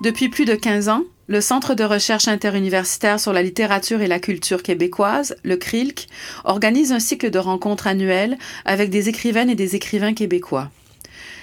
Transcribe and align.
Depuis 0.00 0.30
plus 0.30 0.46
de 0.46 0.54
15 0.54 0.88
ans, 0.88 1.04
le 1.26 1.42
Centre 1.42 1.74
de 1.74 1.84
recherche 1.84 2.26
interuniversitaire 2.26 3.20
sur 3.20 3.34
la 3.34 3.42
littérature 3.42 4.00
et 4.00 4.06
la 4.06 4.18
culture 4.18 4.62
québécoise, 4.62 5.36
le 5.44 5.58
CRILC, 5.58 6.06
organise 6.44 6.92
un 6.92 7.00
cycle 7.00 7.30
de 7.30 7.38
rencontres 7.38 7.86
annuelles 7.86 8.38
avec 8.64 8.88
des 8.88 9.10
écrivaines 9.10 9.50
et 9.50 9.54
des 9.54 9.76
écrivains 9.76 10.14
québécois. 10.14 10.70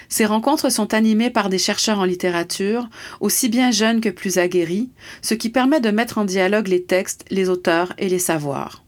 Ces 0.08 0.26
rencontres 0.26 0.72
sont 0.72 0.92
animées 0.92 1.30
par 1.30 1.50
des 1.50 1.58
chercheurs 1.58 2.00
en 2.00 2.04
littérature, 2.04 2.88
aussi 3.20 3.48
bien 3.48 3.70
jeunes 3.70 4.00
que 4.00 4.08
plus 4.08 4.38
aguerris, 4.38 4.90
ce 5.22 5.34
qui 5.34 5.50
permet 5.50 5.80
de 5.80 5.92
mettre 5.92 6.18
en 6.18 6.24
dialogue 6.24 6.66
les 6.66 6.82
textes, 6.82 7.24
les 7.30 7.48
auteurs 7.48 7.92
et 7.96 8.08
les 8.08 8.18
savoirs. 8.18 8.82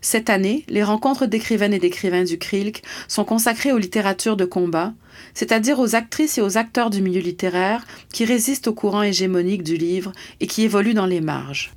Cette 0.00 0.30
année, 0.30 0.64
les 0.68 0.82
rencontres 0.82 1.26
d'écrivaines 1.26 1.74
et 1.74 1.78
d'écrivains 1.78 2.24
du 2.24 2.38
CRILC 2.38 2.82
sont 3.06 3.24
consacrées 3.24 3.72
aux 3.72 3.78
littératures 3.78 4.36
de 4.36 4.46
combat, 4.46 4.94
c'est-à-dire 5.34 5.78
aux 5.78 5.94
actrices 5.94 6.38
et 6.38 6.42
aux 6.42 6.56
acteurs 6.56 6.88
du 6.88 7.02
milieu 7.02 7.20
littéraire 7.20 7.86
qui 8.12 8.24
résistent 8.24 8.68
au 8.68 8.74
courant 8.74 9.02
hégémonique 9.02 9.62
du 9.62 9.76
livre 9.76 10.12
et 10.40 10.46
qui 10.46 10.62
évoluent 10.62 10.94
dans 10.94 11.06
les 11.06 11.20
marges. 11.20 11.72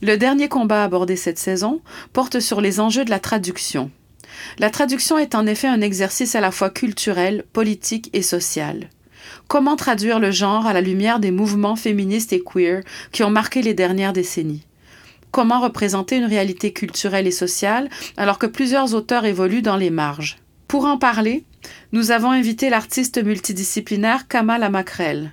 Le 0.00 0.16
dernier 0.16 0.48
combat 0.48 0.84
abordé 0.84 1.16
cette 1.16 1.38
saison 1.38 1.82
porte 2.12 2.40
sur 2.40 2.60
les 2.60 2.80
enjeux 2.80 3.04
de 3.04 3.10
la 3.10 3.18
traduction. 3.18 3.90
La 4.58 4.70
traduction 4.70 5.18
est 5.18 5.34
en 5.34 5.46
effet 5.46 5.68
un 5.68 5.80
exercice 5.80 6.34
à 6.34 6.40
la 6.40 6.50
fois 6.50 6.70
culturel, 6.70 7.44
politique 7.52 8.08
et 8.12 8.22
social. 8.22 8.88
Comment 9.46 9.76
traduire 9.76 10.20
le 10.20 10.30
genre 10.30 10.66
à 10.66 10.72
la 10.72 10.80
lumière 10.80 11.20
des 11.20 11.32
mouvements 11.32 11.76
féministes 11.76 12.32
et 12.32 12.42
queer 12.42 12.82
qui 13.12 13.24
ont 13.24 13.30
marqué 13.30 13.60
les 13.62 13.74
dernières 13.74 14.12
décennies? 14.12 14.67
Comment 15.30 15.60
représenter 15.60 16.16
une 16.16 16.24
réalité 16.24 16.72
culturelle 16.72 17.26
et 17.26 17.32
sociale 17.32 17.88
alors 18.16 18.38
que 18.38 18.46
plusieurs 18.46 18.94
auteurs 18.94 19.24
évoluent 19.24 19.62
dans 19.62 19.76
les 19.76 19.90
marges 19.90 20.38
Pour 20.66 20.84
en 20.86 20.98
parler, 20.98 21.44
nous 21.92 22.10
avons 22.10 22.30
invité 22.30 22.70
l'artiste 22.70 23.22
multidisciplinaire 23.22 24.28
Kamal 24.28 24.62
Amakrel. 24.62 25.32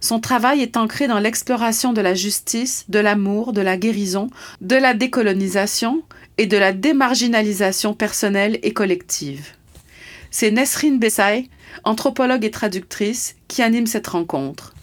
Son 0.00 0.18
travail 0.18 0.62
est 0.62 0.76
ancré 0.76 1.08
dans 1.08 1.18
l'exploration 1.18 1.92
de 1.92 2.00
la 2.00 2.14
justice, 2.14 2.86
de 2.88 2.98
l'amour, 2.98 3.52
de 3.52 3.60
la 3.60 3.76
guérison, 3.76 4.28
de 4.60 4.76
la 4.76 4.94
décolonisation 4.94 6.02
et 6.38 6.46
de 6.46 6.56
la 6.56 6.72
démarginalisation 6.72 7.92
personnelle 7.92 8.58
et 8.62 8.72
collective. 8.72 9.48
C'est 10.30 10.50
Nesrine 10.50 10.98
Bessay, 10.98 11.50
anthropologue 11.84 12.44
et 12.44 12.50
traductrice, 12.50 13.36
qui 13.48 13.62
anime 13.62 13.86
cette 13.86 14.06
rencontre. 14.06 14.74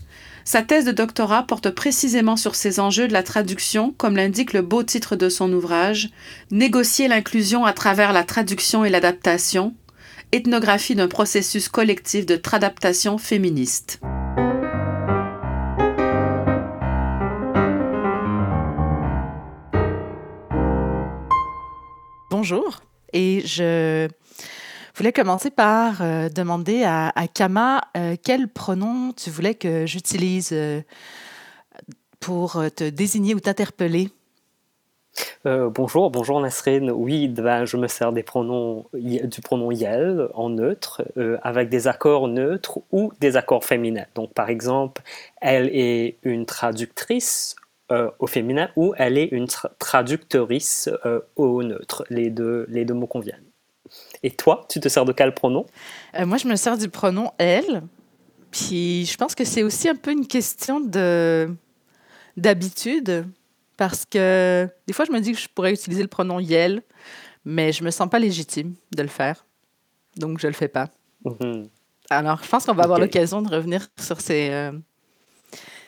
Sa 0.48 0.62
thèse 0.62 0.86
de 0.86 0.94
doctorat 0.94 1.44
porte 1.44 1.70
précisément 1.72 2.38
sur 2.38 2.56
ces 2.56 2.80
enjeux 2.80 3.10
de 3.10 3.12
la 3.12 3.22
traduction, 3.22 3.94
comme 3.98 4.16
l'indique 4.16 4.54
le 4.54 4.62
beau 4.62 4.82
titre 4.82 5.18
de 5.18 5.28
son 5.28 5.52
ouvrage, 5.52 6.08
Négocier 6.52 7.10
l'inclusion 7.10 7.66
à 7.66 7.74
travers 7.74 8.14
la 8.14 8.24
traduction 8.24 8.86
et 8.86 8.90
l'adaptation, 8.90 9.76
ethnographie 10.32 10.96
d'un 10.96 11.10
processus 11.10 11.68
collectif 11.68 12.26
de 12.26 12.38
tradaptation 12.38 13.18
féministe. 13.18 14.00
Bonjour, 22.32 22.80
et 23.12 23.42
je 23.46 24.08
voulais 24.98 25.14
commencer 25.14 25.52
par 25.52 26.02
euh, 26.02 26.28
demander 26.28 26.84
à, 26.84 27.12
Kama 27.32 27.82
euh, 27.96 28.16
quel 28.22 28.48
pronom 28.48 29.14
tu 29.14 29.30
voulais 29.30 29.54
que 29.54 29.86
j'utilise 29.86 30.50
euh, 30.54 30.82
pour 32.20 32.64
te 32.76 32.90
désigner 32.90 33.36
ou 33.36 33.40
t'interpeller? 33.40 34.10
bonjour, 35.46 36.12
bonjour 36.12 36.42
Nasrine. 36.42 36.92
Oui, 36.92 37.28
ben, 37.28 37.64
je 37.64 37.78
me 37.78 37.88
sers 37.88 38.12
du 38.12 38.24
pronom 38.24 38.86
yel 38.94 40.28
en 40.34 40.50
neutre 40.50 41.04
avec 41.42 41.70
des 41.70 41.88
accords 41.88 42.28
neutres 42.28 42.80
ou 42.92 43.14
des 43.22 43.38
accords 43.38 43.64
féminins. 43.64 44.06
Donc 44.16 44.34
par 44.34 44.50
exemple, 44.50 45.02
elle 45.42 45.70
est 45.74 46.18
une 46.24 46.46
traductrice 46.46 47.56
au 48.20 48.28
féminin 48.28 48.70
ou 48.76 48.94
elle 48.98 49.18
est 49.18 49.28
une 49.32 49.48
traductrice 49.80 50.90
au 51.36 51.64
neutre. 51.64 52.06
Les 52.10 52.30
deux, 52.30 52.66
les 52.68 52.84
deux 52.84 52.94
mots 52.94 53.08
conviennent. 53.08 53.47
Et 54.24 54.32
toi, 54.32 54.66
tu 54.70 54.80
te 54.80 54.90
sers 54.90 55.06
de 55.06 55.12
quel 55.12 55.34
pronom 55.34 55.66
euh, 56.20 56.26
Moi, 56.26 56.38
je 56.38 56.48
me 56.48 56.56
sers 56.56 56.78
du 56.78 56.90
pronom 56.90 57.32
elle. 57.38 57.84
Puis 58.52 59.06
je 59.06 59.18
pense 59.18 59.36
que 59.36 59.44
c'est 59.44 59.64
aussi 59.64 59.90
un 59.90 59.96
peu 59.96 60.12
une 60.12 60.26
question 60.26 60.80
de 60.80 61.54
d'habitude 62.38 63.26
parce 63.78 64.06
que 64.06 64.70
des 64.88 64.94
fois 64.94 65.06
je 65.06 65.12
me 65.12 65.20
dis 65.20 65.34
que 65.34 65.40
je 65.40 65.48
pourrais 65.54 65.74
utiliser 65.74 66.02
le 66.02 66.08
pronom 66.08 66.40
yel, 66.40 66.82
mais 67.46 67.72
je 67.72 67.84
me 67.84 67.92
sens 67.92 68.10
pas 68.10 68.20
légitime 68.20 68.76
de 68.96 69.02
le 69.02 69.10
faire. 69.10 69.46
Donc 70.16 70.40
je 70.40 70.48
le 70.48 70.54
fais 70.54 70.68
pas. 70.68 70.90
Mhm. 71.26 71.68
Alors, 72.10 72.42
je 72.42 72.48
pense 72.50 72.66
qu'on 72.66 72.74
va 72.74 72.84
avoir 72.84 73.00
l'occasion 73.00 73.42
de 73.42 73.50
revenir 73.54 73.88
sur 74.00 74.22
ces, 74.22 74.50
euh, 74.52 74.72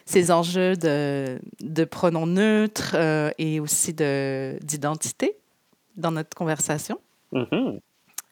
ces 0.06 0.32
enjeux 0.32 0.76
de, 0.76 1.40
de 1.62 1.84
pronoms 1.86 2.26
neutres 2.26 2.92
euh, 2.96 3.32
et 3.38 3.60
aussi 3.60 3.94
d'identité 3.94 5.38
dans 5.96 6.12
notre 6.12 6.36
conversation. 6.36 7.00
Mhm. 7.32 7.80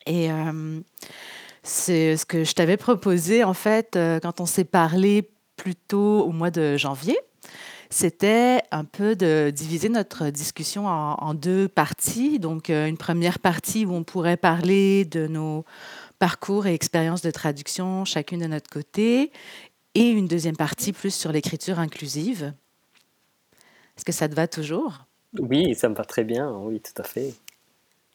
Et 0.08 0.32
euh, 0.32 0.80
c'est 1.64 2.18
ce 2.18 2.26
que 2.26 2.44
je 2.44 2.54
t'avais 2.54 2.78
proposé, 2.78 3.44
en 3.44 3.54
fait, 3.54 3.96
euh, 3.96 4.20
quand 4.20 4.40
on 4.40 4.46
s'est 4.46 4.64
parlé 4.64 5.30
plus 5.58 5.76
tôt 5.76 6.22
au 6.22 6.32
mois 6.32 6.50
de 6.50 6.78
janvier. 6.78 7.18
C'était 7.90 8.62
un 8.72 8.84
peu 8.84 9.16
de 9.16 9.50
diviser 9.50 9.88
notre 9.88 10.30
discussion 10.30 10.88
en, 10.88 11.34
deux 11.34 11.68
parties. 11.68 12.38
Donc, 12.40 12.70
euh, 12.70 12.88
une 12.88 12.98
première 12.98 13.40
partie 13.40 13.86
où 13.86 13.94
on 13.94 14.04
pourrait 14.04 14.38
parler 14.38 15.06
de 15.06 15.28
nos 15.28 15.64
parcours 16.20 16.68
et 16.68 16.74
expériences 16.74 17.22
de 17.22 17.32
traduction, 17.32 18.04
chacune 18.04 18.42
de 18.42 18.48
notre 18.48 18.70
côté, 18.70 19.32
et 19.96 20.10
une 20.10 20.28
deuxième 20.28 20.58
partie 20.58 20.92
plus 20.92 21.14
sur 21.14 21.32
l'écriture 21.32 21.80
inclusive. 21.80 22.54
Est-ce 23.96 24.06
que 24.06 24.12
ça 24.12 24.28
te 24.28 24.36
va 24.36 24.48
toujours? 24.48 25.06
Oui, 25.40 25.74
ça 25.76 25.90
me 25.90 25.96
va 25.96 26.04
très 26.04 26.24
bien, 26.24 26.52
oui, 26.52 26.82
tout 26.82 27.02
à 27.02 27.06
fait. 27.06 27.34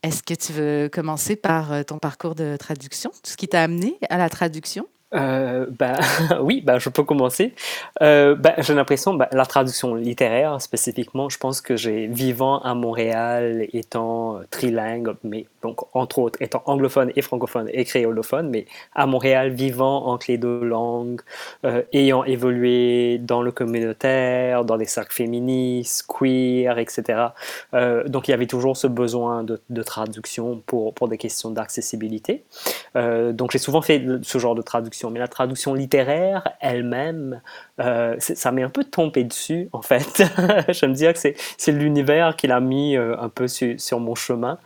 Est-ce 0.03 0.25
que 0.25 0.35
tu 0.35 0.53
veux 0.53 0.89
commencer 0.89 1.37
par 1.37 1.73
euh, 1.73 1.83
ton 1.85 1.99
parcours 1.99 2.35
de 2.35 2.57
traduction, 2.57 3.11
tout 3.11 3.31
ce 3.31 3.37
qui 3.37 3.47
t'a 3.47 3.63
amené 3.63 3.99
à 4.11 4.19
la 4.19 4.29
traduction? 4.29 4.89
Euh, 5.15 5.67
bah, 5.79 5.99
oui, 6.41 6.61
bah, 6.61 6.79
je 6.79 6.89
peux 6.89 7.03
commencer. 7.03 7.55
Euh, 8.03 8.35
bah, 8.35 8.55
j'ai 8.59 8.75
l'impression, 8.75 9.15
bah, 9.15 9.29
la 9.33 9.47
traduction 9.47 9.95
littéraire 9.95 10.61
spécifiquement, 10.61 11.29
je 11.29 11.39
pense 11.39 11.61
que 11.61 11.77
j'ai 11.77 12.07
vivant 12.07 12.61
à 12.61 12.75
Montréal, 12.75 13.67
étant 13.73 14.41
trilingue, 14.51 15.15
mais 15.25 15.47
donc 15.63 15.81
entre 15.95 16.19
autres 16.19 16.41
étant 16.43 16.63
anglophone 16.67 17.13
et 17.17 17.23
francophone 17.23 17.69
et 17.73 17.85
créolophone, 17.85 18.49
mais 18.51 18.67
à 18.95 19.07
Montréal, 19.07 19.51
vivant 19.51 20.07
entre 20.07 20.27
les 20.29 20.39
deux 20.39 20.61
langues, 20.65 21.21
euh, 21.65 21.83
ayant 21.93 22.25
évolué 22.25 23.19
dans 23.19 23.43
le 23.43 23.53
communautaire, 23.53 24.65
dans 24.65 24.77
des 24.77 24.87
cercles 24.87 25.15
féministes, 25.15 26.07
queer, 26.07 26.79
etc. 26.79 27.27
Euh, 27.75 28.09
donc 28.09 28.29
il 28.29 28.33
y 28.33 28.35
avait 28.35 28.47
toujours 28.47 28.77
ce 28.77 28.87
besoin 28.87 29.45
de, 29.45 29.61
de 29.71 29.83
traduction 29.83 30.63
pour, 30.67 30.95
pour 30.95 31.09
des 31.09 31.19
questions 31.19 31.51
d'accessibilité. 31.51 32.45
Euh, 32.97 33.33
donc 33.33 33.53
j'ai 33.53 33.59
souvent 33.59 33.83
fait 33.83 34.03
ce 34.23 34.39
genre 34.39 34.55
de 34.55 34.63
traduction 34.63 35.02
mais 35.11 35.19
la 35.19 35.29
traduction 35.29 35.75
littéraire 35.75 36.45
elle-même, 36.61 37.41
euh, 37.81 38.17
ça 38.19 38.53
m'est 38.53 38.63
un 38.63 38.69
peu 38.69 38.85
tombé 38.85 39.25
dessus, 39.25 39.69
en 39.73 39.83
fait. 39.83 40.23
je 40.69 40.87
me 40.87 40.95
dire 40.95 41.13
que 41.13 41.19
c'est 41.19 41.73
l'univers 41.73 42.37
qui 42.37 42.47
l'a 42.47 42.61
mis 42.61 42.97
euh, 42.97 43.17
un 43.19 43.29
peu 43.29 43.47
sur 43.49 44.01
mon 44.01 44.15
chemin. 44.15 44.59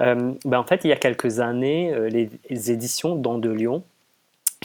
Euh, 0.00 0.32
ben, 0.44 0.58
en 0.58 0.64
fait, 0.64 0.80
il 0.84 0.88
y 0.88 0.92
a 0.92 0.96
quelques 0.96 1.40
années, 1.40 1.94
les, 2.10 2.30
les 2.50 2.70
éditions 2.70 3.16
Dans 3.16 3.38
de 3.38 3.50
Lyon 3.50 3.84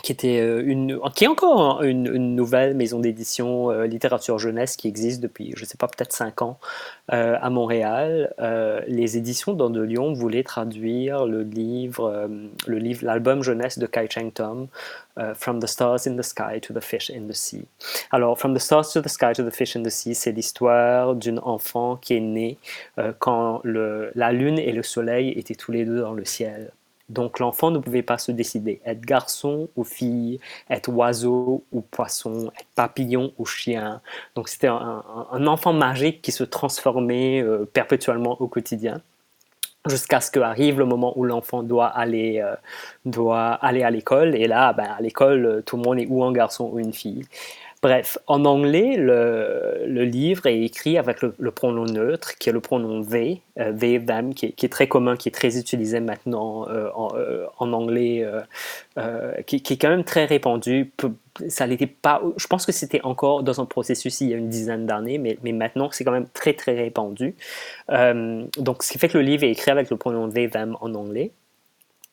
qui 0.01 0.12
était 0.12 0.40
euh, 0.40 0.63
une, 0.66 1.00
qui 1.16 1.24
est 1.24 1.28
encore 1.28 1.84
une, 1.84 2.36
nouvelle 2.36 2.75
maison 2.75 3.00
d'édition 3.00 3.72
euh, 3.72 3.86
littérature 3.86 4.40
jeunesse 4.40 4.75
qui 4.75 4.88
existe 4.88 5.22
depuis, 5.22 5.54
je 5.56 5.62
ne 5.62 5.66
sais 5.66 5.78
pas, 5.78 5.88
peut-être 5.88 6.13
cinq 6.13 6.42
ans 6.42 6.60
euh, 7.12 7.38
à 7.42 7.50
Montréal. 7.50 8.34
les 8.88 9.18
éditions 9.18 9.54
dans 9.54 9.69
de 9.69 9.81
Lyon 9.81 10.13
voulaient 10.13 10.44
traduire 10.44 11.25
le 11.25 11.44
livre, 11.44 12.30
le 12.68 12.78
livre, 12.78 13.06
l'album 13.06 13.44
jeunesse 13.44 13.80
de 13.80 13.86
Kai 13.86 14.07
Cheng 14.10 14.31
Tom, 14.31 14.68
From 15.36 15.60
the 15.60 15.68
Stars 15.68 16.07
in 16.07 16.16
the 16.16 16.22
Sky 16.22 16.62
to 16.62 16.74
the 16.74 16.80
Fish 16.80 17.10
in 17.10 17.28
the 17.28 17.34
Sea. 17.34 17.66
Alors, 18.12 18.40
From 18.40 18.56
the 18.56 18.60
Stars 18.60 18.94
to 18.94 19.02
the 19.02 19.10
Sky 19.10 19.34
to 19.34 19.44
the 19.44 19.54
Fish 19.54 19.75
in 19.75 19.84
the 19.84 19.90
Sea, 19.90 20.16
c'est 20.16 20.31
l'histoire 20.31 21.16
d'une 21.16 21.40
enfant 21.40 21.98
qui 21.98 22.16
est 22.16 22.22
née 22.22 22.57
quand 23.19 23.60
le, 23.63 24.12
la 24.16 24.31
lune 24.31 24.60
et 24.60 24.72
le 24.72 24.84
soleil 24.84 25.31
étaient 25.31 25.56
tous 25.56 25.72
les 25.72 25.86
deux 25.86 26.02
dans 26.02 26.13
le 26.13 26.25
ciel. 26.25 26.72
Donc 27.10 27.40
l'enfant 27.40 27.72
ne 27.72 27.80
pouvait 27.80 28.04
pas 28.04 28.18
se 28.18 28.32
décider, 28.32 28.82
être 28.86 29.02
garçon 29.02 29.68
ou 29.76 29.84
fille, 29.84 30.40
être 30.70 30.90
oiseau 30.90 31.64
ou 31.72 31.82
poisson, 31.82 32.52
être 32.60 32.68
papillon 32.76 33.34
ou 33.38 33.46
chien. 33.46 34.02
Donc 34.36 34.48
c'était 34.48 34.68
un, 34.68 35.04
enfant 35.48 35.74
magique 35.74 36.22
qui 36.22 36.32
se 36.32 36.44
transformait 36.44 37.42
euh, 37.42 37.66
perpétuellement 37.66 38.40
au 38.40 38.48
quotidien 38.48 39.02
jusqu'à 39.88 40.20
ce 40.20 40.30
qu'arrive 40.30 40.78
le 40.78 40.86
moment 40.86 41.18
où 41.18 41.24
l'enfant 41.24 41.64
doit 41.64 41.88
aller, 41.88 42.42
euh, 42.44 42.54
doit 43.06 43.54
aller 43.54 43.82
à 43.82 43.90
l'école. 43.90 44.36
Et 44.36 44.46
là, 44.46 44.74
ben, 44.74 44.84
à 44.98 45.02
l'école, 45.02 45.64
tout 45.66 45.78
le 45.78 45.84
monde 45.84 46.00
est 46.00 46.08
ou 46.08 46.24
un 46.24 46.34
garçon 46.34 46.70
ou 46.72 46.80
une 46.80 46.94
fille. 46.94 47.26
Bref, 47.81 48.18
en 48.28 48.44
anglais, 48.44 48.98
le, 48.98 50.04
livre 50.04 50.48
est 50.48 50.64
écrit 50.64 50.98
avec 50.98 51.22
le, 51.22 51.52
pronom 51.52 51.86
neutre, 51.86 52.38
qui 52.38 52.50
est 52.50 52.52
le 52.52 52.60
pronom 52.60 53.06
they, 53.06 53.42
euh, 53.58 53.72
they, 53.72 54.04
them, 54.04 54.34
qui 54.34 54.48
est, 54.48 54.72
très 54.72 54.90
commun, 54.90 55.16
qui 55.16 55.30
est 55.30 55.31
très 55.31 55.58
utilisé 55.58 56.02
maintenant 56.02 56.68
euh, 56.68 56.90
en, 56.94 57.16
euh, 57.16 57.46
en, 57.58 57.72
anglais, 57.72 58.28
qui, 59.46 59.62
qui, 59.62 59.74
est 59.74 59.78
quand 59.78 59.90
même 59.90 60.04
très 60.04 60.26
répandu. 60.26 60.92
Ça 61.48 61.68
n'était 61.68 61.88
pas, 61.88 62.22
je 62.36 62.48
pense 62.48 62.66
que 62.66 62.74
c'était 62.74 63.02
encore 63.04 63.44
dans 63.44 63.62
un 63.62 63.66
processus 63.66 64.20
il 64.20 64.30
y 64.30 64.34
a 64.34 64.38
une 64.38 64.50
dizaine 64.50 64.86
d'années, 64.86 65.18
mais, 65.18 65.38
mais 65.42 65.54
maintenant 65.54 65.88
c'est 65.90 66.04
quand 66.04 66.12
même 66.12 66.28
très 66.34 66.52
très 66.54 66.76
répandu. 66.76 67.34
donc, 67.88 68.84
ce 68.84 68.92
qui 68.92 68.98
fait 69.00 69.08
que 69.08 69.18
le 69.18 69.24
livre 69.24 69.46
est 69.46 69.52
écrit 69.52 69.72
avec 69.72 69.90
le 69.90 69.96
pronom 69.96 70.28
they, 70.28 70.50
them 70.50 70.76
en 70.81 70.94
anglais. 70.96 71.31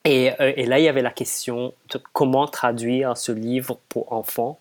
Et, 0.05 0.31
et, 0.39 0.67
là, 0.67 0.79
il 0.79 0.85
y 0.85 0.89
avait 0.89 1.03
la 1.03 1.11
question 1.11 1.75
de 1.93 2.01
comment 2.13 2.47
traduire 2.47 3.17
ce 3.17 3.33
livre 3.33 3.81
pour 3.89 4.13
enfants 4.13 4.61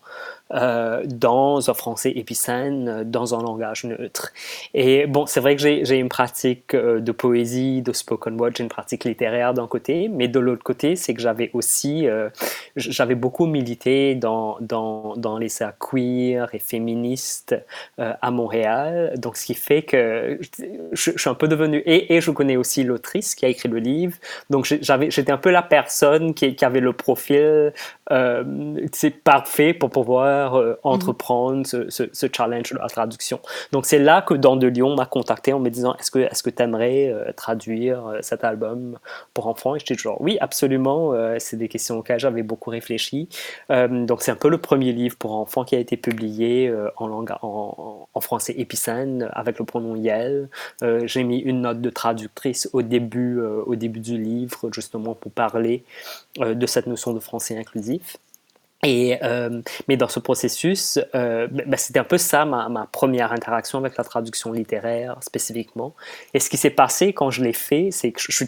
euh, 0.52 1.02
dans 1.06 1.70
un 1.70 1.74
français 1.74 2.12
épicène, 2.14 3.02
dans 3.02 3.34
un 3.34 3.42
langage 3.42 3.82
neutre. 3.82 4.32
Et 4.74 5.06
bon, 5.08 5.26
c'est 5.26 5.40
vrai 5.40 5.56
que 5.56 5.62
j'ai 5.62 5.98
une 5.98 6.08
pratique 6.08 6.72
euh, 6.72 7.00
de 7.00 7.10
poésie, 7.10 7.82
de 7.82 7.92
spoken 7.92 8.40
word, 8.40 8.52
j'ai 8.56 8.62
une 8.62 8.68
pratique 8.68 9.04
littéraire 9.04 9.54
d'un 9.54 9.66
côté, 9.66 10.06
mais 10.08 10.28
de 10.28 10.38
l'autre 10.38 10.62
côté, 10.62 10.94
c'est 10.94 11.14
que 11.14 11.20
j'avais 11.20 11.50
aussi, 11.52 12.06
euh, 12.06 12.28
j'avais 12.76 13.16
beaucoup 13.16 13.46
milité 13.46 14.14
dans, 14.14 14.58
dans, 14.60 15.36
les 15.36 15.48
cercles 15.48 15.76
queer 15.80 16.48
et 16.54 16.60
féministes 16.60 17.56
à 17.98 18.30
Montréal, 18.30 19.14
donc 19.18 19.36
ce 19.36 19.46
qui 19.46 19.54
fait 19.54 19.82
que 19.82 20.38
je, 20.92 21.10
suis 21.10 21.28
un 21.28 21.34
peu 21.34 21.48
devenu, 21.48 21.78
et, 21.78 22.14
et 22.14 22.20
je 22.20 22.30
connais 22.30 22.56
aussi 22.56 22.84
l'autrice 22.84 23.34
qui 23.34 23.44
a 23.44 23.48
écrit 23.48 23.68
le 23.68 23.78
livre, 23.78 24.16
donc 24.48 24.64
j'étais 24.64 25.32
un 25.32 25.38
peu 25.38 25.50
la 25.50 25.62
personne 25.62 26.34
qui, 26.34 26.54
qui 26.54 26.64
avait 26.64 26.80
le 26.80 26.92
profil 26.92 27.72
c'est 28.92 29.10
parfait 29.10 29.74
pour 29.74 29.90
pouvoir 29.90 30.35
euh, 30.36 30.76
entreprendre 30.82 31.66
ce, 31.66 32.26
challenge 32.32 32.72
de 32.72 32.78
la 32.78 32.88
traduction. 32.88 33.40
Donc 33.72 33.86
c'est 33.86 33.98
là 33.98 34.22
que 34.22 34.34
Dans 34.34 34.56
de 34.56 34.66
Lyon 34.66 34.94
m'a 34.94 35.06
contacté 35.06 35.52
en 35.52 35.60
me 35.60 35.70
disant 35.70 35.94
est-ce 35.98 36.10
que 36.10 36.18
est-ce 36.18 36.42
que 36.42 36.50
tu 36.50 36.62
aimerais 36.62 37.08
euh, 37.08 37.32
traduire 37.32 38.06
euh, 38.06 38.18
cet 38.22 38.44
album 38.44 38.98
pour 39.34 39.46
enfants? 39.46 39.74
Et 39.74 39.78
j'étais 39.78 39.96
toujours 39.96 40.20
oui 40.20 40.38
absolument. 40.40 41.12
c'est 41.38 41.56
des 41.56 41.68
questions 41.68 41.98
auxquelles 41.98 42.20
j'avais 42.20 42.42
beaucoup 42.42 42.70
réfléchi. 42.70 43.28
donc 43.68 44.22
c'est 44.22 44.30
un 44.30 44.36
peu 44.36 44.48
le 44.48 44.58
premier 44.58 44.92
livre 44.92 45.16
pour 45.16 45.32
enfants 45.32 45.64
qui 45.64 45.74
a 45.74 45.78
été 45.78 45.96
publié 45.96 46.72
en 46.96 47.06
langue 47.06 47.32
en, 47.42 48.08
français 48.20 48.54
épicène 48.56 49.28
avec 49.32 49.58
le 49.58 49.64
pronom 49.64 49.94
Yel. 49.96 50.48
J'ai 51.04 51.22
mis 51.22 51.38
une 51.38 51.62
note 51.62 51.80
de 51.80 51.90
traductrice 51.90 52.68
au 52.72 52.82
début 52.82 53.40
au 53.40 53.74
début 53.76 54.00
du 54.00 54.18
livre 54.18 54.70
justement 54.72 55.14
pour 55.14 55.32
parler 55.32 55.84
de 56.38 56.66
cette 56.66 56.86
notion 56.86 57.12
de 57.12 57.20
français 57.20 57.56
inclusif. 57.58 58.16
Et, 58.86 59.18
euh, 59.24 59.62
mais 59.88 59.96
dans 59.96 60.06
ce 60.06 60.20
processus, 60.20 61.00
euh, 61.16 61.48
ben, 61.48 61.68
ben, 61.68 61.76
c'était 61.76 61.98
un 61.98 62.04
peu 62.04 62.18
ça 62.18 62.44
ma, 62.44 62.68
ma, 62.68 62.86
première 62.86 63.32
interaction 63.32 63.78
avec 63.80 63.96
la 63.96 64.04
traduction 64.04 64.52
littéraire 64.52 65.16
spécifiquement. 65.22 65.96
Et 66.34 66.38
ce 66.38 66.48
qui 66.48 66.56
s'est 66.56 66.70
passé 66.70 67.12
quand 67.12 67.32
je 67.32 67.42
l'ai 67.42 67.52
fait, 67.52 67.88
c'est 67.90 68.12
que 68.12 68.20
je 68.20 68.30
suis 68.30 68.46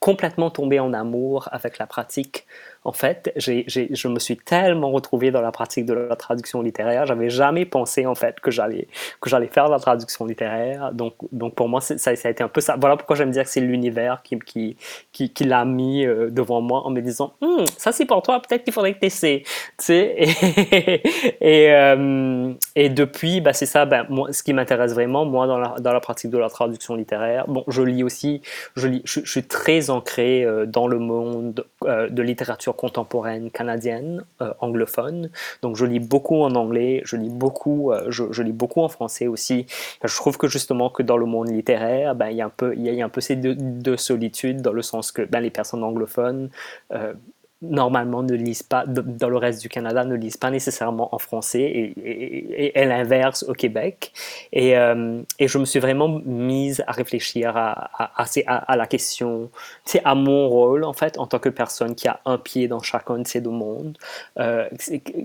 complètement 0.00 0.48
tombé 0.50 0.80
en 0.80 0.94
amour 0.94 1.46
avec 1.52 1.76
la 1.76 1.86
pratique 1.86 2.46
en 2.82 2.92
fait, 2.92 3.30
je 3.36 4.08
me 4.08 4.18
suis 4.18 4.38
tellement 4.38 4.90
retrouvé 4.90 5.30
dans 5.30 5.42
la 5.42 5.52
pratique 5.52 5.84
de 5.84 5.92
la 5.92 6.16
traduction 6.16 6.62
littéraire. 6.62 7.04
J'avais 7.04 7.28
jamais 7.28 7.66
pensé, 7.66 8.06
en 8.06 8.14
fait, 8.14 8.40
que 8.40 8.50
j'allais, 8.50 8.88
que 9.20 9.28
j'allais 9.28 9.48
faire 9.48 9.68
la 9.68 9.78
traduction 9.78 10.24
littéraire. 10.24 10.90
Donc, 10.92 11.14
donc 11.30 11.54
pour 11.54 11.68
moi, 11.68 11.82
ça, 11.82 12.10
a 12.10 12.12
été 12.30 12.42
un 12.42 12.48
peu 12.48 12.62
ça. 12.62 12.76
Voilà 12.80 12.96
pourquoi 12.96 13.16
j'aime 13.16 13.32
dire 13.32 13.44
que 13.44 13.50
c'est 13.50 13.60
l'univers 13.60 14.22
qui, 14.22 14.38
qui, 14.38 14.76
qui, 15.12 15.44
l'a 15.44 15.66
mis 15.66 16.06
euh, 16.06 16.30
devant 16.30 16.62
moi 16.62 16.86
en 16.86 16.90
me 16.90 17.02
disant, 17.02 17.34
hum, 17.42 17.66
ça 17.76 17.92
c'est 17.92 18.06
pour 18.06 18.22
toi, 18.22 18.40
peut-être 18.40 18.64
qu'il 18.64 18.72
faudrait 18.72 18.94
que 18.94 19.00
tu 19.00 19.06
essaies. 19.06 19.42
Sais, 19.78 20.16
et, 21.40 21.72
euh, 21.72 22.54
et, 22.76 22.88
depuis, 22.88 23.42
bah, 23.42 23.52
c'est 23.52 23.66
ça, 23.66 23.84
ben, 23.84 24.06
moi, 24.08 24.32
ce 24.32 24.42
qui 24.42 24.54
m'intéresse 24.54 24.94
vraiment, 24.94 25.26
moi, 25.26 25.46
dans 25.46 25.58
la, 25.58 25.74
dans 25.80 25.92
la 25.92 26.00
pratique 26.00 26.30
de 26.30 26.38
la 26.38 26.48
traduction 26.48 26.94
littéraire. 26.94 27.44
Bon, 27.46 27.62
je 27.68 27.82
lis 27.82 28.02
aussi, 28.02 28.40
je, 28.74 28.88
je 29.04 29.20
suis 29.20 29.42
très 29.42 29.90
ancré 29.90 30.44
euh, 30.44 30.64
dans 30.64 30.88
le 30.88 30.98
monde 30.98 31.66
de 31.82 32.22
littérature 32.22 32.69
contemporaine 32.72 33.50
canadienne, 33.50 34.24
euh, 34.40 34.52
anglophone. 34.60 35.30
Donc 35.62 35.76
je 35.76 35.84
lis 35.84 36.00
beaucoup 36.00 36.42
en 36.42 36.54
anglais, 36.54 37.02
je 37.04 37.16
lis 37.16 37.30
beaucoup, 37.30 37.92
euh, 37.92 38.10
je, 38.10 38.42
lis 38.42 38.52
beaucoup 38.52 38.80
en 38.80 38.88
français 38.88 39.26
aussi. 39.26 39.66
Je 40.04 40.14
trouve 40.16 40.38
que 40.38 40.48
justement 40.48 40.90
que 40.90 41.02
dans 41.02 41.16
le 41.16 41.26
monde 41.26 41.48
littéraire, 41.48 42.14
ben, 42.14 42.28
il, 42.28 42.36
y 42.36 42.42
a 42.42 42.46
un 42.46 42.52
peu, 42.54 42.74
il, 42.76 42.82
y 42.82 43.02
a, 43.02 43.04
un 43.04 43.08
peu 43.08 43.20
ces 43.20 43.36
deux, 43.36 43.96
solitudes 43.96 44.62
dans 44.62 44.72
le 44.72 44.82
sens 44.82 45.12
que 45.12 45.22
ben, 45.22 45.40
les 45.40 45.50
personnes 45.50 45.84
anglophones 45.84 46.50
euh, 46.92 47.14
normalement 47.62 48.22
ne 48.22 48.34
lisent 48.34 48.62
pas, 48.62 48.84
dans 48.86 49.28
le 49.28 49.36
reste 49.36 49.60
du 49.60 49.68
Canada, 49.68 50.04
ne 50.04 50.14
lisent 50.14 50.38
pas 50.38 50.50
nécessairement 50.50 51.14
en 51.14 51.18
français 51.18 51.60
et, 51.60 52.78
et, 52.78 52.84
l'inverse 52.86 53.44
au 53.46 53.52
Québec. 53.52 54.12
Et, 54.52 54.78
euh, 54.78 55.20
et, 55.38 55.46
je 55.46 55.58
me 55.58 55.66
suis 55.66 55.78
vraiment 55.78 56.08
mise 56.24 56.82
à 56.86 56.92
réfléchir 56.92 57.56
à, 57.56 57.90
à, 57.98 58.26
à, 58.46 58.76
la 58.76 58.86
question, 58.86 59.50
c'est 59.84 60.00
à 60.04 60.14
mon 60.14 60.48
rôle 60.48 60.84
en 60.84 60.94
fait 60.94 61.18
en 61.18 61.26
tant 61.26 61.38
que 61.38 61.50
personne 61.50 61.94
qui 61.94 62.08
a 62.08 62.20
un 62.24 62.38
pied 62.38 62.66
dans 62.66 62.80
chacun 62.80 63.18
de 63.18 63.26
ces 63.26 63.42
deux 63.42 63.50
mondes. 63.50 63.98
Euh, 64.38 64.68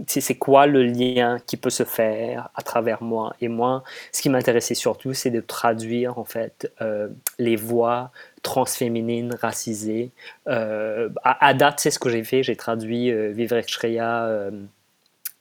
c'est 0.08 0.36
quoi 0.36 0.68
le 0.68 0.84
lien 0.84 1.38
qui 1.46 1.56
peut 1.56 1.70
se 1.70 1.84
faire 1.84 2.50
à 2.56 2.62
travers 2.64 3.02
moi? 3.02 3.34
Et 3.40 3.48
moi, 3.48 3.84
ce 4.12 4.22
qui 4.22 4.30
m'intéressait 4.30 4.76
surtout, 4.76 5.14
c'est 5.14 5.31
de 5.31 5.42
traduire 5.42 6.20
en 6.20 6.26
fait 6.26 6.72
euh, 6.81 7.08
les 7.40 7.56
voix 7.56 8.12
transféminine, 8.45 9.33
racisée. 9.42 10.12
Euh, 10.47 11.09
à, 11.24 11.53
date, 11.56 11.80
c'est 11.80 11.89
ce 11.89 11.97
que 11.97 12.09
j'ai 12.09 12.24
fait. 12.24 12.44
J'ai 12.44 12.56
traduit 12.56 13.12
euh, 13.12 13.31
Vivre 13.31 13.59
Shreya 13.68 14.25
euh, 14.27 14.51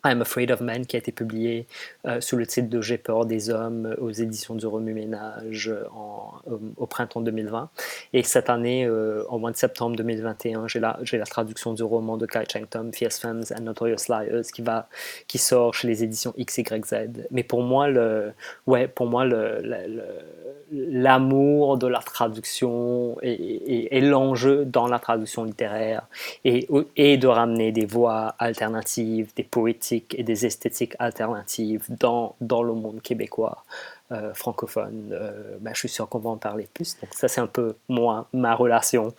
I'm 0.04 0.20
Afraid 0.20 0.50
of 0.50 0.60
Men 0.60 0.84
qui 0.86 0.96
a 0.96 0.98
été 0.98 1.12
publié 1.12 1.66
euh, 2.06 2.20
sous 2.20 2.36
le 2.36 2.46
titre 2.46 2.68
de 2.68 2.80
J'ai 2.82 2.98
peur 2.98 3.24
des 3.24 3.48
hommes 3.48 3.86
euh, 3.86 3.96
aux 4.02 4.10
éditions 4.10 4.54
du 4.54 4.66
Remue-Ménage 4.66 5.68
euh, 5.68 5.84
au, 6.76 6.86
printemps 6.86 7.22
2020. 7.22 7.70
Et 8.12 8.22
cette 8.22 8.50
année, 8.50 8.88
au 8.88 9.38
mois 9.38 9.50
de 9.50 9.56
septembre 9.56 9.96
2021, 9.96 10.68
j'ai 10.68 10.80
la, 10.80 10.98
la 11.10 11.24
traduction 11.24 11.72
du 11.72 11.82
roman 11.82 12.16
de 12.16 12.26
Kai 12.26 12.44
Cheng 12.50 12.66
Tom, 12.66 12.92
Fierce 12.92 13.18
Femmes 13.18 13.42
and 13.56 13.62
Notorious 13.62 14.08
Liars, 14.08 14.44
qui, 14.54 14.62
va, 14.62 14.88
qui 15.26 15.38
sort 15.38 15.74
chez 15.74 15.88
les 15.88 16.04
éditions 16.04 16.34
XYZ. 16.38 17.08
Mais 17.30 17.42
pour 17.42 17.62
moi, 17.62 17.88
le, 17.88 18.32
ouais, 18.66 18.86
pour 18.86 19.06
moi, 19.06 19.24
l'amour 20.70 21.78
de 21.78 21.86
la 21.86 22.00
traduction 22.00 23.16
et, 23.22 24.00
l'enjeu 24.00 24.64
dans 24.64 24.86
la 24.86 24.98
traduction 24.98 25.44
littéraire 25.44 26.06
et, 26.44 26.68
et 26.96 27.16
de 27.16 27.26
ramener 27.26 27.72
des 27.72 27.86
voix 27.86 28.34
alternatives, 28.38 29.32
des 29.34 29.44
poétiques 29.44 29.93
et 30.16 30.22
des 30.22 30.46
esthétiques 30.46 30.94
alternatives 30.98 31.84
dans, 31.88 32.34
dans 32.40 32.62
le 32.62 32.74
monde 32.74 33.00
québécois 33.02 33.64
euh, 34.12 34.34
francophone. 34.34 35.10
Euh, 35.12 35.56
ben, 35.60 35.72
je 35.72 35.78
suis 35.78 35.88
sûr 35.88 36.06
qu'on 36.06 36.18
va 36.18 36.28
en 36.28 36.36
parler 36.36 36.68
plus. 36.74 36.94
Donc 37.00 37.08
ça, 37.14 37.26
c'est 37.26 37.40
un 37.40 37.46
peu 37.46 37.74
moi, 37.88 38.28
ma 38.34 38.54
relation 38.54 39.14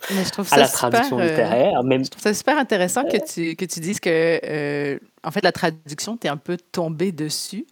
à 0.52 0.58
la 0.58 0.68
traduction 0.68 1.18
euh, 1.18 1.26
littéraire. 1.26 1.82
Même... 1.82 2.04
Je 2.04 2.10
trouve 2.10 2.22
ça 2.22 2.32
super 2.32 2.56
intéressant 2.56 3.02
que 3.02 3.16
tu, 3.16 3.56
que 3.56 3.64
tu 3.64 3.80
dises 3.80 3.98
que, 3.98 5.00
en 5.24 5.30
fait, 5.32 5.42
la 5.42 5.50
traduction, 5.50 6.16
tu 6.16 6.28
es 6.28 6.30
un 6.30 6.36
peu 6.36 6.56
tombé 6.56 7.10
dessus. 7.10 7.66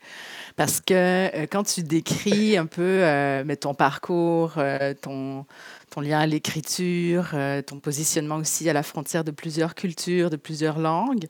Parce 0.56 0.80
que 0.80 1.46
quand 1.46 1.62
tu 1.62 1.84
décris 1.84 2.56
un 2.56 2.66
peu 2.66 3.02
mais 3.44 3.56
ton 3.56 3.74
parcours, 3.74 4.54
ton, 5.00 5.46
ton 5.90 6.00
lien 6.00 6.18
à 6.18 6.26
l'écriture, 6.26 7.30
ton 7.66 7.78
positionnement 7.78 8.36
aussi 8.36 8.68
à 8.68 8.72
la 8.72 8.82
frontière 8.82 9.22
de 9.22 9.30
plusieurs 9.30 9.76
cultures, 9.76 10.30
de 10.30 10.36
plusieurs 10.36 10.80
langues, 10.80 11.26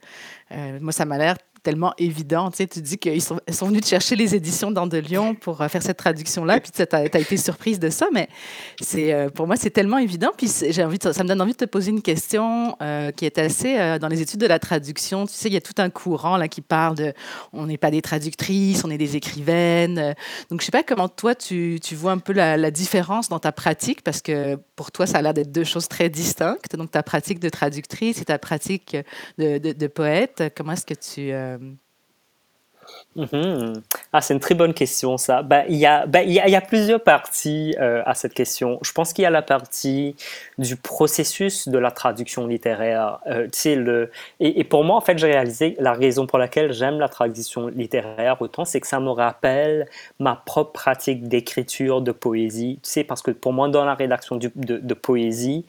moi, 0.50 0.92
ça 0.92 1.04
m'a 1.04 1.18
l'air 1.18 1.36
tellement 1.64 1.94
évident. 1.98 2.50
Tu, 2.50 2.58
sais, 2.58 2.66
tu 2.68 2.80
dis 2.80 2.98
qu'ils 2.98 3.22
sont, 3.22 3.40
sont, 3.50 3.66
venus 3.66 3.80
te 3.80 3.88
chercher 3.88 4.14
les 4.14 4.34
éditions 4.36 4.70
dans 4.70 4.86
de 4.86 4.98
Lyon 4.98 5.34
pour 5.34 5.62
euh, 5.62 5.68
faire 5.68 5.82
cette 5.82 5.96
traduction-là, 5.96 6.60
puis 6.60 6.70
tu 6.70 6.82
as, 6.82 7.04
été 7.04 7.36
surprise 7.36 7.80
de 7.80 7.90
ça, 7.90 8.06
mais 8.12 8.28
c'est, 8.80 9.12
euh, 9.12 9.30
pour 9.30 9.46
moi, 9.46 9.56
c'est 9.56 9.70
tellement 9.70 9.98
évident. 9.98 10.30
Puis 10.36 10.52
j'ai 10.68 10.84
envie 10.84 10.98
ça 11.00 11.22
me 11.22 11.28
donne 11.28 11.40
envie 11.40 11.52
de 11.52 11.56
te 11.56 11.64
poser 11.64 11.90
une 11.90 12.02
question 12.02 12.76
euh, 12.80 13.10
qui 13.10 13.24
est 13.24 13.38
assez 13.38 13.98
dans 13.98 14.08
les 14.08 14.20
études 14.20 14.40
de 14.40 14.46
la 14.46 14.58
traduction. 14.58 15.26
Tu 15.26 15.32
sais, 15.32 15.48
il 15.48 15.54
y 15.54 15.56
a 15.56 15.60
tout 15.60 15.74
un 15.78 15.90
courant 15.90 16.36
là, 16.36 16.48
qui 16.48 16.60
parle 16.60 16.96
de 16.96 17.12
on 17.52 17.66
n'est 17.66 17.78
pas 17.78 17.90
des 17.90 18.02
traductrices, 18.02 18.84
on 18.84 18.90
est 18.90 18.98
des 18.98 19.16
écrivaines. 19.16 20.14
Donc, 20.50 20.60
je 20.60 20.66
sais 20.66 20.70
pas 20.70 20.82
comment 20.82 21.08
toi, 21.08 21.34
tu, 21.34 21.80
vois 21.92 22.12
un 22.12 22.18
peu 22.18 22.32
la, 22.32 22.70
différence 22.70 23.28
dans 23.28 23.38
ta 23.38 23.52
pratique, 23.52 24.02
parce 24.02 24.20
que 24.20 24.56
pour 24.76 24.92
toi, 24.92 25.06
ça 25.06 25.18
a 25.18 25.22
l'air 25.22 25.32
d'être 25.34 25.52
deux 25.52 25.64
choses 25.64 25.88
très 25.88 26.10
distinctes. 26.10 26.76
Donc, 26.76 26.90
ta 26.90 27.02
pratique 27.02 27.40
de 27.40 27.48
traductrice 27.48 28.20
et 28.20 28.24
ta 28.24 28.38
pratique 28.38 28.96
de 29.38 29.86
poète, 29.86 30.52
comment 30.54 30.72
est-ce 30.72 30.86
que 30.86 30.94
tu 30.94 31.32
Mhm. 33.16 33.82
Ah, 34.12 34.20
c'est 34.20 34.34
une 34.34 34.40
très 34.40 34.54
bonne 34.54 34.74
question, 34.74 35.16
ça. 35.16 35.42
Ben, 35.42 35.64
il, 35.68 35.76
y 35.76 35.86
a, 35.86 36.06
ben, 36.06 36.28
y 36.28 36.40
a, 36.40 36.48
il 36.48 36.52
y 36.52 36.56
a 36.56 36.60
plusieurs 36.60 37.02
parties 37.02 37.74
euh, 37.80 38.02
à 38.06 38.14
cette 38.14 38.34
question. 38.34 38.78
Je 38.82 38.92
pense 38.92 39.12
qu'il 39.12 39.22
y 39.22 39.26
a 39.26 39.30
la 39.30 39.42
partie 39.42 40.16
du 40.58 40.76
processus 40.76 41.68
de 41.68 41.78
la 41.78 41.90
traduction 41.92 42.46
littéraire. 42.46 43.20
Euh, 43.28 43.46
le... 43.66 44.10
et, 44.40 44.64
pour 44.64 44.84
moi, 44.84 44.96
en 44.96 45.00
fait, 45.00 45.16
j'ai 45.18 45.28
réalisé 45.28 45.76
la 45.78 45.92
raison 45.92 46.26
pour 46.26 46.38
laquelle 46.38 46.72
j'aime 46.72 46.98
la 46.98 47.08
traduction 47.08 47.68
littéraire 47.68 48.40
autant, 48.40 48.64
c'est 48.64 48.80
que 48.80 48.86
ça 48.86 49.00
me 49.00 49.10
rappelle 49.10 49.86
ma 50.18 50.34
propre 50.34 50.72
pratique 50.72 51.28
d'écriture 51.28 52.02
de 52.02 52.12
poésie. 52.12 52.80
Parce 53.06 53.22
que 53.22 53.30
pour 53.30 53.52
moi, 53.52 53.68
dans 53.68 53.84
la 53.84 53.94
rédaction 53.94 54.36
de, 54.36 54.50
de 54.56 54.94
poésie, 54.94 55.66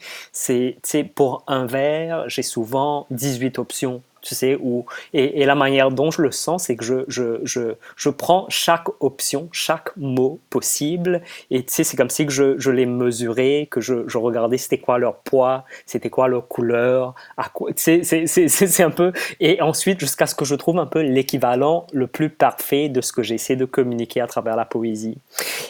pour 1.14 1.44
un 1.46 1.66
vers, 1.66 2.28
j'ai 2.28 2.42
souvent 2.42 3.06
18 3.10 3.58
options 3.58 4.02
tu 4.26 4.34
sais, 4.34 4.56
où, 4.60 4.84
et, 5.12 5.44
la 5.46 5.54
manière 5.54 5.92
dont 5.92 6.10
je 6.10 6.20
le 6.20 6.32
sens, 6.32 6.64
c'est 6.64 6.76
que 6.76 6.84
je, 6.84 7.04
je, 7.06 7.38
je, 7.44 7.74
je, 7.96 8.10
prends 8.10 8.46
chaque 8.48 8.88
option, 9.00 9.48
chaque 9.52 9.96
mot 9.96 10.40
possible, 10.50 11.22
et 11.52 11.62
tu 11.62 11.72
sais, 11.72 11.84
c'est 11.84 11.96
comme 11.96 12.10
si 12.10 12.26
que 12.26 12.32
je, 12.32 12.58
je 12.58 12.70
les 12.72 12.86
mesurais, 12.86 13.68
que 13.70 13.80
je, 13.80 14.08
je 14.08 14.18
regardais 14.18 14.58
c'était 14.58 14.78
quoi 14.78 14.98
leur 14.98 15.18
poids, 15.18 15.64
c'était 15.86 16.10
quoi 16.10 16.26
leur 16.26 16.48
couleur, 16.48 17.14
à 17.36 17.48
quoi, 17.48 17.72
tu 17.72 18.02
c'est 18.02 18.82
un 18.82 18.90
peu, 18.90 19.12
et 19.38 19.62
ensuite 19.62 20.00
jusqu'à 20.00 20.26
ce 20.26 20.34
que 20.34 20.44
je 20.44 20.56
trouve 20.56 20.78
un 20.78 20.86
peu 20.86 21.02
l'équivalent 21.02 21.86
le 21.92 22.08
plus 22.08 22.28
parfait 22.28 22.88
de 22.88 23.00
ce 23.00 23.12
que 23.12 23.22
j'essaie 23.22 23.56
de 23.56 23.64
communiquer 23.64 24.20
à 24.20 24.26
travers 24.26 24.56
la 24.56 24.64
poésie. 24.64 25.18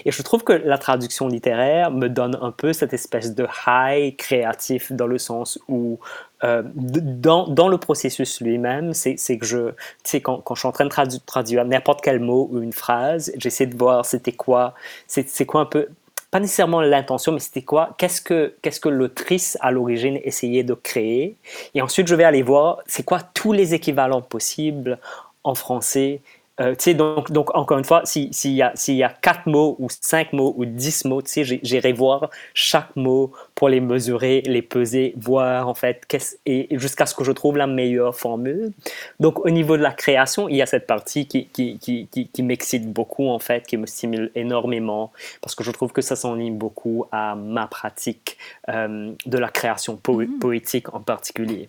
Et 0.07 0.13
je 0.13 0.23
trouve 0.23 0.45
que 0.45 0.55
la 0.55 0.79
traduction 0.79 1.29
littéraire 1.29 1.91
me 1.91 2.09
donne 2.09 2.39
un 2.41 2.53
peu 2.53 2.73
cette 2.73 2.95
espèce 2.95 3.35
de 3.35 3.47
high 3.67 4.17
créatif 4.17 4.93
dans 4.93 5.07
le 5.07 5.19
sens 5.19 5.59
où 5.69 5.99
euh, 6.45 6.63
dans, 6.75 7.49
dans, 7.49 7.69
le 7.69 7.79
processus 7.79 8.41
lui-même, 8.41 8.93
c'est 8.93 9.17
que 9.39 9.47
je, 9.47 9.73
quand, 10.21 10.39
quand, 10.39 10.55
je 10.55 10.61
suis 10.61 10.69
en 10.69 10.73
train 10.73 10.85
de 10.85 11.17
traduire 11.25 11.65
n'importe 11.65 12.03
quel 12.03 12.21
mot 12.21 12.49
ou 12.53 12.61
une 12.61 12.75
phrase, 12.75 13.33
j'essaie 13.37 13.67
de 13.67 13.77
voir 13.77 14.05
c'était 14.05 14.33
quoi, 14.33 14.75
c'est 15.07 15.47
quoi 15.47 15.63
un 15.63 15.67
peu, 15.67 15.89
pas 16.31 16.41
nécessairement 16.41 16.83
l'intention, 16.83 17.33
mais 17.33 17.41
c'était 17.41 17.63
quoi, 17.63 17.95
qu'est-ce 17.97 18.21
que, 18.21 18.55
qu'est-ce 18.61 18.81
que 18.81 18.91
l'autrice 18.91 19.57
à 19.61 19.71
l'origine 19.71 20.21
essayait 20.25 20.65
de 20.65 20.75
créer. 20.75 21.37
Et 21.75 21.81
ensuite, 21.81 22.07
je 22.07 22.15
vais 22.15 22.25
aller 22.25 22.43
voir 22.43 22.81
c'est 22.87 23.05
quoi 23.05 23.21
tous 23.33 23.53
les 23.53 23.73
équivalents 23.73 24.23
possibles 24.23 24.99
en 25.45 25.55
français 25.55 26.21
euh, 26.61 26.75
donc, 26.95 27.31
donc, 27.31 27.55
encore 27.55 27.79
une 27.79 27.85
fois, 27.85 28.03
s'il 28.05 28.31
y, 28.45 28.63
a, 28.63 28.73
y 28.89 29.03
a 29.03 29.09
quatre 29.09 29.47
mots 29.47 29.77
ou 29.79 29.89
cinq 29.91 30.33
mots 30.33 30.55
ou 30.57 30.65
dix 30.65 31.05
mots, 31.05 31.23
j'irai 31.27 31.93
voir 31.93 32.31
chaque 32.55 32.97
mot 32.97 33.33
pour 33.55 33.69
les 33.69 33.81
mesurer, 33.81 34.43
les 34.47 34.63
peser, 34.63 35.13
voir 35.17 35.69
en 35.69 35.75
fait, 35.75 36.03
et 36.47 36.69
jusqu'à 36.79 37.07
ce 37.07 37.15
que 37.15 37.25
je 37.25 37.33
trouve 37.33 37.57
la 37.57 37.67
meilleure 37.67 38.17
formule. 38.17 38.73
Donc, 39.21 39.45
au 39.45 39.51
niveau 39.51 39.77
de 39.77 39.83
la 39.83 39.93
création, 39.93 40.49
il 40.49 40.57
y 40.57 40.63
a 40.63 40.67
cette 40.67 40.87
partie 40.87 41.27
qui, 41.27 41.47
qui, 41.47 41.79
qui, 41.79 42.09
qui, 42.09 42.43
m'excite 42.43 42.91
beaucoup, 42.91 43.29
en 43.29 43.39
fait, 43.39 43.67
qui 43.67 43.77
me 43.77 43.87
stimule 43.87 44.31
énormément, 44.35 45.13
parce 45.43 45.55
que 45.55 45.63
je 45.63 45.71
trouve 45.71 45.93
que 45.93 46.03
ça 46.03 46.17
s'enligne 46.17 46.57
beaucoup 46.57 47.07
à 47.13 47.35
ma 47.35 47.67
pratique 47.67 48.39
euh, 48.71 49.13
de 49.27 49.39
la 49.39 49.49
création 49.49 50.01
mm-hmm. 50.03 50.39
poétique 50.39 50.95
en 50.95 51.01
particulier. 51.01 51.69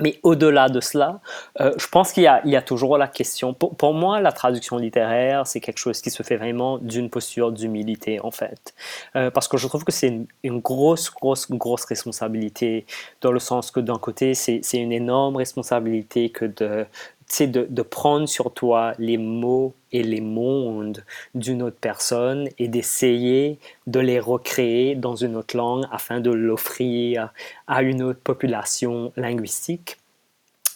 Mais 0.00 0.18
au-delà 0.24 0.68
de 0.68 0.80
cela, 0.80 1.20
euh, 1.60 1.72
je 1.76 1.86
pense 1.86 2.12
qu'il 2.12 2.24
y, 2.24 2.56
a 2.56 2.62
toujours 2.62 2.98
la 2.98 3.06
question. 3.06 3.54
Pour, 3.54 3.94
moi, 3.94 4.20
la 4.20 4.32
traduction 4.32 4.76
littéraire, 4.76 5.46
c'est 5.46 5.60
quelque 5.60 5.78
chose 5.78 6.00
qui 6.00 6.10
se 6.10 6.24
fait 6.24 6.36
vraiment 6.36 6.78
d'une 6.78 7.08
posture 7.08 7.52
d'humilité, 7.52 8.18
en 8.18 8.32
fait. 8.32 8.74
Euh, 9.14 9.30
parce 9.30 9.46
que 9.46 9.56
je 9.56 9.68
trouve 9.68 9.84
que 9.84 9.92
c'est 9.92 10.12
une, 10.42 10.58
grosse, 10.58 11.10
grosse, 11.10 11.48
grosse 11.48 11.84
responsabilité, 11.84 12.86
dans 13.20 13.30
le 13.30 13.38
sens 13.38 13.70
que 13.70 13.78
d'un 13.78 13.98
côté, 13.98 14.34
c'est 14.34 14.60
une 14.72 14.92
énorme 14.92 15.36
responsabilité 15.36 16.30
que 16.30 16.46
de, 16.46 16.86
c'est 17.26 17.46
de, 17.46 17.82
prendre 17.82 18.26
sur 18.26 18.52
toi 18.52 18.92
les 18.98 19.18
mots 19.18 19.74
et 19.92 20.02
les 20.02 20.20
mondes 20.20 21.04
d'une 21.34 21.62
autre 21.62 21.76
personne 21.80 22.48
et 22.58 22.68
d'essayer 22.68 23.58
de 23.86 24.00
les 24.00 24.20
recréer 24.20 24.94
dans 24.94 25.16
une 25.16 25.36
autre 25.36 25.56
langue 25.56 25.84
afin 25.90 26.20
de 26.20 26.30
l'offrir 26.30 27.32
à 27.66 27.82
une 27.82 28.02
autre 28.02 28.20
population 28.20 29.12
linguistique. 29.16 29.98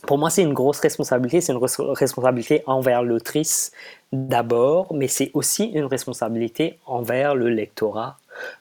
Pour 0.07 0.17
moi, 0.17 0.31
c'est 0.31 0.43
une 0.43 0.55
grosse 0.55 0.79
responsabilité. 0.79 1.41
C'est 1.41 1.53
une 1.53 1.59
responsabilité 1.59 2.63
envers 2.67 3.03
l'autrice 3.03 3.73
d'abord, 4.13 4.95
mais 4.95 5.09
c'est 5.09 5.31
aussi 5.35 5.65
une 5.65 5.87
responsabilité 5.87 6.79
envers 6.87 7.35
le 7.35 7.49
lectorat, 7.49 8.17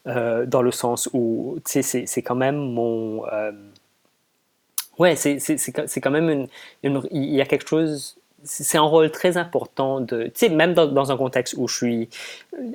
euh, 0.08 0.46
dans 0.46 0.64
le 0.64 0.72
sens 0.72 1.10
où 1.14 1.60
c'est 1.66 2.22
quand 2.24 2.36
même 2.36 2.58
mon... 2.58 3.26
Euh, 3.28 3.52
Ouais, 4.98 5.16
c'est 5.16 6.02
quand 6.02 6.12
même 6.12 6.48
une, 6.84 7.02
Il 7.12 7.36
y 7.36 7.42
a 7.42 7.46
quelque 7.46 7.68
chose. 7.68 8.18
C'est 8.44 8.78
un 8.78 8.84
rôle 8.84 9.12
très 9.12 9.36
important 9.38 10.00
de. 10.00 10.26
Tu 10.26 10.32
sais, 10.36 10.50
même 10.50 10.74
dans, 10.74 11.12
un 11.12 11.18
contexte 11.18 11.56
où 11.58 11.68
je 11.68 11.76
suis. 11.76 12.10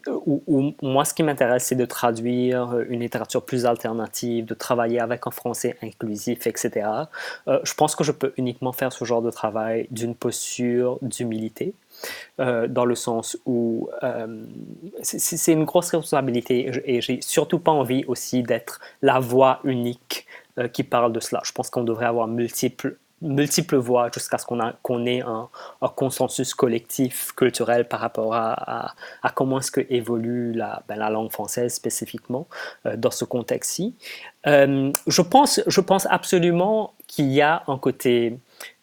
Où, 0.08 0.42
où 0.46 0.74
moi, 0.82 1.04
ce 1.04 1.14
qui 1.14 1.22
m'intéresse, 1.22 1.64
c'est 1.66 1.76
de 1.76 1.84
traduire 1.84 2.78
une 2.88 3.00
littérature 3.00 3.44
plus 3.44 3.64
alternative, 3.64 4.44
de 4.44 4.54
travailler 4.54 5.00
avec 5.00 5.26
un 5.26 5.30
français 5.30 5.76
inclusif, 5.82 6.46
etc. 6.46 6.88
Euh, 7.48 7.60
je 7.64 7.74
pense 7.74 7.94
que 7.96 8.04
je 8.04 8.12
peux 8.12 8.32
uniquement 8.36 8.72
faire 8.72 8.92
ce 8.92 9.04
genre 9.04 9.22
de 9.22 9.30
travail 9.30 9.86
d'une 9.90 10.14
posture 10.14 10.98
d'humilité. 11.02 11.74
Euh, 12.40 12.66
dans 12.66 12.84
le 12.84 12.94
sens 12.94 13.36
où 13.44 13.88
euh, 14.02 14.44
c'est 15.02 15.52
une 15.52 15.64
grosse 15.64 15.90
responsabilité 15.90 16.70
et 16.84 17.00
j'ai 17.00 17.20
surtout 17.20 17.58
pas 17.58 17.70
envie 17.70 18.04
aussi 18.06 18.42
d'être 18.42 18.80
la 19.02 19.20
voix 19.20 19.60
unique 19.64 20.26
euh, 20.58 20.68
qui 20.68 20.82
parle 20.82 21.12
de 21.12 21.20
cela. 21.20 21.40
Je 21.44 21.52
pense 21.52 21.70
qu'on 21.70 21.84
devrait 21.84 22.06
avoir 22.06 22.26
multiples 22.26 22.98
multiples 23.22 23.76
voix 23.76 24.10
jusqu'à 24.12 24.36
ce 24.36 24.44
qu'on 24.44 24.58
qu'on 24.82 25.06
ait 25.06 25.22
un, 25.22 25.48
consensus 25.96 26.54
collectif 26.54 27.32
culturel 27.32 27.88
par 27.88 28.00
rapport 28.00 28.34
à, 28.34 28.94
comment 29.34 29.58
est-ce 29.58 29.70
que 29.70 29.80
évolue 29.88 30.52
la, 30.52 30.82
ben, 30.88 30.96
la 30.96 31.08
langue 31.08 31.30
française 31.30 31.72
spécifiquement 31.72 32.48
euh, 32.86 32.96
dans 32.96 33.10
ce 33.10 33.24
contexte-ci. 33.24 33.94
Euh, 34.46 34.90
je, 35.06 35.22
pense, 35.22 35.60
je 35.66 35.80
pense 35.80 36.06
absolument 36.06 36.94
qu'il 37.06 37.30
y 37.30 37.40
a 37.40 37.62
un 37.68 37.78
côté 37.78 38.38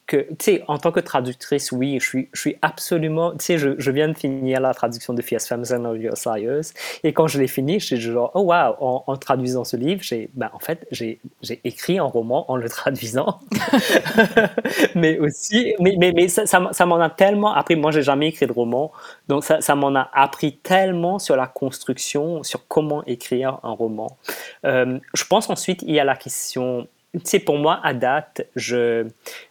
que, 0.10 0.18
tu 0.18 0.36
sais, 0.40 0.64
en 0.68 0.80
tant 0.80 0.92
que 0.92 1.00
traductrice, 1.00 1.72
oui, 1.72 2.00
je 2.02 2.06
suis, 2.06 2.30
je 2.34 2.42
suis 2.42 2.56
absolument, 2.64 3.32
tu 3.34 3.46
sais, 3.46 3.58
je, 3.60 3.76
je, 3.78 3.92
viens 3.92 4.08
de 4.08 4.18
finir 4.18 4.60
la 4.60 4.74
traduction 4.74 5.14
de 5.14 5.22
Fierce 5.22 5.48
Femmes 5.48 5.64
Serious, 5.64 6.74
et 7.04 7.14
quand 7.14 7.28
je 7.28 7.40
l'ai 7.40 7.48
fini, 7.48 7.80
j'étais 7.80 8.02
genre, 8.02 8.32
oh 8.34 8.42
wow, 8.42 8.76
en, 8.80 9.04
en, 9.06 9.18
traduisant 9.18 9.64
ce 9.64 9.78
livre, 9.78 10.02
j'ai, 10.02 10.32
ben, 10.34 10.50
en 10.54 10.58
fait, 10.58 10.88
j'ai, 10.90 11.20
j'ai 11.44 11.62
écrit 11.64 12.00
un 12.00 12.06
roman 12.06 12.52
en 12.52 12.56
le 12.56 12.68
traduisant, 12.68 13.40
mais 14.96 15.20
aussi, 15.20 15.76
mais, 15.80 15.96
mais, 16.00 16.12
mais 16.12 16.28
ça, 16.28 16.48
ça, 16.48 16.86
m'en 16.88 17.00
a 17.00 17.12
tellement 17.12 17.54
appris, 17.54 17.76
moi, 17.76 17.92
j'ai 17.92 18.02
jamais 18.02 18.30
écrit 18.30 18.48
de 18.48 18.52
roman, 18.52 18.92
donc 19.28 19.44
ça, 19.44 19.62
ça 19.62 19.76
m'en 19.76 19.96
a 19.96 20.10
appris 20.12 20.58
tellement 20.58 21.20
sur 21.20 21.36
la 21.36 21.46
construction, 21.46 22.42
sur 22.42 22.68
comment 22.68 23.06
écrire 23.06 23.60
un 23.62 23.74
roman. 23.74 24.18
Euh, 24.66 24.98
je 25.14 25.24
pense 25.26 25.52
ensuite, 25.52 25.84
il 25.84 25.94
y 25.94 26.00
a 26.00 26.04
la 26.04 26.16
question 26.16 26.88
sais, 27.24 27.40
pour 27.40 27.58
moi, 27.58 27.80
à 27.84 27.94
date, 27.94 28.48
je, 28.56 29.08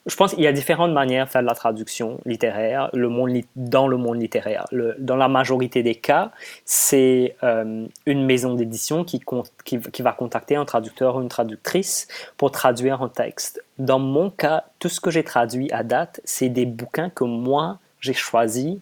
je 0.06 0.16
pense 0.16 0.34
qu'il 0.34 0.44
y 0.44 0.46
a 0.46 0.52
différentes 0.52 0.92
manières 0.92 1.26
de 1.26 1.30
faire 1.30 1.42
de 1.42 1.46
la 1.46 1.54
traduction 1.54 2.20
littéraire 2.24 2.88
le 2.92 3.08
monde, 3.08 3.40
dans 3.56 3.88
le 3.88 3.96
monde 3.96 4.20
littéraire. 4.20 4.66
Dans 4.98 5.16
la 5.16 5.28
majorité 5.28 5.82
des 5.82 5.96
cas, 5.96 6.30
c'est 6.64 7.36
euh, 7.42 7.86
une 8.06 8.24
maison 8.24 8.54
d'édition 8.54 9.04
qui, 9.04 9.20
qui, 9.64 9.80
qui, 9.80 10.02
va 10.02 10.12
contacter 10.12 10.56
un 10.56 10.64
traducteur 10.64 11.16
ou 11.16 11.22
une 11.22 11.28
traductrice 11.28 12.06
pour 12.36 12.52
traduire 12.52 13.02
un 13.02 13.08
texte. 13.08 13.62
Dans 13.78 13.98
mon 13.98 14.30
cas, 14.30 14.64
tout 14.78 14.88
ce 14.88 15.00
que 15.00 15.10
j'ai 15.10 15.24
traduit 15.24 15.70
à 15.72 15.82
date, 15.82 16.20
c'est 16.24 16.48
des 16.48 16.66
bouquins 16.66 17.10
que 17.10 17.24
moi, 17.24 17.78
j'ai 18.00 18.14
choisis 18.14 18.78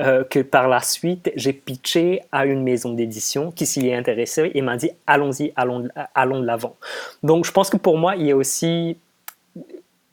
euh, 0.00 0.24
que 0.24 0.40
par 0.40 0.68
la 0.68 0.80
suite, 0.80 1.30
j'ai 1.36 1.52
pitché 1.52 2.22
à 2.32 2.46
une 2.46 2.62
maison 2.62 2.94
d'édition 2.94 3.50
qui 3.50 3.66
s'y 3.66 3.88
est 3.88 3.94
intéressée 3.94 4.50
et 4.54 4.62
m'a 4.62 4.76
dit 4.76 4.90
allons-y, 5.06 5.52
allons, 5.56 5.88
allons 6.14 6.40
de 6.40 6.46
l'avant. 6.46 6.76
Donc 7.22 7.44
je 7.44 7.52
pense 7.52 7.68
que 7.68 7.76
pour 7.76 7.98
moi, 7.98 8.16
il 8.16 8.26
y 8.26 8.30
a 8.30 8.36
aussi 8.36 8.96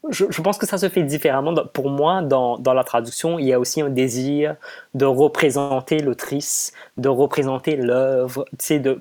je, 0.09 0.41
pense 0.41 0.57
que 0.57 0.65
ça 0.65 0.77
se 0.77 0.89
fait 0.89 1.03
différemment. 1.03 1.53
Pour 1.73 1.89
moi, 1.89 2.21
dans, 2.21 2.57
la 2.65 2.83
traduction, 2.83 3.39
il 3.39 3.45
y 3.45 3.53
a 3.53 3.59
aussi 3.59 3.81
un 3.81 3.89
désir 3.89 4.55
de 4.93 5.05
représenter 5.05 5.99
l'autrice, 5.99 6.73
de 6.97 7.09
représenter 7.09 7.75
l'œuvre. 7.75 8.45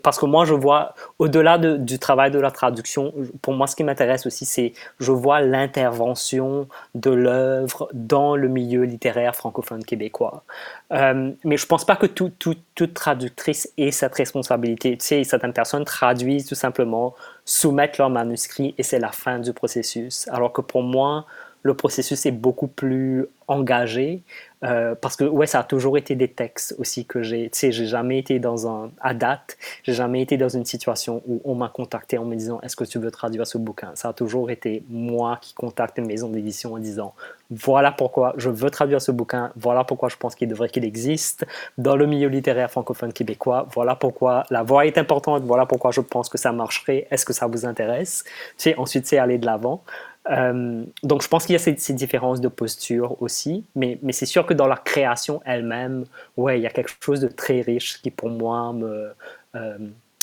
Parce 0.02 0.18
que 0.18 0.26
moi, 0.26 0.44
je 0.44 0.54
vois, 0.54 0.94
au-delà 1.18 1.58
de, 1.58 1.76
du 1.76 1.98
travail 1.98 2.30
de 2.30 2.38
la 2.38 2.50
traduction, 2.50 3.12
pour 3.42 3.54
moi, 3.54 3.66
ce 3.66 3.76
qui 3.76 3.84
m'intéresse 3.84 4.26
aussi, 4.26 4.44
c'est 4.44 4.72
je 4.98 5.12
vois 5.12 5.40
l'intervention 5.40 6.68
de 6.94 7.10
l'œuvre 7.10 7.88
dans 7.92 8.36
le 8.36 8.48
milieu 8.48 8.82
littéraire 8.82 9.34
francophone 9.34 9.84
québécois. 9.84 10.44
Euh, 10.92 11.32
mais 11.44 11.56
je 11.56 11.66
pense 11.66 11.84
pas 11.84 11.96
que 11.96 12.06
tout, 12.06 12.30
tout, 12.38 12.56
toute 12.74 12.94
traductrice 12.94 13.72
ait 13.78 13.90
cette 13.90 14.14
responsabilité. 14.14 14.96
Tu 14.96 15.24
certaines 15.24 15.52
personnes 15.52 15.84
traduisent 15.84 16.46
tout 16.46 16.54
simplement 16.54 17.14
soumettre 17.46 17.94
leur 17.98 18.10
manuscrit 18.10 18.74
et 18.76 18.82
c'est 18.82 18.98
la 18.98 19.12
fin 19.12 19.38
du 19.38 19.54
processus. 19.54 20.28
Alors 20.28 20.52
que 20.52 20.60
pour 20.60 20.82
moi, 20.82 21.24
le 21.62 21.74
processus 21.74 22.26
est 22.26 22.32
beaucoup 22.32 22.66
plus 22.66 23.26
engagé 23.48 24.22
euh, 24.64 24.94
parce 24.94 25.16
que 25.16 25.24
ouais 25.24 25.46
ça 25.46 25.60
a 25.60 25.64
toujours 25.64 25.98
été 25.98 26.14
des 26.14 26.28
textes 26.28 26.74
aussi 26.78 27.04
que 27.04 27.22
j'ai 27.22 27.50
tu 27.50 27.58
sais 27.58 27.72
j'ai 27.72 27.84
jamais 27.84 28.18
été 28.18 28.38
dans 28.38 28.66
un 28.66 28.90
à 29.02 29.12
date 29.12 29.58
j'ai 29.82 29.92
jamais 29.92 30.22
été 30.22 30.38
dans 30.38 30.48
une 30.48 30.64
situation 30.64 31.22
où 31.26 31.42
on 31.44 31.54
m'a 31.54 31.68
contacté 31.68 32.16
en 32.16 32.24
me 32.24 32.34
disant 32.34 32.58
est-ce 32.62 32.74
que 32.74 32.84
tu 32.84 32.98
veux 32.98 33.10
traduire 33.10 33.46
ce 33.46 33.58
bouquin? 33.58 33.90
Ça 33.96 34.08
a 34.08 34.12
toujours 34.14 34.50
été 34.50 34.82
moi 34.88 35.38
qui 35.42 35.52
contacte 35.52 35.98
une 35.98 36.06
maison 36.06 36.30
d'édition 36.30 36.72
en 36.72 36.78
disant 36.78 37.14
voilà 37.50 37.92
pourquoi 37.92 38.32
je 38.38 38.48
veux 38.48 38.70
traduire 38.70 39.02
ce 39.02 39.12
bouquin 39.12 39.52
voilà 39.56 39.84
pourquoi 39.84 40.08
je 40.08 40.16
pense 40.16 40.34
qu'il 40.34 40.48
devrait 40.48 40.70
qu'il 40.70 40.86
existe 40.86 41.46
dans 41.76 41.94
le 41.94 42.06
milieu 42.06 42.28
littéraire 42.28 42.70
francophone 42.70 43.12
québécois 43.12 43.68
voilà 43.74 43.94
pourquoi 43.94 44.44
la 44.48 44.62
voix 44.62 44.86
est 44.86 44.96
importante 44.96 45.42
voilà 45.42 45.66
pourquoi 45.66 45.90
je 45.90 46.00
pense 46.00 46.30
que 46.30 46.38
ça 46.38 46.52
marcherait 46.52 47.06
est-ce 47.10 47.26
que 47.26 47.34
ça 47.34 47.46
vous 47.46 47.66
intéresse? 47.66 48.24
Tu 48.56 48.70
sais 48.70 48.76
ensuite 48.78 49.06
c'est 49.06 49.18
aller 49.18 49.36
de 49.36 49.44
l'avant 49.44 49.82
euh, 50.30 50.84
donc 51.02 51.22
je 51.22 51.28
pense 51.28 51.46
qu'il 51.46 51.52
y 51.52 51.56
a 51.56 51.60
ces, 51.60 51.76
ces, 51.76 51.94
différences 51.94 52.40
de 52.40 52.48
posture 52.48 53.20
aussi, 53.22 53.64
mais, 53.74 53.98
c'est 54.10 54.26
sûr 54.26 54.46
que 54.46 54.54
dans 54.54 54.66
la 54.66 54.76
création 54.76 55.40
elle-même, 55.44 56.04
ouais, 56.36 56.58
il 56.58 56.62
y 56.62 56.66
a 56.66 56.70
quelque 56.70 56.90
chose 57.00 57.20
de 57.20 57.28
très 57.28 57.60
riche 57.60 58.00
qui 58.02 58.10
pour 58.10 58.28
moi 58.28 58.72
me, 58.72 59.12
euh, 59.54 59.78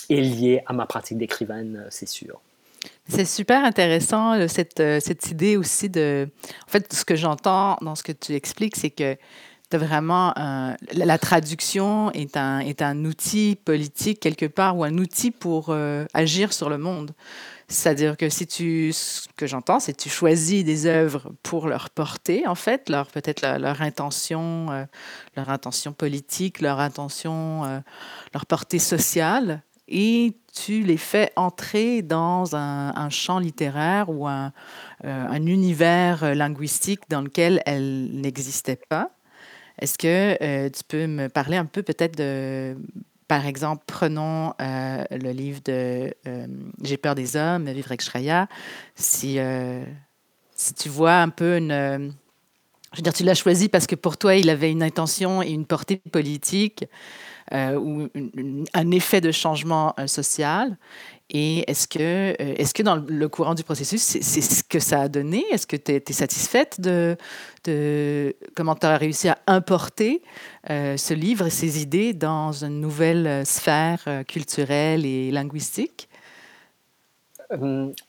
est 0.10 0.22
lié 0.22 0.62
à 0.65 0.74
ma 0.74 0.86
pratique 0.86 1.17
d'écrivaine, 1.17 1.86
c'est 1.89 2.10
sûr. 2.10 2.41
C'est 3.07 3.25
super 3.25 3.63
intéressant, 3.63 4.48
cette, 4.48 5.31
idée 5.31 5.55
aussi 5.55 5.89
de... 5.89 6.27
En 6.67 6.69
fait, 6.69 6.91
ce 6.91 7.05
que 7.05 7.15
j'entends 7.15 7.77
dans 7.81 7.95
ce 7.95 8.03
que 8.03 8.12
tu 8.12 8.33
expliques, 8.33 8.75
c'est 8.75 8.89
que 8.89 9.15
vraiment 9.77 10.33
la, 10.93 11.17
traduction 11.17 12.12
est 12.12 12.38
un, 12.38 13.05
outil 13.05 13.57
politique 13.63 14.19
quelque 14.19 14.45
part 14.45 14.77
ou 14.77 14.83
un 14.83 14.98
outil 14.98 15.31
pour 15.31 15.67
euh, 15.69 16.05
agir 16.13 16.53
sur 16.53 16.69
le 16.69 16.77
monde. 16.77 17.12
C'est-à-dire 17.73 18.17
que 18.17 18.29
si 18.29 18.47
tu, 18.47 18.93
ce 18.93 19.27
que 19.35 19.47
j'entends, 19.47 19.79
c'est 19.79 19.93
que 19.93 20.01
tu 20.01 20.09
choisis 20.09 20.63
des 20.63 20.85
œuvres 20.85 21.31
pour 21.43 21.67
leur 21.67 21.89
porter, 21.89 22.47
en 22.47 22.55
fait, 22.55 22.89
leur 22.89 23.07
peut-être 23.07 23.41
leur, 23.41 23.81
intention, 23.81 24.71
euh, 24.71 24.85
leur 25.35 25.49
intention 25.49 25.91
politique, 25.91 26.61
leur 26.61 26.79
intention, 26.79 27.65
euh, 27.65 27.79
leur 28.33 28.45
portée 28.45 28.79
sociale, 28.79 29.63
et 29.87 30.37
tu 30.53 30.83
les 30.83 30.97
fais 30.97 31.31
entrer 31.35 32.01
dans 32.01 32.55
un, 32.55 33.09
champ 33.09 33.39
littéraire 33.39 34.09
ou 34.09 34.27
un, 34.27 34.53
un 35.03 35.45
univers 35.45 36.35
linguistique 36.35 37.01
dans 37.09 37.21
lequel 37.21 37.61
elles 37.65 38.09
n'existaient 38.13 38.79
pas. 38.87 39.11
Est-ce 39.79 39.97
que 39.97 40.37
euh, 40.41 40.69
tu 40.69 40.83
peux 40.83 41.07
me 41.07 41.27
parler 41.29 41.57
un 41.57 41.65
peu 41.65 41.83
peut-être 41.83 42.17
de, 42.17 42.77
par 43.33 43.47
exemple, 43.47 43.83
prenons 43.87 44.53
euh, 44.61 45.03
le 45.09 45.31
livre 45.31 45.59
de 45.65 46.13
euh, 46.27 46.47
J'ai 46.83 46.97
peur 46.97 47.15
des 47.15 47.35
hommes, 47.35 47.65
Vivre 47.65 47.87
avec 47.87 48.01
Shreya. 48.01 48.47
Si, 48.93 49.39
si 50.55 50.73
tu 50.75 50.89
vois 50.89 51.15
un 51.15 51.29
peu 51.29 51.57
une... 51.57 52.13
je 52.93 52.97
veux 52.97 53.03
dire, 53.03 53.13
tu 53.13 53.23
l'as 53.23 53.35
choisi 53.35 53.69
parce 53.69 53.88
que 53.88 53.95
pour 53.95 54.17
toi, 54.17 54.35
il 54.35 54.50
avait 54.50 54.71
une 54.71 54.83
intention 54.83 55.41
et 55.41 55.50
une 55.50 55.65
portée 55.65 55.97
politique 56.12 56.85
ou 57.51 58.07
un 58.73 58.91
effet 58.91 59.21
de 59.21 59.31
changement 59.31 59.93
social. 60.07 60.77
Et 61.29 61.69
est-ce 61.69 61.88
que, 61.88 62.00
euh, 62.00 62.33
est-ce 62.57 62.73
que 62.75 62.83
dans 62.83 62.95
le 62.95 63.27
courant 63.27 63.55
du 63.55 63.63
processus, 63.63 64.01
c'est 64.01 64.21
ce 64.21 64.63
que 64.63 64.79
ça 64.79 65.01
a 65.01 65.07
donné? 65.07 65.43
Est-ce 65.51 65.65
que 65.65 65.75
tu 65.75 65.91
es, 65.93 66.13
satisfaite 66.13 66.79
de, 66.79 67.17
de 67.63 68.35
comment 68.55 68.75
tu 68.75 68.85
as 68.85 68.97
réussi 68.97 69.29
à 69.29 69.39
importer 69.47 70.21
euh, 70.69 70.95
ce 70.95 71.15
livre 71.15 71.47
et 71.47 71.50
ces 71.50 71.81
idées 71.81 72.13
dans 72.13 72.51
une 72.51 72.79
nouvelle 72.79 73.25
euh, 73.25 73.45
sphère 73.45 74.05
culturelle 74.27 75.05
et 75.07 75.31
linguistique? 75.31 76.07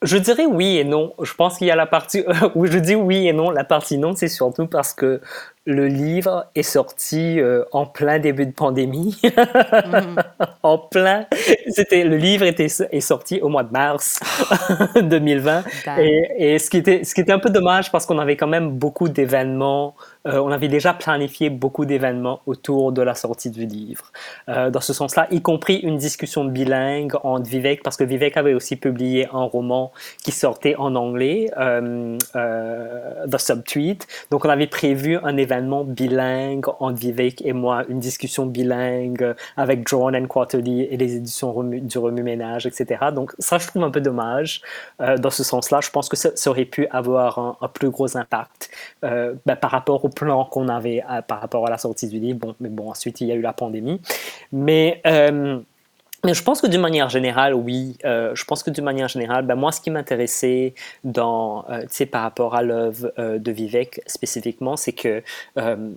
Je 0.02 0.16
dirais 0.16 0.46
oui 0.46 0.78
et 0.78 0.84
non. 0.84 1.12
Je 1.22 1.34
pense 1.34 1.58
qu'il 1.58 1.66
y 1.66 1.70
a 1.70 1.76
la 1.76 1.86
partie 1.86 2.24
où 2.54 2.66
je 2.66 2.78
dis 2.78 2.94
oui 2.94 3.26
et 3.26 3.32
non. 3.32 3.50
La 3.50 3.64
partie 3.64 3.98
non, 3.98 4.14
c'est 4.14 4.28
surtout 4.28 4.66
parce 4.66 4.92
que 4.94 5.20
le 5.66 5.86
livre 5.86 6.46
est 6.54 6.62
sorti 6.62 7.40
euh, 7.40 7.64
en 7.72 7.86
plein 7.86 8.18
début 8.18 8.46
de 8.46 8.52
pandémie. 8.52 9.20
Mhm. 9.24 10.16
en 10.62 10.78
plein. 10.78 11.26
C'était, 11.68 12.04
le 12.04 12.16
livre 12.16 12.44
était, 12.44 12.66
est 12.66 13.00
sorti 13.00 13.40
au 13.40 13.48
mois 13.48 13.62
de 13.62 13.72
mars 13.72 14.20
2020. 15.02 15.64
Et, 15.98 16.54
et, 16.54 16.58
ce, 16.58 16.68
qui 16.68 16.78
était, 16.78 17.04
ce 17.04 17.14
qui 17.14 17.20
était 17.20 17.32
un 17.32 17.38
peu 17.38 17.50
dommage 17.50 17.90
parce 17.90 18.06
qu'on 18.06 18.18
avait 18.18 18.36
quand 18.36 18.46
même 18.46 18.70
beaucoup 18.72 19.08
d'événements 19.08 19.94
euh, 20.26 20.38
on 20.38 20.50
avait 20.50 20.68
déjà 20.68 20.94
planifié 20.94 21.50
beaucoup 21.50 21.84
d'événements 21.84 22.40
autour 22.46 22.92
de 22.92 23.02
la 23.02 23.14
sortie 23.14 23.50
du 23.50 23.66
livre. 23.66 24.10
Euh, 24.48 24.70
dans 24.70 24.80
ce 24.80 24.94
sens-là, 24.94 25.26
y 25.30 25.42
compris 25.42 25.76
une 25.76 25.98
discussion 25.98 26.44
bilingue 26.46 27.14
entre 27.22 27.48
Vivek, 27.48 27.82
parce 27.82 27.98
que 27.98 28.04
Vivek 28.04 28.38
avait 28.38 28.54
aussi 28.54 28.76
publié 28.76 29.28
un 29.32 29.42
roman 29.42 29.92
qui 30.22 30.32
sortait 30.32 30.76
en 30.76 30.94
anglais, 30.94 31.50
euh, 31.58 32.16
The 32.34 33.38
Subtweet. 33.38 34.06
Donc 34.30 34.46
on 34.46 34.48
avait 34.48 34.66
prévu 34.66 35.18
un 35.22 35.36
événement 35.36 35.84
bilingue 35.84 36.66
entre 36.80 36.98
Vivek 36.98 37.44
et 37.44 37.52
moi, 37.52 37.84
une 37.88 38.00
discussion 38.00 38.46
bilingue 38.46 39.34
avec 39.56 39.86
John 39.86 40.16
and 40.16 40.26
Quarterly 40.26 40.82
et 40.82 40.96
les 40.96 41.16
éditions 41.16 41.52
du 41.62 41.98
remue-ménage, 41.98 42.66
etc. 42.66 43.06
Donc 43.12 43.34
ça, 43.38 43.58
je 43.58 43.66
trouve 43.66 43.84
un 43.84 43.90
peu 43.90 44.00
dommage. 44.00 44.62
dans 44.98 45.30
ce 45.30 45.44
sens-là, 45.44 45.80
je 45.82 45.90
pense 45.90 46.08
que 46.08 46.16
ça, 46.16 46.30
aurait 46.50 46.64
pu 46.64 46.86
avoir 46.88 47.38
un, 47.38 47.68
plus 47.68 47.90
gros 47.90 48.16
impact 48.16 48.70
ben, 49.02 49.56
par 49.60 49.70
rapport 49.70 50.04
au 50.04 50.08
plan 50.14 50.44
qu'on 50.44 50.68
avait 50.68 51.02
euh, 51.10 51.22
par 51.22 51.40
rapport 51.40 51.66
à 51.66 51.70
la 51.70 51.78
sortie 51.78 52.08
du 52.08 52.18
livre. 52.18 52.38
Bon, 52.38 52.54
mais 52.60 52.68
bon, 52.68 52.90
ensuite, 52.90 53.20
il 53.20 53.28
y 53.28 53.32
a 53.32 53.34
eu 53.34 53.42
la 53.42 53.52
pandémie. 53.52 54.00
Mais 54.52 55.02
euh, 55.06 55.60
je 56.24 56.42
pense 56.42 56.62
que 56.62 56.66
d'une 56.66 56.80
manière 56.80 57.10
générale, 57.10 57.52
oui. 57.54 57.98
Euh, 58.04 58.34
je 58.34 58.44
pense 58.44 58.62
que 58.62 58.70
d'une 58.70 58.84
manière 58.84 59.08
générale, 59.08 59.44
ben 59.44 59.56
moi, 59.56 59.72
ce 59.72 59.82
qui 59.82 59.90
m'intéressait 59.90 60.74
dans, 61.04 61.66
par 62.10 62.22
rapport 62.22 62.54
à 62.54 62.62
l'œuvre 62.62 63.12
de 63.18 63.52
Vivek 63.52 64.00
spécifiquement, 64.06 64.78
c'est 64.78 64.94
que 64.94 65.22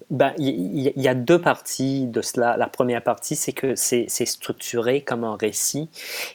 ben 0.09 0.33
y, 0.37 1.07
a 1.07 1.13
deux 1.13 1.39
parties 1.39 2.07
de 2.07 2.21
cela. 2.21 2.57
La 2.57 2.67
première 2.67 3.01
partie, 3.01 3.37
c'est 3.37 3.53
que 3.53 3.75
c'est 3.75 4.07
structuré 4.09 4.99
comme 4.99 5.23
un 5.23 5.37
récit, 5.37 5.87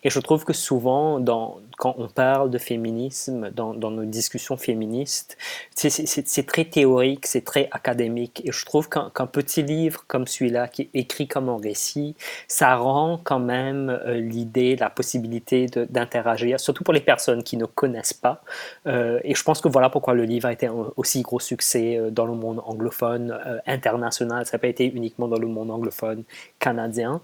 et 0.04 0.08
je 0.08 0.20
trouve 0.20 0.46
que 0.46 0.54
souvent, 0.54 1.20
dans, 1.20 1.58
quand 1.82 1.96
on 1.98 2.06
parle 2.06 2.48
de 2.48 2.58
féminisme, 2.58 3.50
dans, 3.50 3.74
nos 3.74 4.04
discussions 4.04 4.56
féministes, 4.56 5.36
c'est 5.74 6.46
très 6.46 6.64
théorique, 6.64 7.26
c'est 7.26 7.44
très 7.44 7.68
académique, 7.72 8.40
et 8.44 8.52
je 8.52 8.64
trouve 8.64 8.88
qu'un 8.88 9.26
petit 9.26 9.64
livre 9.64 10.04
comme 10.06 10.28
celui-là, 10.28 10.68
qui 10.68 10.82
est 10.82 10.90
écrit 10.94 11.26
comme 11.26 11.48
un 11.48 11.58
récit, 11.58 12.14
ça 12.46 12.76
rend 12.76 13.18
quand 13.24 13.40
même 13.40 13.90
euh, 13.90 14.14
l'idée, 14.20 14.76
la 14.76 14.90
possibilité 14.90 15.66
d'interagir, 15.66 16.60
surtout 16.60 16.84
pour 16.84 16.94
les 16.94 17.00
personnes 17.00 17.42
qui 17.42 17.56
ne 17.56 17.64
connaissent 17.66 18.14
pas. 18.14 18.44
Euh, 18.86 19.18
et 19.24 19.34
je 19.34 19.42
pense 19.42 19.60
que 19.60 19.68
voilà 19.68 19.90
pourquoi 19.90 20.14
le 20.14 20.22
livre 20.22 20.46
a 20.46 20.52
été 20.52 20.66
un 20.66 20.92
aussi 20.96 21.22
gros 21.22 21.40
succès 21.40 21.96
euh, 21.96 22.10
dans 22.10 22.26
le 22.26 22.34
monde 22.34 22.62
anglophone, 22.64 23.36
international. 23.66 24.46
Ça 24.46 24.56
n'a 24.56 24.60
pas 24.60 24.68
été 24.68 24.86
uniquement 24.86 25.26
dans 25.26 25.38
le 25.40 25.48
monde 25.48 25.72
anglophone 25.72 26.22
canadien 26.60 27.20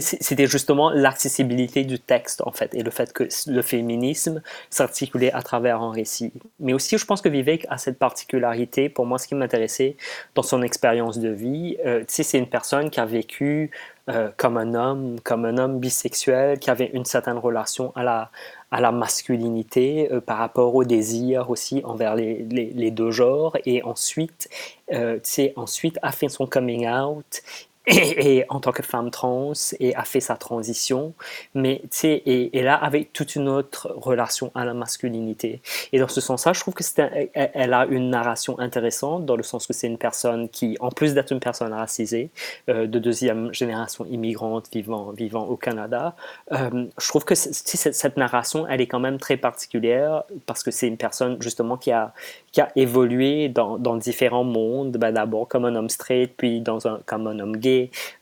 c'était 0.00 0.46
justement 0.46 0.90
l'accessibilité 0.90 1.84
du 1.84 1.98
texte 1.98 2.42
en 2.46 2.52
fait 2.52 2.74
et 2.74 2.82
le 2.82 2.90
fait 2.90 3.12
que 3.12 3.28
le 3.46 3.62
féminisme 3.62 4.42
s'articulait 4.68 5.32
à 5.32 5.42
travers 5.42 5.80
un 5.80 5.92
récit. 5.92 6.32
Mais 6.58 6.72
aussi, 6.72 6.98
je 6.98 7.06
pense 7.06 7.22
que 7.22 7.28
Vivek 7.28 7.66
a 7.70 7.78
cette 7.78 7.98
particularité. 7.98 8.88
Pour 8.88 9.06
moi, 9.06 9.18
ce 9.18 9.26
qui 9.26 9.34
m'intéressait 9.34 9.96
dans 10.34 10.42
son 10.42 10.62
expérience 10.62 11.18
de 11.18 11.30
vie, 11.30 11.76
euh, 11.86 12.04
c'est 12.08 12.38
une 12.38 12.48
personne 12.48 12.90
qui 12.90 13.00
a 13.00 13.06
vécu 13.06 13.70
euh, 14.08 14.30
comme 14.36 14.56
un 14.56 14.74
homme, 14.74 15.20
comme 15.20 15.44
un 15.44 15.56
homme 15.58 15.78
bisexuel, 15.78 16.58
qui 16.58 16.70
avait 16.70 16.90
une 16.92 17.04
certaine 17.04 17.38
relation 17.38 17.92
à 17.96 18.02
la 18.02 18.30
à 18.70 18.80
la 18.80 18.92
masculinité 18.92 20.08
euh, 20.12 20.20
par 20.20 20.38
rapport 20.38 20.74
au 20.74 20.84
désir 20.84 21.50
aussi 21.50 21.82
envers 21.84 22.14
les, 22.14 22.44
les, 22.50 22.66
les 22.66 22.90
deux 22.90 23.10
genres 23.10 23.56
et 23.64 23.82
ensuite 23.82 24.48
euh, 24.92 25.18
ensuite 25.56 25.98
a 26.02 26.12
fait 26.12 26.28
son 26.28 26.46
coming 26.46 26.88
out 26.88 27.42
et, 27.86 28.44
en 28.48 28.60
tant 28.60 28.72
que 28.72 28.82
femme 28.82 29.10
trans 29.10 29.52
et 29.78 29.94
a 29.94 30.04
fait 30.04 30.20
sa 30.20 30.36
transition, 30.36 31.14
mais 31.54 31.80
tu 31.84 31.88
sais, 31.90 32.22
et, 32.26 32.62
là 32.62 32.74
avec 32.74 33.12
toute 33.12 33.36
une 33.36 33.48
autre 33.48 33.92
relation 33.96 34.52
à 34.54 34.64
la 34.64 34.74
masculinité. 34.74 35.62
Et 35.92 35.98
dans 35.98 36.08
ce 36.08 36.20
sens-là, 36.20 36.52
je 36.52 36.60
trouve 36.60 36.74
que 36.74 36.84
c'est 36.84 37.30
elle 37.34 37.72
a 37.72 37.86
une 37.86 38.10
narration 38.10 38.58
intéressante 38.58 39.24
dans 39.24 39.36
le 39.36 39.42
sens 39.42 39.66
que 39.66 39.72
c'est 39.72 39.86
une 39.86 39.98
personne 39.98 40.48
qui, 40.50 40.76
en 40.80 40.90
plus 40.90 41.14
d'être 41.14 41.32
une 41.32 41.40
personne 41.40 41.72
racisée, 41.72 42.30
euh, 42.68 42.86
de 42.86 42.98
deuxième 42.98 43.52
génération 43.54 44.04
immigrante 44.06 44.68
vivant, 44.72 45.10
vivant 45.12 45.46
au 45.46 45.56
Canada, 45.56 46.14
euh, 46.52 46.86
je 47.00 47.08
trouve 47.08 47.24
que 47.24 47.34
cette, 47.34 48.16
narration, 48.16 48.66
elle 48.68 48.80
est 48.82 48.86
quand 48.86 49.00
même 49.00 49.18
très 49.18 49.38
particulière 49.38 50.24
parce 50.44 50.62
que 50.62 50.70
c'est 50.70 50.88
une 50.88 50.98
personne 50.98 51.40
justement 51.40 51.78
qui 51.78 51.92
a, 51.92 52.12
qui 52.52 52.60
a 52.60 52.70
évolué 52.76 53.48
dans, 53.48 53.78
dans 53.78 53.96
différents 53.96 54.44
mondes, 54.44 54.96
ben 54.98 55.12
d'abord 55.12 55.48
comme 55.48 55.64
un 55.64 55.74
homme 55.74 55.88
straight, 55.88 56.34
puis 56.36 56.60
dans 56.60 56.86
un, 56.86 57.00
comme 57.06 57.26
un 57.26 57.38
homme 57.38 57.56
gay, 57.56 57.69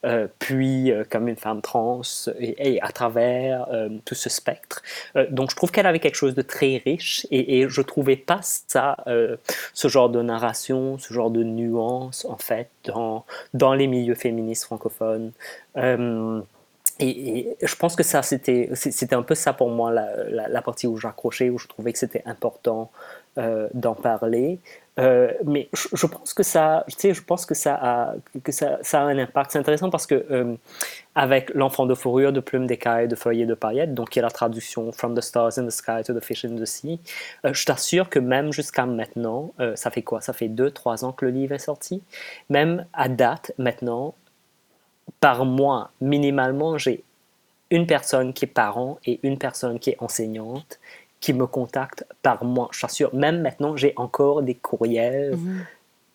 euh, 0.04 0.26
puis 0.38 0.90
euh, 0.90 1.04
comme 1.08 1.28
une 1.28 1.37
femme 1.37 1.62
trans, 1.62 2.02
et, 2.38 2.80
à 2.82 2.92
travers 2.92 3.66
euh, 3.72 3.88
tout 4.04 4.14
ce 4.14 4.28
spectre. 4.28 4.82
donc 5.30 5.50
je 5.50 5.56
trouve 5.56 5.70
qu'elle 5.70 5.87
avait 5.87 6.00
quelque 6.00 6.16
chose 6.16 6.34
de 6.34 6.42
très 6.42 6.82
riche, 6.84 7.26
et, 7.30 7.61
et 7.61 7.68
je 7.68 7.82
trouvais 7.82 8.16
pas 8.16 8.40
ça, 8.42 8.96
ce 9.74 9.88
genre 9.88 10.11
de 10.11 10.22
narration, 10.22 10.98
ce 10.98 11.12
genre 11.12 11.30
de 11.30 11.42
nuance, 11.42 12.24
en 12.24 12.37
fait, 12.37 12.68
dans, 12.84 13.24
dans 13.54 13.74
les 13.74 13.87
milieux 13.87 14.14
féministes 14.14 14.64
francophones. 14.64 15.32
Et, 17.00 17.56
je 17.62 17.76
pense 17.76 17.94
que 17.94 18.02
ça, 18.02 18.22
c'était, 18.22 18.70
c'était 18.74 19.14
un 19.14 19.22
peu 19.22 19.34
ça 19.34 19.52
pour 19.52 19.70
moi, 19.70 19.92
la, 19.92 20.62
partie 20.62 20.87
où 20.87 20.96
j'accrochais, 20.96 21.48
où 21.50 21.58
je 21.58 21.68
trouvais 21.68 21.92
que 21.92 21.98
c'était 21.98 22.22
important 22.26 22.90
d'en 23.37 23.94
parler. 23.94 24.58
Euh, 24.98 25.32
mais 25.44 25.68
je, 25.74 26.06
pense 26.06 26.34
que 26.34 26.42
ça, 26.42 26.84
tu 26.88 26.94
sais, 26.98 27.14
je 27.14 27.22
pense 27.22 27.46
que 27.46 27.54
ça 27.54 27.78
a, 27.80 28.14
que 28.42 28.52
ça, 28.52 28.78
ça 28.82 29.00
a 29.00 29.04
un 29.04 29.18
impact. 29.18 29.52
C'est 29.52 29.58
intéressant 29.58 29.90
parce 29.90 30.06
que 30.06 30.26
euh, 30.30 30.54
avec 31.14 31.54
l'enfant 31.54 31.87
de 31.87 31.94
fourrure, 31.94 32.32
de 32.32 32.40
plumes 32.40 32.66
d'écailles, 32.66 33.08
de 33.08 33.14
feuilles 33.14 33.46
de 33.46 33.54
paillettes, 33.54 33.94
donc 33.94 34.11
qui 34.11 34.18
est 34.18 34.22
la 34.22 34.30
traduction 34.30 34.90
From 34.92 35.14
the 35.14 35.20
Stars 35.20 35.58
in 35.58 35.66
the 35.66 35.70
Sky 35.70 36.02
to 36.04 36.12
the 36.12 36.22
Fish 36.22 36.44
in 36.44 36.56
the 36.56 36.64
Sea, 36.64 37.00
je 37.44 37.64
t'assure 37.64 38.08
que 38.08 38.18
même 38.18 38.52
jusqu'à 38.52 38.87
maintenant, 38.87 39.52
ça 39.74 39.90
fait 39.90 40.02
quoi? 40.02 40.20
Ça 40.20 40.32
fait 40.32 40.48
deux, 40.48 40.70
trois 40.70 41.04
ans 41.04 41.12
que 41.12 41.24
le 41.24 41.30
livre 41.30 41.54
est 41.54 41.58
sorti. 41.58 42.02
Même 42.50 42.87
à 42.92 43.08
date, 43.08 43.52
maintenant, 43.58 44.14
par 45.20 45.44
mois, 45.44 45.90
minimalement, 46.00 46.78
j'ai 46.78 47.04
une 47.70 47.87
personne 47.87 48.32
qui 48.32 48.46
est 48.46 48.48
parent 48.48 48.98
et 49.04 49.20
une 49.22 49.38
personne 49.38 49.78
qui 49.78 49.90
est 49.90 49.96
enseignante 50.00 50.78
qui 51.20 51.33
me 51.33 51.46
contactent 51.46 52.04
par 52.22 52.44
mois. 52.44 52.68
Je 52.72 52.81
t'assure, 52.81 53.14
même 53.14 53.42
maintenant, 53.42 53.76
j'ai 53.76 53.92
encore 53.96 54.42
des 54.42 54.54
courriels. 54.54 55.37
Mhm. 55.37 55.64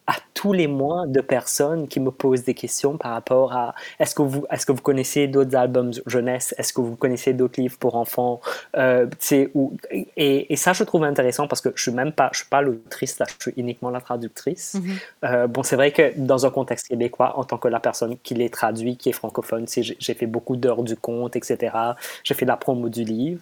à 0.06 0.16
tous 0.34 0.52
les 0.52 0.68
mois 0.68 1.08
de 1.08 1.22
personnes 1.22 1.88
qui 1.88 2.02
me 2.02 2.12
posent 2.12 2.44
des 2.44 2.54
questions 2.54 2.98
par 2.98 3.13
rapport 3.13 3.54
à 3.54 3.74
est-ce 4.00 4.13
que 4.13 4.22
vous 4.22 4.46
est-ce 4.52 4.66
que 4.66 4.74
vous 4.74 4.82
connaissez 4.82 5.30
d'autres 5.30 5.56
albums 5.56 5.94
jeunesse? 6.06 6.54
Est-ce 6.58 6.74
que 6.74 6.82
vous 6.82 6.98
connaissez 6.98 7.32
d'autres 7.32 7.62
livres 7.62 7.78
pour 7.78 7.96
enfants? 7.96 8.42
Euh, 8.76 9.08
où, 9.56 9.72
et, 9.92 10.52
et, 10.52 10.56
ça 10.58 10.74
je 10.74 10.84
trouve 10.84 11.06
intéressant 11.06 11.48
parce 11.48 11.62
que 11.62 11.70
je 11.74 11.82
suis 11.82 11.94
même 11.94 12.12
pas 12.12 12.30
je 12.34 12.39
suis 12.39 12.50
pas 12.50 12.62
l'autrice 12.62 13.18
là 13.18 13.26
je 13.30 13.44
suis 13.44 13.54
uniquement 13.56 13.92
la 13.92 14.02
traductrice 14.02 14.76
mm-hmm. 14.76 14.98
euh, 15.24 15.48
bon 15.48 15.63
c'est 15.63 15.78
vrai 15.78 15.94
que 15.94 16.12
dans 16.18 16.46
un 16.46 16.50
contexte 16.50 16.89
québécois 16.89 17.39
en 17.39 17.46
tant 17.46 17.58
que 17.58 17.70
la 17.70 17.80
personne 17.80 18.18
qui 18.22 18.34
les 18.34 18.50
traduit 18.50 18.98
qui 18.98 19.08
est 19.08 19.13
francophone 19.13 19.68
j'ai 19.70 20.13
fait 20.13 20.28
beaucoup 20.28 20.58
d'heures 20.58 20.84
du 20.84 20.98
compte 20.98 21.38
etc 21.38 21.78
j'ai 22.26 22.34
fait 22.34 22.46
la 22.46 22.58
promo 22.58 22.89
du 22.89 23.06
livre 23.06 23.39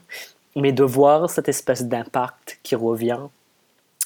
mais 0.55 0.71
de 0.71 0.83
voir 0.83 1.29
cette 1.29 1.49
espèce 1.49 1.85
d'impact 1.85 2.59
qui 2.63 2.75
revient 2.75 3.19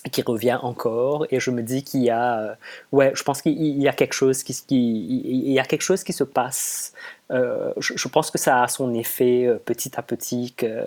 qui 0.10 0.22
revient 0.22 0.60
encore 0.62 1.26
et 1.32 1.40
je 1.40 1.52
me 1.52 1.62
dis 1.62 1.84
qu'il 1.84 2.04
y 2.04 2.10
a 2.10 2.40
euh, 2.40 2.56
ouais 2.92 3.12
je 3.16 3.24
pense 3.24 3.42
qu'il 3.42 3.54
y 3.54 3.88
a 3.88 3.94
quelque 3.94 4.14
chose 4.14 4.44
qui, 4.44 4.54
il 4.70 5.52
y 5.52 5.60
a 5.60 5.66
quelque 5.66 5.82
chose 5.82 6.04
qui 6.04 6.14
se 6.14 6.24
passe. 6.24 6.94
Euh, 7.32 7.74
je, 7.80 8.08
pense 8.08 8.30
que 8.30 8.38
ça 8.38 8.62
a 8.62 8.68
son 8.68 8.94
effet 8.94 9.48
euh, 9.48 9.56
petit 9.58 9.98
à 9.98 10.04
petit 10.04 10.54
que 10.56 10.86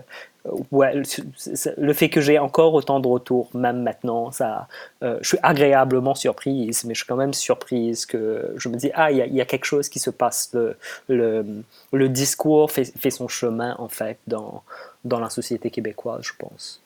ouais 0.71 0.95
le, 0.95 1.93
fait 1.93 2.09
que 2.09 2.21
j'ai 2.21 2.39
encore 2.39 2.75
autant 2.75 3.01
de 3.01 3.09
retours 3.09 3.51
même 3.55 3.83
maintenant 3.83 4.31
ça 4.31 4.69
je 5.03 5.17
suis 5.29 5.39
agréablement 5.43 6.15
surprise 6.15 6.85
mais 6.85 6.95
je 6.95 7.01
suis 7.01 7.09
quand 7.09 7.17
même 7.17 7.35
surprise 7.35 8.07
que 8.07 8.55
je 8.57 8.69
me 8.69 8.77
dis 8.77 8.93
ah 8.95 9.11
il 9.11 9.17
y 9.17 9.23
a, 9.23 9.27
il 9.27 9.35
y 9.35 9.41
a 9.41 9.45
quelque 9.45 9.65
chose 9.65 9.89
qui 9.89 9.99
se 9.99 10.11
passe. 10.11 10.51
Le, 10.55 10.77
le, 11.09 11.45
le 11.93 12.09
discours 12.09 12.71
fait, 12.71 12.85
fait, 12.97 13.11
son 13.11 13.27
chemin 13.27 13.75
en 13.79 13.89
fait 13.89 14.19
dans 14.29 14.63
dans 15.05 15.19
la 15.19 15.31
société 15.31 15.71
québécoise 15.71 16.23
je 16.23 16.33
pense 16.39 16.81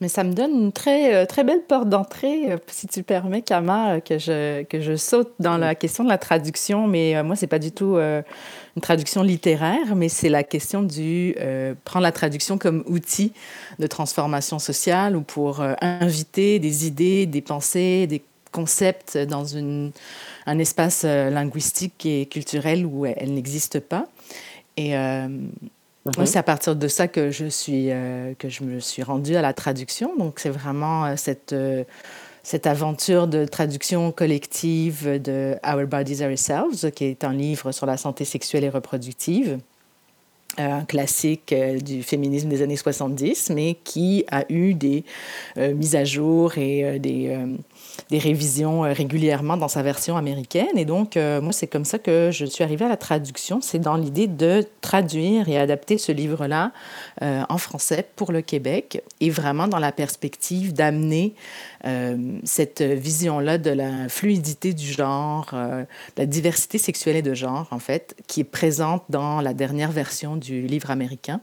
mais 0.00 0.08
ça 0.08 0.24
me 0.24 0.32
donne 0.32 0.52
une 0.52 0.72
très, 0.72 1.14
euh, 1.14 1.26
très 1.26 1.44
belle 1.44 1.62
porte 1.62 1.88
d'entrée, 1.88 2.52
euh, 2.52 2.56
si 2.68 2.86
tu 2.86 3.02
permets, 3.02 3.42
Kama, 3.42 3.96
euh, 3.96 4.00
que 4.00 4.18
je, 4.18 4.62
que 4.62 4.80
je 4.80 4.96
saute 4.96 5.32
dans 5.40 5.58
la 5.58 5.74
question 5.74 6.04
de 6.04 6.08
la 6.08 6.16
traduction. 6.16 6.86
Mais 6.86 7.22
moi, 7.22 7.36
c'est 7.36 7.46
pas 7.46 7.58
du 7.58 7.70
tout 7.70 7.96
une 7.96 8.82
traduction 8.82 9.22
littéraire, 9.22 9.94
mais 9.94 10.08
c'est 10.08 10.28
la 10.28 10.42
question 10.42 10.82
du 10.82 11.34
prendre 11.84 12.02
la 12.02 12.12
traduction 12.12 12.58
comme 12.58 12.84
outil 12.86 13.32
de 13.78 13.86
transformation 13.86 14.58
sociale 14.58 15.16
ou 15.16 15.22
pour 15.22 15.62
inviter 15.80 16.58
des 16.58 16.86
idées, 16.86 17.26
des 17.26 17.40
pensées, 17.40 18.06
des 18.06 18.22
concepts 18.52 19.18
dans 19.18 19.44
une, 19.44 19.92
un 20.46 20.58
espace 20.58 21.04
linguistique 21.04 22.06
et 22.06 22.26
culturel 22.26 22.86
où 22.86 23.06
elles 23.06 23.32
n'existent 23.32 23.80
pas. 23.80 24.06
Et 24.76 24.94
Mhm. 26.06 26.26
c'est 26.26 26.38
à 26.38 26.42
partir 26.42 26.76
de 26.76 26.88
ça 26.88 27.08
que 27.08 27.30
je, 27.30 27.46
suis, 27.46 27.90
euh, 27.90 28.32
que 28.38 28.48
je 28.48 28.64
me 28.64 28.80
suis 28.80 29.02
rendue 29.02 29.36
à 29.36 29.42
la 29.42 29.52
traduction. 29.52 30.16
Donc, 30.16 30.38
c'est 30.38 30.50
vraiment 30.50 31.04
euh, 31.04 31.14
cette, 31.16 31.52
euh, 31.52 31.84
cette 32.42 32.66
aventure 32.66 33.26
de 33.26 33.44
traduction 33.44 34.10
collective 34.10 35.20
de 35.20 35.56
Our 35.66 35.86
Bodies 35.86 36.24
Ourselves, 36.24 36.90
qui 36.92 37.04
est 37.04 37.24
un 37.24 37.34
livre 37.34 37.72
sur 37.72 37.86
la 37.86 37.96
santé 37.96 38.24
sexuelle 38.24 38.64
et 38.64 38.70
reproductive 38.70 39.58
un 40.58 40.84
classique 40.84 41.54
du 41.54 42.02
féminisme 42.02 42.48
des 42.48 42.60
années 42.60 42.76
70, 42.76 43.50
mais 43.50 43.78
qui 43.84 44.24
a 44.32 44.44
eu 44.52 44.74
des 44.74 45.04
mises 45.56 45.94
à 45.94 46.04
jour 46.04 46.58
et 46.58 46.98
des, 46.98 47.38
des 48.08 48.18
révisions 48.18 48.84
euh, 48.84 48.92
régulièrement 48.92 49.56
dans 49.56 49.68
sa 49.68 49.82
version 49.82 50.16
américaine. 50.16 50.76
Et 50.76 50.84
donc, 50.84 51.16
euh, 51.16 51.40
moi, 51.40 51.52
c'est 51.52 51.66
comme 51.66 51.84
ça 51.84 51.98
que 51.98 52.30
je 52.32 52.44
suis 52.44 52.64
arrivée 52.64 52.84
à 52.84 52.88
la 52.88 52.96
traduction. 52.96 53.60
C'est 53.60 53.78
dans 53.78 53.96
l'idée 53.96 54.26
de 54.26 54.64
traduire 54.80 55.48
et 55.48 55.58
adapter 55.58 55.98
ce 55.98 56.12
livre-là 56.12 56.72
euh, 57.22 57.42
en 57.48 57.58
français 57.58 58.06
pour 58.16 58.32
le 58.32 58.42
Québec 58.42 59.02
et 59.20 59.30
vraiment 59.30 59.68
dans 59.68 59.78
la 59.78 59.92
perspective 59.92 60.72
d'amener 60.72 61.34
cette 62.44 62.82
vision-là 62.82 63.56
de 63.56 63.70
la 63.70 64.08
fluidité 64.10 64.74
du 64.74 64.86
genre, 64.86 65.48
de 65.52 65.86
la 66.18 66.26
diversité 66.26 66.76
sexuelle 66.76 67.16
et 67.16 67.22
de 67.22 67.32
genre, 67.32 67.68
en 67.70 67.78
fait, 67.78 68.14
qui 68.26 68.40
est 68.40 68.44
présente 68.44 69.04
dans 69.08 69.40
la 69.40 69.54
dernière 69.54 69.90
version 69.90 70.36
du 70.36 70.62
livre 70.66 70.90
américain 70.90 71.40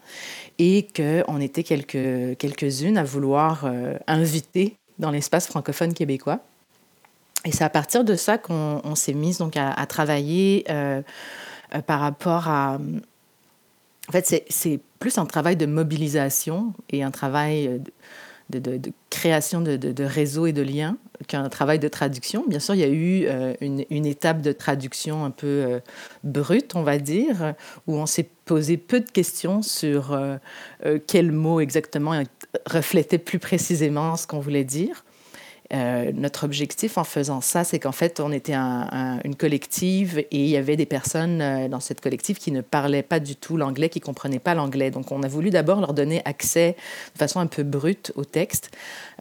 et 0.60 0.88
qu'on 0.96 1.42
était 1.42 1.64
quelques, 1.64 2.38
quelques-unes 2.38 3.00
à 3.00 3.04
vouloir 3.04 3.66
inviter 4.06 4.78
dans 5.00 5.12
l'espace 5.12 5.48
francophone 5.48 5.94
québécois. 5.94 6.40
Et 7.46 7.52
c'est 7.52 7.64
à 7.64 7.70
partir 7.70 8.04
de 8.04 8.16
ça 8.16 8.38
qu'on 8.38 8.96
s'est 8.96 9.14
mis 9.14 9.38
donc 9.38 9.56
à, 9.58 9.86
travailler 9.86 10.66
euh, 10.70 11.02
euh, 11.76 11.82
par 11.82 12.00
rapport 12.00 12.48
à. 12.48 12.78
En 14.10 14.12
fait, 14.12 14.44
c'est 14.50 14.80
plus 15.00 15.18
un 15.18 15.26
travail 15.26 15.58
de 15.58 15.66
mobilisation 15.66 16.74
et 16.90 17.04
un 17.04 17.12
travail 17.12 17.82
de, 18.50 18.80
création 19.10 19.62
de, 19.62 20.04
réseaux 20.04 20.46
et 20.46 20.54
de 20.54 20.62
liens 20.62 20.98
qu'un 21.28 21.50
travail 21.50 21.80
de 21.80 21.88
traduction. 21.88 22.46
Bien 22.48 22.60
sûr, 22.60 22.76
il 22.76 22.82
y 22.82 22.84
a 22.84 22.88
eu 22.88 23.26
euh, 23.26 23.54
une, 23.62 23.86
une, 23.90 24.06
étape 24.06 24.42
de 24.42 24.52
traduction 24.52 25.26
un 25.26 25.32
peu 25.32 25.80
brute, 26.24 26.76
on 26.76 26.84
va 26.84 26.98
dire, 26.98 27.54
où 27.88 27.96
on 27.96 28.06
s'est 28.06 28.30
posé 28.46 28.78
peu 28.78 29.00
de 29.00 29.10
questions 29.10 29.62
sur 29.62 30.18
quel 31.08 31.32
mot 31.32 31.60
exactement 31.60 32.24
reflétait 32.66 33.18
plus 33.18 33.40
précisément 33.40 34.16
ce 34.16 34.28
qu'on 34.28 34.40
voulait 34.40 34.64
dire. 34.64 35.04
Euh, 35.74 36.12
notre 36.14 36.46
objectif 36.46 36.98
en 36.98 37.04
faisant 37.04 37.42
ça, 37.42 37.64
c'est 37.66 37.80
qu'en 37.80 37.92
fait, 37.92 38.20
on 38.22 38.32
était 38.32 38.56
une 38.56 39.36
collective 39.38 40.20
et 40.20 40.28
il 40.32 40.48
y 40.48 40.56
avait 40.56 40.78
des 40.78 40.86
personnes 40.86 41.42
euh, 41.42 41.68
dans 41.68 41.82
cette 41.82 42.00
collective 42.00 42.38
qui 42.38 42.52
ne 42.52 42.62
parlaient 42.62 43.04
pas 43.04 43.20
du 43.20 43.36
tout 43.36 43.58
l'anglais, 43.58 43.90
qui 43.90 44.00
ne 44.00 44.06
comprenaient 44.06 44.40
pas 44.40 44.56
l'anglais. 44.56 44.92
Donc, 44.92 45.12
on 45.12 45.24
a 45.24 45.28
voulu 45.28 45.50
d'abord 45.50 45.82
leur 45.82 45.94
donner 45.94 46.22
accès 46.24 46.78
de 47.14 47.20
façon 47.20 47.40
un 47.42 47.48
peu 47.48 47.64
brute 47.64 48.14
au 48.16 48.24
texte 48.24 48.72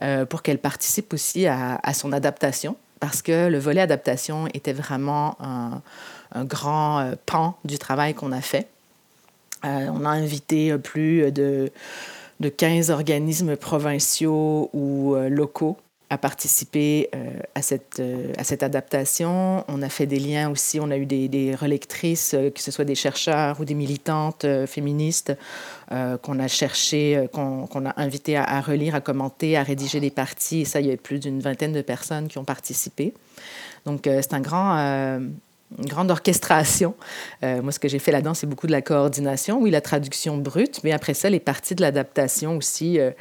euh, 0.01 0.25
pour 0.25 0.41
qu'elles 0.41 0.59
participent 0.59 1.13
aussi 1.13 1.47
à, 1.47 1.79
son 1.93 2.13
adaptation, 2.13 2.77
parce 2.99 3.21
que 3.21 3.47
le 3.47 3.57
volet 3.57 3.81
adaptation 3.81 4.47
était 4.53 4.73
vraiment 4.73 5.35
un, 5.41 5.81
grand 6.43 7.13
pan 7.25 7.57
du 7.63 7.79
travail 7.79 8.13
qu'on 8.13 8.31
a 8.33 8.41
fait. 8.41 8.67
on 9.63 10.05
a 10.05 10.09
invité 10.09 10.77
plus 10.77 11.31
de 11.31 11.71
de 12.39 12.49
15 12.49 12.91
organismes 12.91 13.55
provinciaux 13.55 14.69
ou 14.73 15.15
locaux 15.29 15.77
à 16.09 16.17
participer 16.17 17.09
euh, 17.13 17.31
à, 17.53 17.61
cette, 17.61 17.99
euh, 17.99 18.31
à 18.37 18.43
cette 18.45 18.63
adaptation. 18.63 19.65
On 19.67 19.81
a 19.81 19.89
fait 19.89 20.05
des 20.05 20.19
liens 20.19 20.49
aussi, 20.49 20.79
on 20.79 20.89
a 20.89 20.97
eu 20.97 21.05
des, 21.05 21.53
relectrices, 21.53 22.33
euh, 22.33 22.49
que 22.49 22.61
ce 22.61 22.71
soit 22.71 22.85
des 22.85 22.95
chercheurs 22.95 23.59
ou 23.59 23.65
des 23.65 23.73
militantes 23.73 24.45
féministes, 24.65 25.33
qu'on 26.21 26.39
a 26.39 26.47
cherché, 26.49 27.27
qu'on 27.31 27.85
a 27.85 28.01
invité 28.01 28.35
à, 28.35 28.43
à, 28.43 28.61
relire, 28.61 28.93
à 28.93 29.01
commenter, 29.01 29.55
à 29.55 29.63
rédiger 29.63 30.01
des 30.01 30.09
parties. 30.09 30.61
Et 30.61 30.65
ça, 30.65 30.81
il 30.81 30.87
y 30.87 30.91
a 30.91 30.97
plus 30.97 31.19
d'une 31.19 31.39
vingtaine 31.39 31.71
de 31.71 31.81
personnes 31.81 32.27
qui 32.27 32.37
ont 32.37 32.43
participé. 32.43 33.13
Donc, 33.85 34.01
c'est 34.03 34.33
un 34.33 34.41
grand 34.41 35.19
une 35.77 35.85
grande 35.85 36.11
orchestration. 36.11 36.95
Euh, 37.43 37.61
moi, 37.61 37.71
ce 37.71 37.79
que 37.79 37.87
j'ai 37.87 37.99
fait 37.99 38.11
là-dedans, 38.11 38.33
c'est 38.33 38.47
beaucoup 38.47 38.67
de 38.67 38.71
la 38.71 38.81
coordination, 38.81 39.59
oui, 39.59 39.69
la 39.69 39.81
traduction 39.81 40.37
brute, 40.37 40.79
mais 40.83 40.91
après 40.91 41.13
ça, 41.13 41.29
les 41.29 41.39
parties 41.39 41.75
de 41.75 41.81
l'adaptation 41.81 42.57
aussi, 42.57 42.99
euh, 42.99 43.11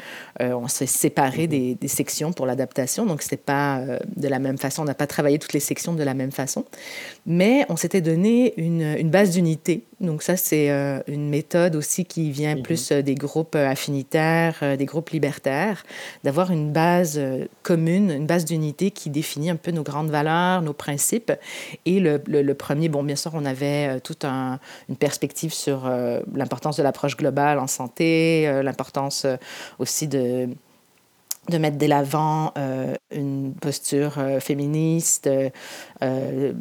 euh, 0.41 0.53
on 0.53 0.69
s'est 0.69 0.87
séparé 0.87 1.47
des, 1.47 1.77
sections 1.89 2.33
pour 2.33 2.47
l'adaptation, 2.47 3.07
donc 3.07 3.23
c'était 3.23 3.37
pas 3.37 3.81
de 4.17 4.29
la 4.29 4.41
même 4.41 4.59
façon, 4.59 4.83
on 4.83 4.85
n'a 4.85 4.95
pas 4.95 5.07
travaillé 5.07 5.39
toutes 5.39 5.53
les 5.53 5.61
sections 5.61 5.95
de 5.95 6.03
la 6.03 6.15
même 6.15 6.33
façon, 6.33 6.65
mais 7.25 7.65
on 7.69 7.77
s'était 7.77 8.01
donné 8.01 8.53
une 8.59 9.09
base 9.09 9.31
d'unité. 9.31 9.85
Donc 10.01 10.23
ça, 10.23 10.37
c'est 10.37 10.69
une 11.07 11.31
méthode 11.31 11.75
aussi 11.75 12.05
qui 12.05 12.31
vient 12.31 12.57
mhm. 12.57 12.63
plus 12.63 12.93
des 12.93 13.15
groupes 13.15 13.55
affinitaires, 13.55 14.77
des 14.77 14.85
groupes 14.85 15.11
libertaires, 15.11 15.85
d'avoir 16.23 16.51
une 16.51 16.73
base 16.73 17.21
commune, 17.63 18.11
une 18.11 18.27
base 18.27 18.45
d'unité 18.45 18.91
qui 18.91 19.09
définit 19.09 19.51
un 19.51 19.57
peu 19.57 19.71
nos 19.71 19.83
grandes 19.83 20.11
valeurs, 20.11 20.61
nos 20.63 20.75
principes, 20.75 21.33
et 21.87 22.01
le 22.01 22.17
le, 22.29 22.55
premier, 22.55 22.89
bon, 22.89 23.03
bien 23.03 23.17
sûr, 23.17 23.33
on 23.35 23.45
avait 23.45 23.89
euh, 23.89 24.01
toute 24.01 24.25
une 24.25 24.97
perspective 24.99 25.53
sur 25.53 25.87
euh, 25.87 26.21
l'importance 26.35 26.77
de 26.77 26.83
l'approche 26.83 27.17
globale 27.17 27.59
en 27.59 27.67
santé, 27.67 28.49
euh, 28.49 28.63
l'importance 28.63 29.27
aussi 29.79 30.09
de 30.09 30.49
de 31.49 31.59
mettre 31.59 31.79
de 31.79 31.87
l'avant 31.87 32.53
une 33.13 33.55
posture 33.55 34.15
féministe, 34.41 35.31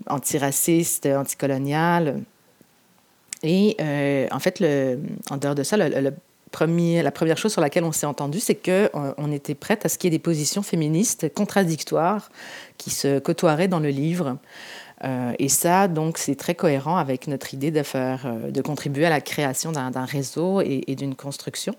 antiraciste, 0.08 1.08
anticoloniale. 1.08 2.22
Et 3.46 3.78
en 4.32 4.40
fait, 4.40 4.62
en 5.30 5.38
dehors 5.38 5.56
de 5.56 5.64
ça, 5.64 5.78
la 5.78 6.12
première 6.52 7.38
chose 7.38 7.52
sur 7.52 7.62
laquelle 7.62 7.84
on 7.84 7.92
s'est 7.92 8.06
entendu, 8.06 8.40
c'est 8.40 8.56
qu'on 8.56 9.14
on 9.18 9.32
était 9.32 9.56
prête 9.56 9.86
à 9.86 9.90
ce 9.90 9.98
qu'il 9.98 10.12
y 10.12 10.16
ait 10.16 10.18
des 10.18 10.22
positions 10.22 10.64
féministes 10.64 11.34
contradictoires 11.34 12.32
qui 12.78 12.90
se 12.90 13.20
côtoieraient 13.20 13.68
dans 13.68 13.80
le 13.80 13.90
livre. 13.90 14.38
Euh, 15.04 15.34
et 15.40 15.50
ça, 15.50 15.88
donc, 15.88 16.18
c'est 16.18 16.36
très 16.36 16.56
cohérent 16.56 16.98
avec 16.98 17.28
notre 17.28 17.54
idée 17.54 17.72
de, 17.72 17.84
faire, 17.84 18.26
euh, 18.26 18.52
de 18.52 18.62
contribuer 18.62 19.06
à 19.06 19.10
la 19.10 19.22
création 19.22 19.72
d'un 19.72 20.06
réseau 20.06 20.62
et, 20.62 20.96
d'une 20.96 21.16
construction. 21.16 21.76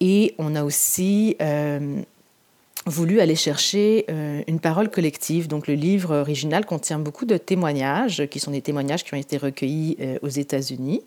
Et 0.00 0.34
on 0.38 0.56
a 0.56 0.64
aussi 0.64 1.36
euh, 1.40 2.02
voulu 2.86 3.20
aller 3.20 3.36
chercher 3.36 4.06
une 4.46 4.60
parole 4.60 4.90
collective. 4.90 5.48
Donc, 5.48 5.66
le 5.66 5.74
livre 5.74 6.16
original 6.16 6.66
contient 6.66 6.98
beaucoup 6.98 7.24
de 7.24 7.36
témoignages, 7.36 8.26
qui 8.26 8.40
sont 8.40 8.50
des 8.50 8.62
témoignages 8.62 9.04
qui 9.04 9.14
ont 9.14 9.18
été 9.18 9.36
recueillis 9.36 9.96
aux 10.22 10.28
États-Unis. 10.28 11.02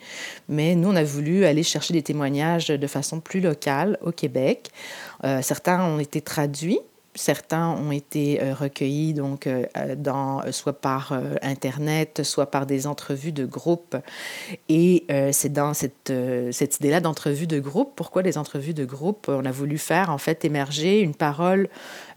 Mais 0.47 0.75
nous, 0.75 0.89
on 0.89 0.95
a 0.95 1.03
voulu 1.03 1.45
aller 1.45 1.63
chercher 1.63 1.93
des 1.93 2.03
témoignages 2.03 2.67
de 2.67 2.87
façon 2.87 3.19
plus 3.19 3.41
locale 3.41 3.97
au 4.01 4.11
Québec. 4.11 4.69
certains 5.41 5.83
ont 5.83 5.99
été 5.99 6.21
traduits 6.21 6.79
certains 7.15 7.69
ont 7.69 7.91
été 7.91 8.39
recueillis 8.53 9.13
donc 9.13 9.49
dans 9.97 10.41
soit 10.51 10.79
par 10.79 11.19
internet, 11.41 12.23
soit 12.23 12.51
par 12.51 12.65
des 12.65 12.87
entrevues 12.87 13.31
de 13.31 13.45
groupe. 13.45 13.95
Et 14.69 15.05
c'est 15.31 15.51
dans 15.51 15.73
cette, 15.73 16.13
cette 16.51 16.75
idée-là 16.77 16.99
d'entrevue 16.99 17.47
de 17.47 17.59
groupe. 17.59 17.93
Pourquoi 17.95 18.21
les 18.21 18.37
entrevues 18.37 18.73
de 18.73 18.85
groupe? 18.85 19.27
On 19.29 19.45
a 19.45 19.51
voulu 19.51 19.77
faire 19.77 20.09
en 20.09 20.17
fait 20.17 20.45
émerger 20.45 20.99
une 20.99 21.15
parole 21.15 21.69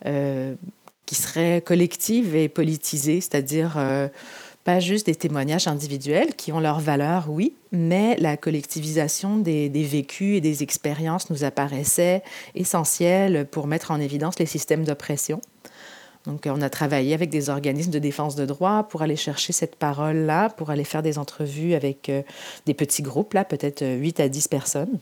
qui 0.05 1.15
serait 1.15 1.63
collective 1.63 2.37
et 2.37 2.49
politisée, 2.49 3.21
c'est-à-dire 3.21 3.79
pas 4.69 4.81
juste 4.81 5.07
des 5.07 5.15
témoignages 5.15 5.67
individuels 5.67 6.35
qui 6.37 6.53
ont 6.53 6.61
leur 6.61 6.79
valeur, 6.79 7.31
oui, 7.31 7.55
mais 7.73 8.19
la 8.19 8.37
collectivisation 8.37 9.39
des, 9.39 9.71
vécus 9.71 10.37
et 10.37 10.41
des 10.43 10.63
expériences 10.63 11.31
nous 11.31 11.43
apparaissait 11.43 12.23
essentielle 12.55 13.47
pour 13.51 13.67
mettre 13.67 13.93
en 13.93 13.99
évidence 13.99 14.39
les 14.39 14.45
systèmes 14.45 14.85
d'oppression. 14.85 15.41
Donc, 16.27 16.43
on 16.45 16.61
a 16.61 16.69
travaillé 16.69 17.15
avec 17.15 17.31
des 17.31 17.49
organismes 17.49 17.93
de 17.93 17.99
défense 17.99 18.37
de 18.37 18.45
droit 18.45 18.83
pour 18.83 19.01
aller 19.01 19.17
chercher 19.17 19.55
cette 19.55 19.75
parole-là, 19.75 20.51
pour 20.51 20.69
aller 20.69 20.85
faire 20.85 21.03
des 21.03 21.17
entrevues 21.17 21.73
avec 21.73 22.11
euh, 22.11 22.21
des 22.67 22.75
petits 22.75 23.01
groupes, 23.01 23.33
là, 23.33 23.47
peut-être 23.47 23.83
8 23.83 24.21
à 24.21 24.29
10 24.29 24.49
personnes. 24.49 24.99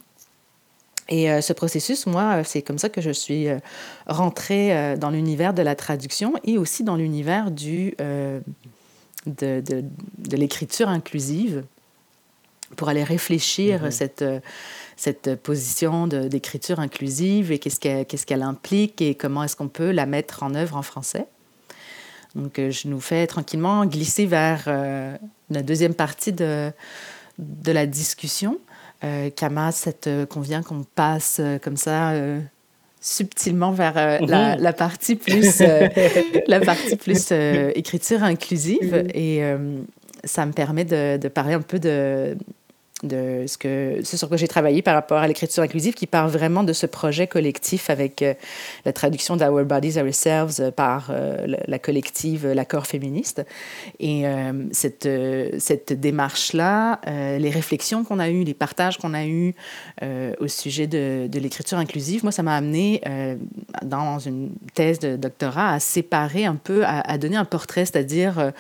Et 1.09 1.29
euh, 1.29 1.41
ce 1.41 1.53
processus, 1.53 2.07
moi, 2.07 2.45
c'est 2.45 2.63
comme 2.63 2.79
ça 2.79 2.89
que 2.89 3.01
je 3.01 3.11
suis 3.11 3.49
euh, 3.49 3.59
rentrée 4.07 4.97
dans 4.97 5.11
l'univers 5.11 5.55
de 5.55 5.63
la 5.63 5.75
traduction 5.75 6.35
et 6.45 6.57
aussi 6.57 6.85
dans 6.85 6.95
l'univers 6.95 7.51
du, 7.51 7.97
de, 9.27 9.63
de, 9.67 10.37
l'écriture 10.37 10.89
inclusive 10.89 11.65
pour 12.77 12.89
aller 12.89 13.05
réfléchir 13.05 13.85
mm-hmm. 13.85 13.91
cette, 13.91 14.25
cette 14.97 15.35
position 15.37 16.07
d'écriture 16.07 16.81
inclusive 16.81 17.53
et 17.53 17.59
qu'est-ce 17.59 18.27
qu'elle 18.27 18.43
implique 18.43 19.03
et 19.03 19.15
comment 19.15 19.45
est-ce 19.45 19.57
qu'on 19.57 19.69
peut 19.69 19.91
la 19.91 20.07
mettre 20.07 20.43
en 20.43 20.55
œuvre 20.55 20.77
en 20.77 20.83
français. 20.83 21.27
Donc, 22.35 22.59
euh, 22.59 22.71
je 22.71 22.89
nous 22.89 23.01
fais 23.01 23.27
tranquillement 23.27 23.87
glisser 23.87 24.27
vers 24.27 24.65
euh, 24.67 25.17
la 25.49 25.63
deuxième 25.63 25.95
partie 25.95 26.33
de, 26.33 26.71
de 27.39 27.73
la 27.73 27.87
discussion. 27.87 28.59
Euh, 29.05 29.31
Kama, 29.31 29.73
ça 29.73 29.93
te 29.93 30.25
convient 30.25 30.63
qu'on 30.63 30.83
passe 30.83 31.39
euh, 31.41 31.59
comme 31.59 31.77
ça 31.77 32.13
subtilement 33.07 33.71
vers 33.71 33.97
euh, 33.97 34.19
la, 34.27 34.57
mhm. 34.57 34.63
la, 34.63 34.73
partie 34.73 35.15
plus, 35.15 35.61
euh, 35.61 35.89
la 36.49 36.59
partie 36.59 36.97
plus 36.97 37.29
euh, 37.31 37.71
écriture 37.77 38.25
inclusive. 38.25 39.07
Et 39.15 39.43
ça 40.25 40.45
me 40.45 40.53
permet 40.53 40.85
de, 40.85 41.17
de, 41.17 41.29
parler 41.29 41.55
un 41.55 41.61
peu 41.61 41.79
de, 41.79 42.37
de 43.03 43.45
ce, 43.47 43.59
que, 43.59 44.01
ce 44.05 44.17
sur 44.17 44.29
quoi 44.29 44.39
j'ai 44.39 44.49
travaillé 44.49 44.81
par 44.81 44.95
rapport 44.95 45.19
à 45.19 45.29
l'écriture 45.29 45.63
inclusive, 45.63 45.93
qui 45.93 46.07
part 46.07 46.29
vraiment 46.29 46.65
de 46.65 46.73
ce 46.73 46.87
projet 46.87 47.27
collectif 47.27 47.91
avec 47.91 48.23
euh, 48.23 48.33
la 48.87 48.95
traduction 48.95 49.37
d'Our 49.37 49.65
Bodies 49.65 50.01
Ourselves 50.01 50.61
euh, 50.61 50.71
par 50.71 51.09
euh, 51.11 51.47
la, 51.67 51.79
collective 51.79 52.47
L'accord 52.47 52.87
féministe. 52.87 53.45
Et 54.01 54.25
cette, 54.73 55.09
cette 55.59 55.93
démarche-là, 55.93 57.01
les 57.39 57.51
réflexions 57.51 58.03
qu'on 58.05 58.19
a 58.19 58.31
eues, 58.31 58.45
les 58.45 58.55
partages 58.55 58.99
qu'on 58.99 59.15
a 59.15 59.27
eus 59.27 59.55
au 60.41 60.49
sujet 60.49 60.87
de, 60.87 61.27
de 61.29 61.39
l'écriture 61.39 61.79
inclusive, 61.79 62.25
moi, 62.25 62.33
ça 62.33 62.43
m'a 62.43 62.57
amené 62.57 63.03
dans 63.83 64.19
une 64.19 64.51
thèse 64.75 64.99
de 64.99 65.17
doctorat 65.17 65.73
à 65.73 65.81
séparer 65.81 66.47
un 66.47 66.57
peu, 66.57 66.85
à, 66.85 67.01
à 67.01 67.19
donner 67.19 67.37
un 67.37 67.45
portrait, 67.45 67.85
c'est-à-dire 67.85 68.53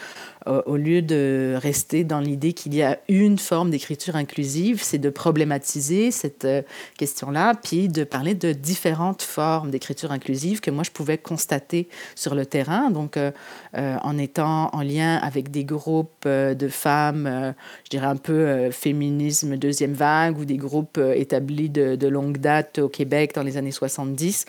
au 0.47 0.77
lieu 0.77 1.03
de 1.03 1.55
rester 1.57 2.05
dans 2.05 2.21
l'idée 2.21 2.53
qu'il 2.53 2.75
y 2.75 2.83
a 2.83 2.99
une 3.09 3.39
forme 3.39 3.71
d'écriture 3.71 4.17
inclusive, 4.17 4.83
c'est 4.83 4.99
de 4.99 5.11
problématiser 5.11 6.11
cette 6.11 6.45
euh, 6.45 6.63
question-là, 6.99 7.55
puis 7.63 7.89
de 7.89 8.05
parler 8.05 8.35
de 8.35 8.53
différentes 8.53 9.23
formes 9.23 9.71
d'écriture 9.71 10.13
inclusive 10.13 10.61
que 10.61 10.71
moi 10.71 10.85
je 10.85 10.91
pouvais 10.91 11.19
constater 11.19 11.89
sur 12.15 12.35
le 12.35 12.47
terrain. 12.47 12.91
Donc, 12.91 13.17
euh, 13.17 13.31
euh, 13.77 13.97
en 14.03 14.19
étant 14.19 14.71
en 14.73 14.83
lien 14.83 15.17
avec 15.17 15.51
des 15.51 15.65
groupes 15.65 16.27
de 16.27 16.69
femmes, 16.69 17.55
je 17.85 17.91
dirais 17.91 18.07
un 18.07 18.17
peu 18.17 18.71
féminisme 18.71 19.57
deuxième 19.57 19.93
vague 19.93 20.39
ou 20.39 20.45
des 20.45 20.57
groupes 20.57 20.99
établis 21.15 21.71
de, 21.71 21.97
de, 21.97 22.09
longue 22.09 22.39
date 22.39 22.79
au 22.79 22.89
Québec 22.89 23.33
dans 23.35 23.43
les 23.43 23.57
années 23.57 23.71
70, 23.71 24.47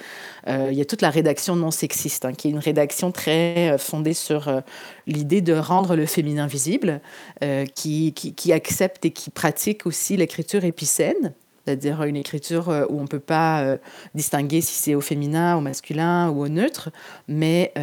il 0.47 0.73
y 0.73 0.81
a 0.81 0.85
toute 0.85 1.01
la 1.01 1.09
rédaction 1.09 1.55
non 1.55 1.71
sexiste, 1.71 2.25
hein, 2.25 2.33
qui 2.33 2.47
est 2.47 2.51
une 2.51 2.59
rédaction 2.59 3.11
très 3.11 3.77
fondée 3.77 4.13
sur 4.13 4.61
l'idée 5.07 5.41
de 5.41 5.53
rendre 5.53 5.95
le 5.95 6.05
féminin 6.05 6.45
visible, 6.45 7.01
euh, 7.43 7.65
qui, 7.65 8.13
qui, 8.13 8.53
accepte 8.53 9.05
et 9.05 9.11
qui 9.11 9.29
pratique 9.29 9.85
aussi 9.87 10.17
l'écriture 10.17 10.63
épicène, 10.65 11.33
c'est-à-dire 11.65 12.03
une 12.03 12.15
écriture 12.15 12.69
euh, 12.69 12.85
où 12.89 12.99
on 12.99 13.03
ne 13.03 13.07
peut 13.07 13.19
pas 13.19 13.61
euh, 13.61 13.77
distinguer 14.13 14.61
si 14.61 14.73
c'est 14.75 14.95
au 14.95 15.01
féminin, 15.01 15.55
au 15.57 15.61
masculin 15.61 16.29
ou 16.29 16.43
au 16.43 16.49
neutre, 16.49 16.89
mais 17.27 17.73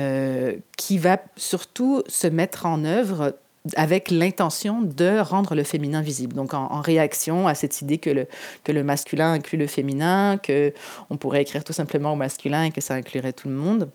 qui 0.76 0.98
va 0.98 1.18
surtout 1.36 2.02
se 2.06 2.26
mettre 2.26 2.66
en 2.66 2.84
œuvre 2.84 3.34
avec 3.76 4.10
l'intention 4.10 4.82
de 4.82 5.18
rendre 5.20 5.54
le 5.54 5.64
féminin 5.64 6.02
visible. 6.02 6.36
Donc 6.36 6.52
en, 6.52 6.66
en, 6.70 6.82
réaction 6.82 7.48
à 7.48 7.54
cette 7.54 7.80
idée 7.80 7.96
que 7.96 8.10
le, 8.10 8.26
que 8.62 8.72
le 8.72 8.84
masculin 8.84 9.32
inclut 9.32 9.56
le 9.56 9.66
féminin, 9.66 10.36
que 10.36 10.74
on 11.08 11.16
pourrait 11.16 11.40
écrire 11.40 11.64
tout 11.64 11.72
simplement 11.72 12.12
au 12.12 12.16
masculin 12.16 12.64
et 12.64 12.70
que 12.70 12.82
ça 12.82 12.92
inclurait 12.92 13.32
tout 13.32 13.48
le 13.48 13.54
monde 13.54 13.88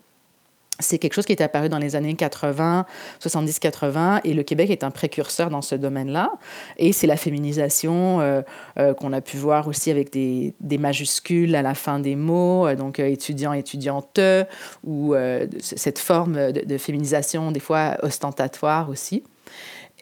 c'est 0.79 0.97
quelque 0.97 1.13
chose 1.13 1.25
qui 1.25 1.33
est 1.33 1.41
apparu 1.41 1.69
dans 1.69 1.77
les 1.77 1.95
années 1.95 2.15
80, 2.15 2.85
70-80, 3.21 4.21
et 4.23 4.33
le 4.33 4.43
Québec 4.43 4.69
est 4.69 4.83
un 4.83 4.91
précurseur 4.91 5.49
dans 5.49 5.61
ce 5.61 5.75
domaine-là. 5.75 6.31
Et 6.77 6.93
c'est 6.93 7.07
la 7.07 7.17
féminisation 7.17 8.21
euh, 8.21 8.41
euh, 8.77 8.93
qu'on 8.93 9.13
a 9.13 9.21
pu 9.21 9.37
voir 9.37 9.67
aussi 9.67 9.91
avec 9.91 10.11
des, 10.11 10.53
majuscules 10.79 11.55
à 11.55 11.61
la 11.61 11.73
fin 11.73 11.99
des 11.99 12.15
mots, 12.15 12.65
euh, 12.67 12.75
donc 12.75 12.99
étudiant, 12.99 13.53
étudiante, 13.53 14.19
ou 14.85 15.13
cette 15.59 15.99
forme 15.99 16.51
de, 16.51 16.65
de, 16.65 16.77
féminisation 16.77 17.51
des 17.51 17.59
fois 17.59 17.97
ostentatoire 18.01 18.89
aussi. 18.89 19.23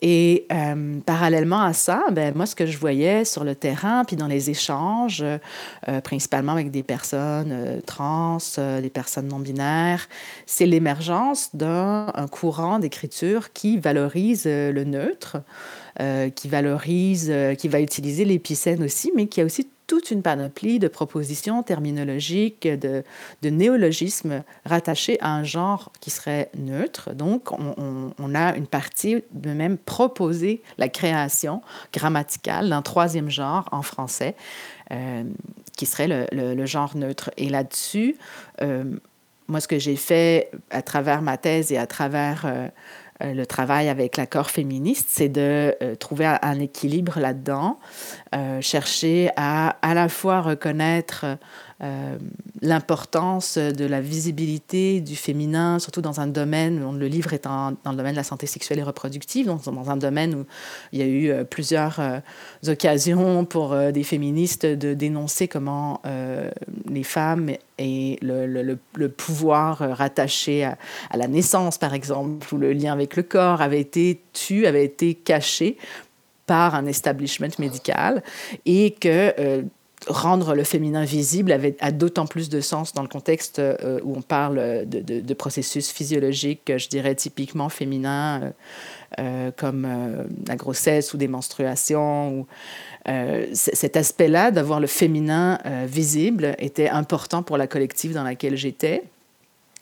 Et 0.02 0.46
euh, 0.52 1.00
parallèlement 1.06 1.62
à 1.62 1.74
ça, 1.74 2.06
ben, 2.12 2.36
moi, 2.36 2.46
ce 2.46 2.56
que 2.56 2.66
je 2.66 2.78
voyais 2.78 3.26
sur 3.26 3.44
le 3.44 3.56
terrain, 3.56 4.04
puis 4.06 4.16
dans 4.16 4.28
les 4.28 4.50
échanges, 4.50 5.24
euh, 5.24 6.02
principalement 6.02 6.52
avec 6.52 6.70
des 6.70 6.84
personnes 6.84 7.52
euh, 7.52 7.82
trans, 7.86 8.38
des 8.82 8.90
personnes 8.90 9.28
non-binaires, 9.28 10.08
c'est 10.46 10.66
l'émergence 10.66 11.56
d'un 11.56 12.12
courant 12.32 12.80
d'écriture 12.80 13.52
qui 13.54 13.78
valorise 13.78 14.46
le 14.46 14.84
neutre, 14.84 15.38
qui 16.36 16.48
valorise, 16.48 17.34
qui 17.58 17.68
va 17.68 17.82
utiliser 17.82 18.26
l'épicène 18.26 18.84
aussi, 18.84 19.12
mais 19.16 19.28
qui 19.28 19.42
a 19.42 19.46
aussi 19.46 19.68
toute 19.88 20.12
une 20.12 20.21
panoplie 20.21 20.80
de 20.80 20.89
propositions 20.89 21.63
terminologiques, 21.63 22.67
de, 22.67 23.04
néologismes 23.41 24.43
rattachés 24.65 25.17
à 25.21 25.34
un 25.34 25.43
genre 25.43 25.91
qui 26.02 26.10
serait 26.10 26.52
neutre. 26.58 27.13
Donc, 27.13 27.52
on, 27.54 28.36
a 28.36 28.56
une 28.56 28.67
partie 28.67 29.23
de 29.32 29.52
même 29.52 29.78
proposer 29.78 30.62
la 30.78 30.89
création 30.89 31.62
grammaticale 31.93 32.69
d'un 32.69 32.82
troisième 32.82 33.30
genre 33.30 33.69
en 33.71 33.82
français, 33.82 34.36
euh, 34.91 35.23
qui 35.78 35.86
serait 35.86 36.08
le, 36.08 36.28
le, 36.32 36.65
genre 36.65 36.97
neutre. 36.97 37.32
Et 37.38 37.50
là-dessus, 37.50 38.17
euh, 38.62 38.84
moi, 39.47 39.62
ce 39.62 39.69
que 39.69 39.80
j'ai 39.80 39.95
fait 39.95 40.52
à 40.69 40.82
travers 40.82 41.21
ma 41.21 41.38
thèse 41.38 41.71
et 41.71 41.78
à 41.78 41.88
travers... 41.88 42.43
Euh, 42.45 42.67
euh, 43.24 43.34
le 43.34 43.46
travail 43.46 43.90
avec 43.90 44.18
l'accord 44.18 44.50
féministe, 44.50 45.08
c'est 45.10 45.30
de 45.30 45.76
euh, 45.82 45.96
trouver 45.96 46.26
un, 46.26 46.60
équilibre 46.60 47.20
là-dedans, 47.20 47.80
euh, 48.36 48.62
chercher 48.62 49.30
à 49.36 49.78
à 49.82 49.94
la 49.94 50.10
fois 50.10 50.42
reconnaître 50.42 51.26
euh, 51.84 52.18
l'importance 52.63 53.60
de 53.60 53.86
la 53.86 54.02
visibilité 54.02 55.00
du 55.00 55.16
féminin, 55.16 55.78
surtout 55.78 56.02
dans 56.02 56.20
un 56.20 56.26
domaine 56.26 56.84
où 56.84 56.92
le 56.92 57.06
livre 57.06 57.34
est 57.34 57.44
dans 57.44 57.76
le 57.86 57.96
domaine 57.96 58.13
de 58.13 58.18
la 58.18 58.24
santé 58.24 58.48
sexuelle 58.48 58.80
et 58.80 58.84
reproductive, 58.84 59.46
dans 59.46 59.90
un 59.92 59.98
domaine 59.98 60.34
où 60.34 60.46
il 60.92 61.00
y 61.00 61.04
a 61.04 61.06
eu 61.06 61.30
euh, 61.30 61.44
plusieurs 61.44 62.00
euh, 62.00 62.20
occasions 62.66 63.46
pour 63.46 63.76
des 63.92 64.02
féministes 64.02 64.66
de 64.66 64.96
dénoncer 64.96 65.48
comment 65.48 66.02
les 66.90 67.04
femmes 67.04 67.52
et 67.78 68.18
le, 68.22 68.76
pouvoir 69.06 69.78
rattaché 69.78 70.63
à, 70.63 70.78
à, 71.12 71.18
la 71.18 71.28
naissance, 71.28 71.78
par 71.78 71.94
exemple, 71.94 72.54
ou 72.54 72.58
le 72.58 72.74
lien 72.74 72.92
avec 72.92 73.16
le 73.16 73.24
corps 73.24 73.62
avait 73.62 73.82
été 73.82 74.22
tu, 74.34 74.66
avait 74.66 74.86
été 74.86 75.13
caché 75.13 75.78
par 76.48 76.76
un 76.76 76.86
establishment 76.88 77.60
médical 77.60 78.24
et 78.66 78.92
que 78.92 79.63
rendre 80.08 80.56
le 80.56 80.63
féminin 80.63 81.04
visible 81.04 81.52
avait, 81.52 81.76
a 81.80 81.91
d'autant 81.91 82.26
plus 82.26 82.50
de 82.50 82.62
sens 82.62 82.93
dans 82.93 83.02
le 83.02 83.08
contexte 83.08 83.60
euh, 83.60 84.00
où 84.04 84.15
on 84.15 84.22
parle 84.22 84.86
de, 84.86 85.34
processus 85.34 85.91
physiologiques, 85.91 86.72
je 86.78 86.89
dirais 86.89 87.15
typiquement 87.15 87.70
féminins, 87.70 88.41
euh, 88.41 88.52
euh, 89.20 89.52
comme 89.56 89.88
la 90.48 90.56
grossesse 90.56 91.13
ou 91.13 91.17
des 91.17 91.28
menstruations. 91.28 92.39
Ou, 92.39 92.48
cet 93.54 93.96
aspect-là 93.96 94.52
d'avoir 94.52 94.82
le 94.82 94.88
féminin 94.88 95.60
visible 95.86 96.58
était 96.60 96.89
important 96.89 97.41
pour 97.41 97.58
la 97.58 97.65
collective 97.65 98.13
dans 98.13 98.24
laquelle 98.24 98.58
j'étais 98.58 99.04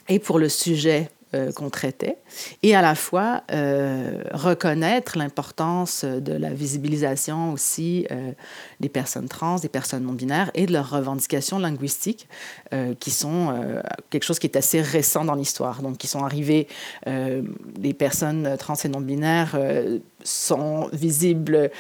et 0.10 0.20
pour 0.20 0.38
le 0.38 0.48
sujet 0.48 1.10
euh, 1.36 1.52
qu'on 1.52 1.70
traitait, 1.70 2.18
et 2.64 2.76
à 2.76 2.82
la 2.82 2.96
fois 2.96 3.44
euh, 3.52 4.24
reconnaître 4.32 5.18
l'importance 5.18 6.04
de 6.06 6.34
la 6.34 6.50
visibilisation 6.50 7.52
aussi 7.52 8.08
euh, 8.12 8.32
des 8.80 8.90
personnes 8.90 9.28
trans, 9.28 9.58
des 9.58 9.70
personnes 9.70 10.04
non 10.04 10.14
binaires 10.14 10.52
et 10.54 10.66
de 10.66 10.74
leurs 10.74 10.90
revendications 10.90 11.60
linguistiques, 11.60 12.28
qui 13.00 13.12
sont 13.12 13.54
quelque 14.10 14.24
chose 14.24 14.40
qui 14.40 14.48
est 14.48 14.58
assez 14.58 14.82
récent 14.82 15.24
dans 15.24 15.36
l'histoire. 15.36 15.82
Donc, 15.82 15.98
qui 15.98 16.08
sont 16.08 16.24
arrivées, 16.24 16.68
les 17.06 17.94
personnes 17.94 18.56
trans 18.58 18.76
et 18.84 18.90
non 18.90 19.02
binaires 19.02 19.58
sont 20.26 20.90
visibles 20.92 21.72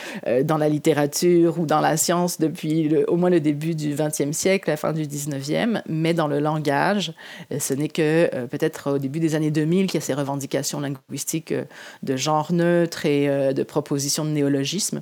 dans 0.43 0.57
la 0.57 0.69
littérature 0.69 1.59
ou 1.59 1.65
dans 1.65 1.81
la 1.81 1.97
science 1.97 2.39
depuis 2.39 2.95
au 3.07 3.17
moins 3.17 3.29
le 3.29 3.39
début 3.39 3.75
du 3.75 3.93
20e 3.93 4.31
siècle, 4.33 4.69
la 4.69 4.77
fin 4.77 4.93
du 4.93 5.03
19e, 5.03 5.81
mais 5.87 6.13
dans 6.13 6.27
le 6.27 6.39
langage, 6.39 7.13
ce 7.57 7.73
n'est 7.73 7.89
que 7.89 8.45
peut-être 8.45 8.91
au 8.91 8.97
début 8.97 9.19
des 9.19 9.35
années 9.35 9.51
2000 9.51 9.87
qu'il 9.87 9.95
y 9.95 9.97
a 9.97 10.05
ces 10.05 10.13
revendications 10.13 10.79
linguistiques 10.79 11.51
euh, 11.51 11.65
de 12.03 12.15
genre 12.15 12.51
neutre 12.51 13.05
et 13.05 13.27
euh, 13.29 13.53
de 13.53 13.63
propositions 13.63 14.25
de 14.25 14.29
néologisme. 14.29 15.01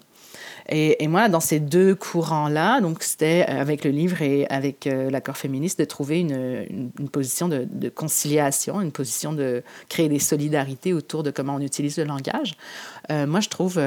Et, 0.69 1.08
moi, 1.08 1.30
dans 1.30 1.39
ces 1.39 1.60
deux 1.60 1.93
courants-là, 1.93 2.80
donc 2.82 3.04
c'était 3.04 3.45
euh, 3.49 3.60
avec 3.60 3.84
le 3.84 3.91
livre 3.91 4.21
et 4.21 4.47
avec 4.47 4.86
l'accord 4.86 5.38
féministe 5.38 5.80
de 5.80 5.86
trouver 5.86 6.21
une, 6.21 6.89
position 7.12 7.49
de, 7.49 7.89
conciliation, 7.89 8.82
une 8.82 8.91
position 8.91 9.34
de 9.34 9.63
créer 9.89 10.10
des 10.10 10.19
solidarités 10.19 10.93
autour 10.93 11.23
de 11.23 11.32
comment 11.32 11.56
on 11.56 11.62
utilise 11.62 11.97
le 11.97 12.06
langage. 12.06 12.56
moi, 13.10 13.39
je 13.39 13.49
trouve, 13.49 13.82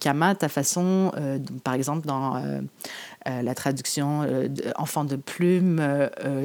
Kama, 0.00 0.34
ta 0.34 0.48
façon, 0.48 1.12
par 1.64 1.74
exemple, 1.74 2.06
dans 2.06 2.42
la 3.24 3.54
traduction 3.54 4.26
Enfant 4.76 5.04
de 5.04 5.16
plume, 5.16 5.82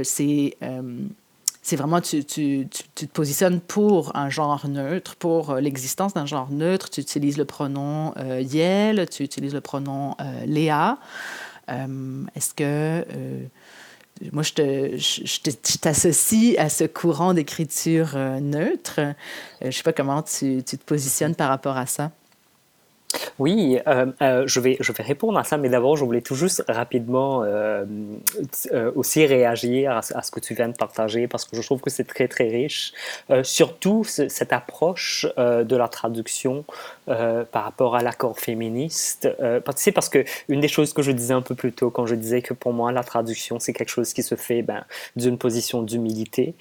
c'est 0.03 0.57
c'est 1.61 1.75
vraiment, 1.75 2.01
tu, 2.01 2.25
tu, 2.25 2.67
tu, 2.69 3.07
te 3.07 3.13
positionnes 3.13 3.59
pour 3.61 4.15
un 4.15 4.29
genre 4.29 4.67
neutre, 4.67 5.15
pour 5.15 5.51
euh, 5.51 5.59
l'existence 5.59 6.13
d'un 6.15 6.25
genre 6.25 6.49
neutre. 6.49 6.89
Tu 6.89 7.01
utilises 7.01 7.37
le 7.37 7.45
pronom 7.45 8.13
euh, 8.17 8.41
Yel, 8.41 9.07
tu 9.09 9.23
utilises 9.23 9.53
le 9.53 9.61
pronom 9.61 10.15
euh, 10.19 10.45
Léa. 10.45 10.97
Est-ce 11.67 12.53
que. 12.53 13.05
moi, 14.33 14.43
je 14.43 15.77
t'associe 15.77 16.57
à 16.57 16.67
ce 16.67 16.83
courant 16.83 17.33
d'écriture 17.33 18.17
neutre. 18.41 18.99
je 19.61 19.67
ne 19.67 19.71
sais 19.71 19.83
pas 19.83 19.93
comment 19.93 20.21
tu, 20.21 20.63
tu 20.65 20.77
te 20.77 20.83
positionnes 20.83 21.35
par 21.35 21.47
rapport 21.47 21.77
à 21.77 21.85
ça. 21.85 22.11
Oui, 23.39 23.79
euh, 23.87 24.05
euh, 24.21 24.43
je, 24.45 24.59
vais, 24.59 24.77
je 24.79 24.91
vais 24.91 25.03
répondre 25.03 25.37
à 25.37 25.43
ça, 25.43 25.57
mais 25.57 25.69
d'abord, 25.69 25.97
je 25.97 26.05
voulais 26.05 26.21
tout 26.21 26.35
juste 26.35 26.63
rapidement 26.67 27.43
euh, 27.43 27.85
aussi 28.95 29.25
réagir 29.25 29.97
à, 29.97 30.21
ce 30.21 30.31
que 30.31 30.39
tu 30.39 30.53
viens 30.53 30.69
de 30.69 30.75
partager 30.75 31.27
parce 31.27 31.45
que 31.45 31.55
je 31.55 31.61
trouve 31.61 31.81
que 31.81 31.89
c'est 31.89 32.03
très, 32.03 32.27
très 32.27 32.47
riche. 32.49 32.93
surtout 33.43 34.03
cette 34.03 34.53
approche 34.53 35.25
de 35.37 35.75
la 35.75 35.87
traduction 35.87 36.65
par 37.05 37.63
rapport 37.63 37.95
à 37.95 38.03
l'accord 38.03 38.39
féministe. 38.39 39.27
c'est 39.75 39.91
parce 39.91 40.09
que 40.09 40.23
une 40.47 40.61
des 40.61 40.67
choses 40.67 40.93
que 40.93 41.01
je 41.01 41.11
disais 41.11 41.33
un 41.33 41.41
peu 41.41 41.55
plus 41.55 41.73
tôt, 41.73 41.89
quand 41.89 42.05
je 42.05 42.15
disais 42.15 42.41
que 42.41 42.53
pour 42.53 42.73
moi, 42.73 42.91
la 42.91 43.03
traduction, 43.03 43.59
c'est 43.59 43.73
quelque 43.73 43.89
chose 43.89 44.13
qui 44.13 44.23
se 44.23 44.35
fait 44.35 44.61
ben, 44.61 44.83
d'une 45.15 45.37
position 45.37 45.81
d'humilité, 45.81 46.53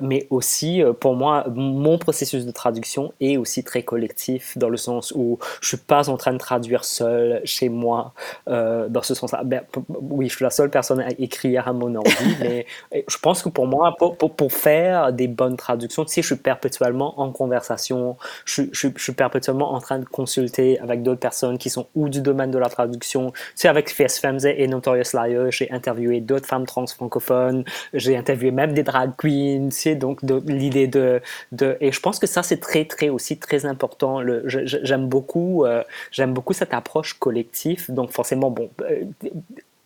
mais 0.00 0.26
aussi, 0.30 0.82
pour 1.00 1.14
moi, 1.14 1.44
mon 1.54 1.98
processus 1.98 2.46
de 2.46 2.50
traduction 2.50 3.12
est 3.20 3.36
aussi 3.36 3.64
très 3.64 3.82
collectif 3.82 4.56
dans 4.56 4.68
le 4.68 4.76
sens 4.76 5.12
où 5.14 5.38
je 5.60 5.68
suis 5.68 5.76
pas 5.76 5.91
en 5.92 6.16
train 6.16 6.32
de 6.32 6.38
traduire 6.38 6.84
seul 6.84 7.40
chez 7.44 7.68
moi 7.68 8.14
euh, 8.48 8.88
dans 8.88 9.02
ce 9.02 9.14
sens-là. 9.14 9.42
Ben, 9.44 9.62
oui, 9.88 10.28
je 10.28 10.36
suis 10.36 10.44
la 10.44 10.50
seule 10.50 10.70
personne 10.70 11.00
à 11.00 11.10
écrire 11.18 11.68
à 11.68 11.72
mon 11.72 11.94
ordi, 11.94 12.12
mais 12.40 12.66
je 12.92 13.18
pense 13.18 13.42
que 13.42 13.48
pour 13.48 13.66
moi, 13.66 13.94
pour, 13.98 14.16
pour, 14.16 14.52
faire 14.52 15.12
des 15.12 15.28
bonnes 15.28 15.56
traductions, 15.56 16.06
sais, 16.06 16.22
je 16.22 16.26
suis 16.26 16.36
perpétuellement 16.36 17.20
en 17.20 17.32
conversation, 17.32 18.16
je, 18.44 18.62
je, 18.72 18.88
je 18.94 19.02
suis 19.02 19.12
perpétuellement 19.12 19.72
en 19.72 19.80
train 19.80 19.98
de 19.98 20.04
consulter 20.04 20.78
avec 20.80 21.02
d'autres 21.02 21.20
personnes 21.20 21.58
qui 21.58 21.70
sont 21.70 21.86
ou 21.94 22.08
du 22.08 22.20
domaine 22.20 22.50
de 22.50 22.58
la 22.58 22.68
traduction. 22.68 23.30
Tu 23.30 23.40
sais, 23.54 23.68
avec 23.68 23.90
Fierce 23.90 24.18
Femmes 24.18 24.38
et 24.44 24.66
Notorious 24.66 25.14
Liar, 25.14 25.50
j'ai 25.50 25.70
interviewé 25.70 26.20
d'autres 26.20 26.46
femmes 26.46 26.66
trans 26.66 26.86
francophones, 26.86 27.64
j'ai 27.94 28.16
interviewé 28.16 28.50
même 28.50 28.72
des 28.72 28.82
drag 28.82 29.12
queens, 29.16 29.68
tu 29.70 29.76
sais, 29.76 29.94
donc 29.94 30.20
l'idée 30.46 30.86
de, 30.86 31.20
de... 31.52 31.76
Et 31.80 31.92
je 31.92 32.00
pense 32.00 32.18
que 32.18 32.26
ça, 32.26 32.42
c'est 32.42 32.58
très, 32.58 32.84
très 32.84 33.08
aussi 33.08 33.38
très 33.38 33.66
important. 33.66 34.20
J'aime 34.46 35.08
beaucoup... 35.08 35.64
Euh, 35.64 35.81
j'aime 36.10 36.32
beaucoup 36.32 36.52
cette 36.52 36.74
approche 36.74 37.14
collective. 37.14 37.86
Donc 37.92 38.10
forcément, 38.10 38.50
bon, 38.50 38.70
euh, 38.82 39.04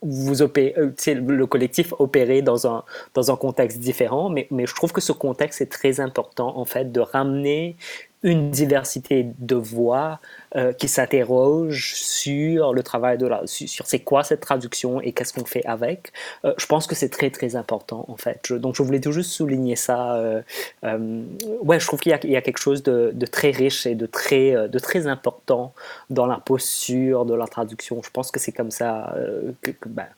vous 0.02 0.42
opérez, 0.42 0.74
euh, 0.78 1.14
le 1.14 1.46
collectif 1.46 1.92
opérer 1.98 2.42
dans 2.42 2.66
un, 2.66 2.84
dans 3.14 3.30
un 3.30 3.36
contexte 3.36 3.78
différent, 3.78 4.28
mais, 4.28 4.46
mais 4.50 4.66
je 4.66 4.74
trouve 4.74 4.92
que 4.92 5.00
ce 5.00 5.12
contexte 5.12 5.60
est 5.60 5.70
très 5.70 6.00
important, 6.00 6.56
en 6.58 6.64
fait, 6.64 6.92
de 6.92 7.00
ramener 7.00 7.76
une 8.26 8.50
diversité 8.50 9.28
de 9.38 9.54
voix 9.54 10.18
euh, 10.56 10.72
qui 10.72 10.88
s'interroge 10.88 11.94
sur 11.94 12.74
le 12.74 12.82
travail 12.82 13.18
de 13.18 13.26
la, 13.28 13.42
sur, 13.46 13.86
c'est 13.86 14.00
quoi 14.00 14.24
cette 14.24 14.40
traduction 14.40 15.00
et 15.00 15.12
qu'est-ce 15.12 15.32
qu'on 15.32 15.44
fait 15.44 15.64
avec. 15.64 16.12
Euh, 16.44 16.52
je 16.58 16.66
pense 16.66 16.88
que 16.88 16.96
c'est 16.96 17.08
très 17.08 17.30
très 17.30 17.54
important 17.54 18.04
en 18.08 18.16
fait. 18.16 18.52
donc 18.52 18.74
je 18.74 18.82
voulais 18.82 19.00
tout 19.00 19.12
juste 19.12 19.30
souligner 19.30 19.76
ça. 19.76 20.16
Euh, 20.16 20.42
ouais, 21.62 21.78
je 21.78 21.86
trouve 21.86 22.00
qu'il 22.00 22.10
y, 22.10 22.36
a 22.36 22.42
quelque 22.42 22.58
chose 22.58 22.82
de, 22.82 23.12
de, 23.14 23.26
très 23.26 23.52
riche 23.52 23.86
et 23.86 23.94
de 23.94 24.06
très 24.06 24.68
de 24.68 24.78
très 24.80 25.06
important 25.06 25.72
dans 26.10 26.26
la 26.26 26.38
posture 26.38 27.26
de 27.26 27.34
la 27.34 27.46
traduction. 27.46 28.02
Je 28.02 28.10
pense 28.10 28.32
que 28.32 28.40
c'est 28.40 28.52
comme 28.52 28.72
ça 28.72 29.14
que, 29.62 29.70
ben, 29.86 30.08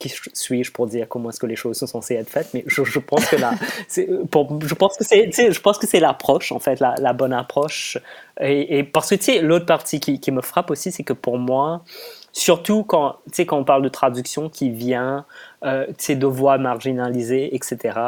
qui 0.00 0.08
suis-je 0.08 0.72
pour 0.72 0.86
dire 0.88 1.08
comment 1.08 1.30
est-ce 1.30 1.38
que 1.38 1.46
les 1.46 1.54
choses 1.54 1.78
sont 1.78 1.86
censées 1.86 2.14
être 2.14 2.28
faites 2.28 2.52
mais 2.52 2.64
je, 2.66 2.98
pense 2.98 3.26
que 3.26 3.36
là 3.36 3.52
je 3.88 4.74
pense 4.74 4.96
que 4.96 5.04
c'est 5.04 5.30
je 5.30 5.60
pense 5.60 5.78
que 5.78 5.86
c'est 5.86 6.00
l'approche 6.00 6.50
en 6.50 6.58
fait 6.58 6.80
la, 6.80 7.12
bonne 7.12 7.32
approche. 7.32 7.96
Et, 8.40 8.82
parce 8.82 9.10
que 9.10 9.14
tu 9.14 9.22
sais 9.22 9.40
l'autre 9.40 9.66
partie 9.66 10.00
qui, 10.00 10.32
me 10.32 10.40
frappe 10.40 10.70
aussi 10.70 10.90
c'est 10.90 11.04
que 11.04 11.12
pour 11.12 11.38
moi 11.38 11.82
surtout 12.32 12.82
quand 12.82 13.18
tu 13.26 13.34
sais 13.34 13.46
quand 13.46 13.58
on 13.58 13.64
parle 13.64 13.82
de 13.82 13.88
traduction 13.88 14.48
qui 14.48 14.70
vient 14.70 15.24
euh, 15.64 15.86
de 15.86 16.26
voix 16.26 16.58
marginalisées 16.58 17.54
etc 17.54 17.98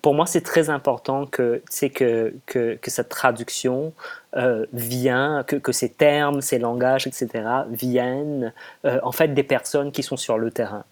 pour 0.00 0.14
moi 0.14 0.26
c'est 0.26 0.42
très 0.42 0.70
important 0.70 1.26
que 1.26 1.60
tu 1.70 1.90
que, 1.90 2.34
que, 2.46 2.78
que 2.80 2.90
cette 2.90 3.08
traduction 3.08 3.92
euh, 4.36 4.66
vient 4.72 5.44
que, 5.46 5.56
que, 5.56 5.72
ces 5.72 5.90
termes 5.90 6.40
ces 6.40 6.58
langages 6.58 7.06
etc 7.06 7.44
viennent 7.70 8.52
euh, 8.84 8.98
en 9.02 9.12
fait 9.12 9.28
des 9.28 9.42
personnes 9.42 9.92
qui 9.92 10.02
sont 10.02 10.16
sur 10.16 10.38
le 10.38 10.50
terrain 10.50 10.84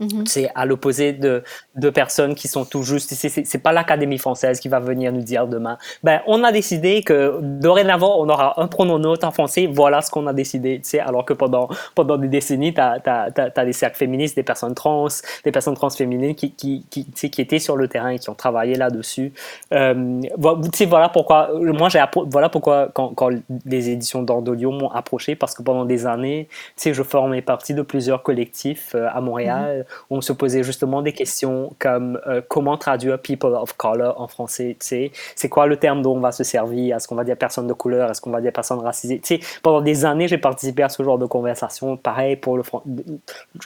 Mhm. 0.00 0.26
C'est 0.26 0.50
à 0.54 0.64
l'opposé 0.64 1.12
de, 1.12 1.42
de 1.76 1.90
personnes 1.90 2.34
qui 2.34 2.48
sont 2.48 2.64
tout 2.64 2.82
juste. 2.82 3.12
C'est 3.12 3.58
pas 3.58 3.72
l'Académie 3.72 4.18
française 4.18 4.58
qui 4.58 4.68
va 4.68 4.80
venir 4.80 5.12
nous 5.12 5.20
dire 5.20 5.46
demain. 5.46 5.76
Ben, 6.02 6.22
on 6.26 6.42
a 6.42 6.52
décidé 6.52 7.02
que 7.02 7.38
dorénavant, 7.42 8.18
on 8.18 8.28
aura 8.28 8.60
un 8.60 8.66
pronom 8.66 8.98
neutre 8.98 9.26
en 9.26 9.30
français. 9.30 9.68
Voilà 9.70 10.00
ce 10.00 10.10
qu'on 10.10 10.26
a 10.26 10.32
décidé. 10.32 10.80
Tu 10.82 10.90
sais, 10.90 11.00
alors 11.00 11.24
que 11.24 11.34
pendant, 11.34 11.68
pendant 11.94 12.16
des 12.16 12.28
décennies, 12.28 12.72
tu 12.72 12.80
as, 12.80 12.98
as, 13.04 13.64
des 13.64 13.72
cercles 13.74 13.98
féministes, 13.98 14.36
des 14.36 14.42
personnes 14.42 14.74
trans, 14.74 15.08
des 15.44 15.52
personnes 15.52 15.74
transféminines 15.74 16.34
qui, 16.34 16.52
qui, 16.52 16.84
qui, 16.90 17.04
qui 17.30 17.40
étaient 17.40 17.58
sur 17.58 17.76
le 17.76 17.86
terrain 17.86 18.10
et 18.10 18.18
qui 18.18 18.30
ont 18.30 18.34
travaillé 18.34 18.76
là-dessus. 18.76 19.32
Euh, 19.72 20.20
voilà 20.36 21.08
pourquoi, 21.10 21.50
moi, 21.60 21.88
j'ai 21.90 22.02
voilà 22.26 22.48
pourquoi 22.48 22.88
quand, 22.94 23.08
quand 23.14 23.30
les 23.66 23.90
éditions 23.90 24.22
d'Ordolio 24.22 24.70
m'ont 24.70 24.90
approché, 24.90 25.36
parce 25.36 25.54
que 25.54 25.62
pendant 25.62 25.84
des 25.84 26.06
années, 26.06 26.48
tu 26.50 26.56
sais, 26.76 26.94
je 26.94 27.02
formais 27.02 27.42
partie 27.42 27.74
de 27.74 27.82
plusieurs 27.82 28.22
collectifs 28.22 28.94
euh, 28.94 29.08
à 29.12 29.20
Montréal. 29.20 29.86
Mhm 30.10 30.20
on 30.20 30.22
se 30.22 30.32
posait 30.34 30.62
justement 30.62 31.00
des 31.00 31.14
questions 31.14 31.74
comme 31.78 32.20
euh, 32.26 32.42
comment 32.46 32.76
traduire 32.76 33.18
people 33.18 33.54
of 33.54 33.72
color 33.72 34.20
en 34.20 34.28
français, 34.28 34.76
tu 34.78 35.10
c'est 35.34 35.48
quoi 35.48 35.66
le 35.66 35.76
terme 35.78 36.02
dont 36.02 36.14
on 36.14 36.20
va 36.20 36.30
se 36.30 36.44
servir, 36.44 36.96
est-ce 36.96 37.08
qu'on 37.08 37.14
va 37.14 37.24
dire 37.24 37.38
personne 37.38 37.66
de 37.66 37.72
couleur, 37.72 38.10
est-ce 38.10 38.20
qu'on 38.20 38.30
va 38.30 38.42
dire 38.42 38.52
personne 38.52 38.80
racisée, 38.80 39.20
pendant 39.62 39.80
des 39.80 40.04
années 40.04 40.28
j'ai 40.28 40.36
participé 40.36 40.82
à 40.82 40.90
ce 40.90 41.02
genre 41.02 41.18
de 41.18 41.24
conversation, 41.24 41.96
pareil 41.96 42.36
pour 42.36 42.58
le 42.58 42.62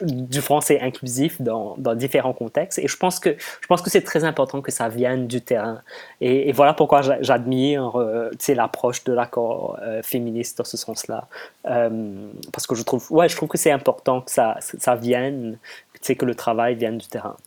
du 0.02 0.40
français 0.40 0.80
inclusif 0.80 1.42
dans, 1.42 1.76
différents 1.96 2.32
contextes, 2.32 2.78
et 2.78 2.87
je 2.87 2.96
pense 2.96 3.18
que 3.18 3.37
je 3.60 3.66
pense 3.66 3.82
que 3.82 3.90
c'est 3.90 4.02
très 4.02 4.22
important 4.22 4.60
que 4.60 4.70
ça 4.70 4.88
vienne 4.88 5.26
du 5.26 5.40
terrain, 5.40 5.80
et, 6.20 6.52
voilà 6.52 6.72
pourquoi 6.72 7.02
j'admire, 7.20 7.98
euh, 7.98 8.30
l'approche 8.48 9.02
de 9.02 9.12
l'accord 9.12 9.78
euh, 9.82 10.00
féministe 10.02 10.58
dans 10.58 10.64
ce 10.64 10.76
sens-là, 10.76 11.26
parce 11.64 12.66
que 12.68 12.76
je 12.76 12.84
trouve, 12.84 13.10
ouais, 13.10 13.28
je 13.28 13.34
trouve 13.34 13.48
que 13.48 13.58
c'est 13.58 13.72
important 13.72 14.20
que 14.20 14.30
ça, 14.30 14.56
ça 14.60 14.94
vienne 14.94 15.58
c'est 16.05 16.17
que 16.17 16.27
le 16.27 16.35
travail 16.35 16.75
vienne 16.75 16.99
du 16.99 17.07
terrain. 17.07 17.38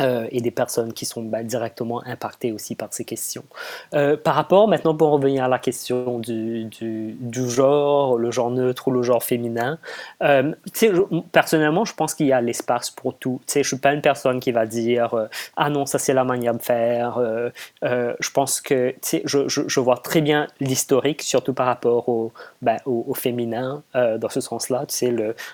Euh, 0.00 0.26
et 0.30 0.40
des 0.40 0.50
personnes 0.50 0.94
qui 0.94 1.04
sont 1.04 1.22
ben, 1.22 1.46
directement 1.46 2.02
impactées 2.06 2.50
aussi 2.50 2.74
par 2.74 2.88
ces 2.92 3.04
questions. 3.04 3.44
Euh, 3.92 4.16
par 4.16 4.34
rapport, 4.34 4.66
maintenant 4.66 4.96
pour 4.96 5.10
revenir 5.10 5.44
à 5.44 5.48
la 5.48 5.58
question 5.58 6.18
du, 6.18 6.64
du, 6.64 7.50
genre, 7.50 8.16
le 8.16 8.30
genre 8.30 8.50
neutre 8.50 8.88
ou 8.88 8.90
le 8.90 9.02
genre 9.02 9.22
féminin, 9.22 9.78
euh, 10.22 10.54
personnellement, 11.30 11.84
je 11.84 11.94
pense 11.94 12.14
qu'il 12.14 12.26
y 12.26 12.32
a 12.32 12.40
l'espace 12.40 12.88
pour 12.88 13.18
tout. 13.18 13.42
Je 13.52 13.58
ne 13.58 13.64
suis 13.64 13.76
pas 13.76 13.92
une 13.92 14.00
personne 14.00 14.40
qui 14.40 14.50
va 14.50 14.64
dire 14.64 15.28
Ah 15.56 15.68
non, 15.68 15.84
ça 15.84 15.98
c'est 15.98 16.14
la 16.14 16.24
manière 16.24 16.54
de 16.54 16.62
faire. 16.62 17.20
je 17.82 18.30
pense 18.30 18.62
que 18.62 18.94
je, 19.02 19.46
je, 19.46 19.60
je, 19.66 19.80
vois 19.80 19.98
très 19.98 20.22
bien 20.22 20.46
l'historique, 20.58 21.20
surtout 21.20 21.52
par 21.52 21.66
rapport 21.66 22.08
au, 22.08 22.32
ben, 22.62 22.78
au, 22.86 23.12
féminin, 23.12 23.82
dans 23.94 24.30
ce 24.30 24.40
sens-là. 24.40 24.86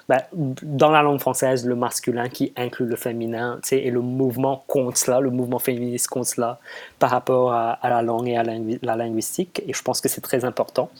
Ben, 0.09 0.19
dans 0.63 0.91
la 0.93 1.03
langue 1.03 1.21
française, 1.21 1.67
le 1.67 1.75
masculin 1.75 2.29
qui 2.29 2.53
inclut 2.57 2.87
le 2.87 2.97
féminin 2.97 3.61
et 3.73 3.91
le 3.91 4.01
mouvement 4.01 4.28
mouvement 4.29 4.65
contre 4.67 4.99
cela, 4.99 5.21
le 5.21 5.31
mouvement 5.31 5.59
féministe 5.59 6.09
contre 6.09 6.29
cela 6.29 6.61
par 6.99 7.11
rapport 7.11 7.53
à, 7.53 7.79
la 7.83 8.03
langue 8.03 8.29
et 8.29 8.37
à 8.37 8.43
la 8.43 8.97
linguistique. 8.97 9.63
Et 9.67 9.73
je 9.73 9.83
pense 9.83 10.01
que 10.01 10.09
c'est 10.09 10.21
très 10.21 10.45
important. 10.45 10.91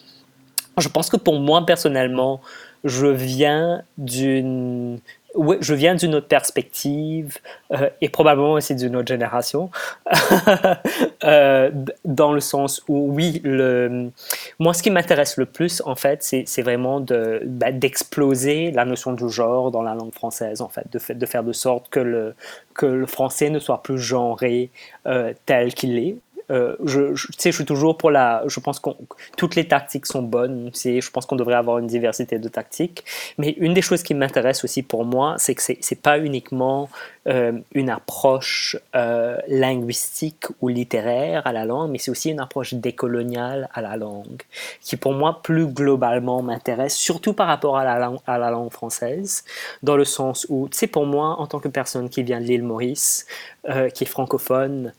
Je 0.79 0.89
pense 0.89 1.11
que 1.11 1.17
pour 1.17 1.39
moi, 1.41 1.67
personnellement, 1.67 2.41
je 2.85 3.07
viens 3.07 3.83
d'une 3.97 5.01
je 5.61 5.75
viens 5.75 5.95
d'une 5.95 6.15
autre 6.15 6.29
perspective 6.29 7.39
euh, 7.73 7.89
et 8.01 8.09
probablement 8.09 8.53
aussi 8.53 8.75
d'une 8.75 8.97
autre 8.97 9.09
génération, 9.09 9.71
euh, 11.25 11.71
dans 12.05 12.33
le 12.33 12.41
sens 12.41 12.83
où, 12.89 13.13
oui, 13.13 13.43
moi, 14.59 14.75
ce 14.75 14.83
qui 14.83 14.91
m'intéresse 14.91 15.37
le 15.37 15.47
plus, 15.47 15.83
en 15.85 15.95
fait, 15.95 16.23
c'est 16.23 16.63
vraiment 16.63 17.01
ben, 17.01 17.79
d'exploser 17.79 18.71
la 18.71 18.85
notion 18.85 19.13
du 19.13 19.29
genre 19.29 19.71
dans 19.71 19.83
la 19.83 19.95
langue 19.95 20.15
française, 20.15 20.61
en 20.61 20.69
fait, 20.69 20.87
de, 20.91 21.15
de 21.15 21.27
faire 21.27 21.45
de 21.45 21.53
sorte 21.53 21.89
que 21.89 22.01
le, 22.01 22.35
que 22.79 22.87
le 22.87 23.07
français 23.07 23.51
ne 23.51 23.59
soit 23.59 23.83
plus 23.83 23.99
genré 23.99 24.71
euh, 25.07 25.33
tel 25.47 25.75
qu'il 25.75 25.99
est, 25.99 26.17
euh, 26.51 26.77
je, 26.85 27.15
je, 27.15 27.29
je 27.39 27.51
suis 27.51 27.65
toujours 27.65 27.99
pour 27.99 28.11
la. 28.11 28.43
Je 28.47 28.61
pense 28.61 28.81
que 28.81 28.91
toutes 29.37 29.55
les 29.55 29.69
tactiques 29.69 30.07
sont 30.07 30.23
bonnes. 30.23 30.71
Je 30.75 31.11
pense 31.11 31.27
qu'on 31.27 31.37
devrait 31.37 31.55
avoir 31.55 31.79
une 31.79 31.87
diversité 31.87 32.39
de 32.39 32.49
tactiques. 32.49 33.05
Mais 33.37 33.51
une 33.59 33.75
des 33.75 33.83
choses 33.83 34.03
qui 34.03 34.15
m'intéresse 34.15 34.65
aussi 34.65 34.83
pour 34.83 35.05
moi, 35.05 35.37
c'est 35.39 35.55
que 35.55 35.63
c'est 35.63 35.79
n'est 35.91 35.97
pas 35.97 36.19
uniquement 36.19 36.89
euh, 37.27 37.53
une 37.75 37.91
approche 37.91 38.77
euh, 38.97 39.37
linguistique 39.49 40.47
ou 40.61 40.69
littéraire 40.69 41.47
à 41.47 41.53
la 41.53 41.67
langue, 41.67 41.91
mais 41.91 41.99
c'est 41.99 42.11
aussi 42.11 42.31
une 42.31 42.41
approche 42.41 42.75
décoloniale 42.75 43.69
à 43.75 43.83
la 43.83 43.97
langue, 43.97 44.43
qui 44.81 44.97
pour 44.97 45.13
moi 45.13 45.41
plus 45.43 45.67
globalement 45.67 46.43
m'intéresse, 46.43 46.95
surtout 46.95 47.35
par 47.35 47.47
rapport 47.47 47.77
à 47.77 47.85
la, 47.85 47.99
langue, 47.99 48.19
à 48.27 48.39
la 48.39 48.51
langue 48.51 48.73
française, 48.73 49.45
dans 49.83 49.97
le 49.97 50.05
sens 50.05 50.47
où, 50.49 50.69
tu 50.69 50.79
sais, 50.79 50.87
pour 50.87 51.05
moi, 51.05 51.39
en 51.39 51.47
tant 51.47 51.61
que 51.61 51.69
personne 51.69 52.09
qui 52.09 52.23
vient 52.23 52.41
de 52.41 52.47
l'île 52.47 52.63
Maurice, 52.63 53.27
qui 53.95 54.05
est 54.05 54.07
francophone, 54.07 54.95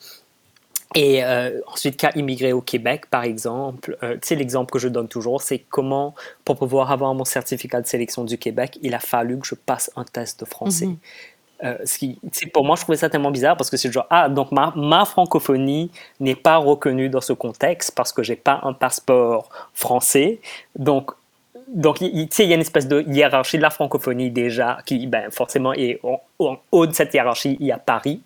et 0.96 1.24
euh, 1.24 1.62
ensuite, 1.68 1.98
qui 1.98 2.06
a 2.08 2.18
immigré 2.18 2.52
au 2.52 2.62
Québec, 2.62 3.06
par 3.12 3.24
exemple, 3.24 3.98
euh, 4.02 4.14
tu 4.14 4.30
sais, 4.30 4.36
l'exemple 4.36 4.72
que 4.72 4.80
je 4.80 4.88
donne 4.88 5.08
toujours, 5.08 5.42
c'est 5.42 5.60
comment, 5.60 6.16
pour 6.46 6.58
pouvoir 6.58 6.92
avoir 6.92 7.14
mon 7.14 7.26
certificat 7.26 7.82
de 7.82 7.88
sélection 7.88 8.24
du 8.24 8.40
Québec, 8.40 8.80
il 8.82 8.96
a 8.96 9.00
fallu 9.00 9.38
que 9.38 9.46
je 9.46 9.54
passe 9.54 9.92
un 9.96 10.04
test 10.04 10.40
de 10.40 10.46
français. 10.46 10.88
Mhm. 10.88 10.98
Euh, 11.64 11.78
ce 11.86 12.00
qui, 12.00 12.20
pour 12.54 12.64
moi, 12.64 12.76
je 12.76 12.82
trouvais 12.82 12.98
ça 12.98 13.10
tellement 13.10 13.32
bizarre 13.32 13.56
parce 13.56 13.70
que 13.70 13.78
c'est 13.78 13.92
genre, 13.92 14.08
ah, 14.10 14.30
donc 14.30 14.52
ma, 14.52 14.74
ma 14.76 15.06
francophonie 15.06 15.92
n'est 16.20 16.36
pas 16.36 16.58
reconnue 16.58 17.10
dans 17.10 17.22
ce 17.22 17.34
contexte 17.34 17.92
parce 17.96 18.14
que 18.14 18.24
j'ai 18.24 18.38
pas 18.38 18.62
un 18.64 18.74
passeport 18.74 19.50
français. 19.74 20.40
Donc, 20.76 21.12
donc, 21.68 22.02
il, 22.02 22.28
il 22.40 22.46
y 22.46 22.52
a 22.52 22.56
une 22.56 22.62
espèce 22.62 22.88
de 22.88 23.02
hiérarchie 23.08 23.58
de 23.58 23.62
la 23.62 23.70
francophonie 23.70 24.32
déjà 24.32 24.80
qui, 24.86 25.06
ben, 25.06 25.30
forcément, 25.30 25.74
est 25.74 26.00
en 26.40 26.58
haut 26.72 26.88
de 26.88 26.94
cette 26.94 27.14
hiérarchie, 27.14 27.58
il 27.60 27.68
y 27.68 27.72
a 27.72 27.78
Paris, 27.78 28.22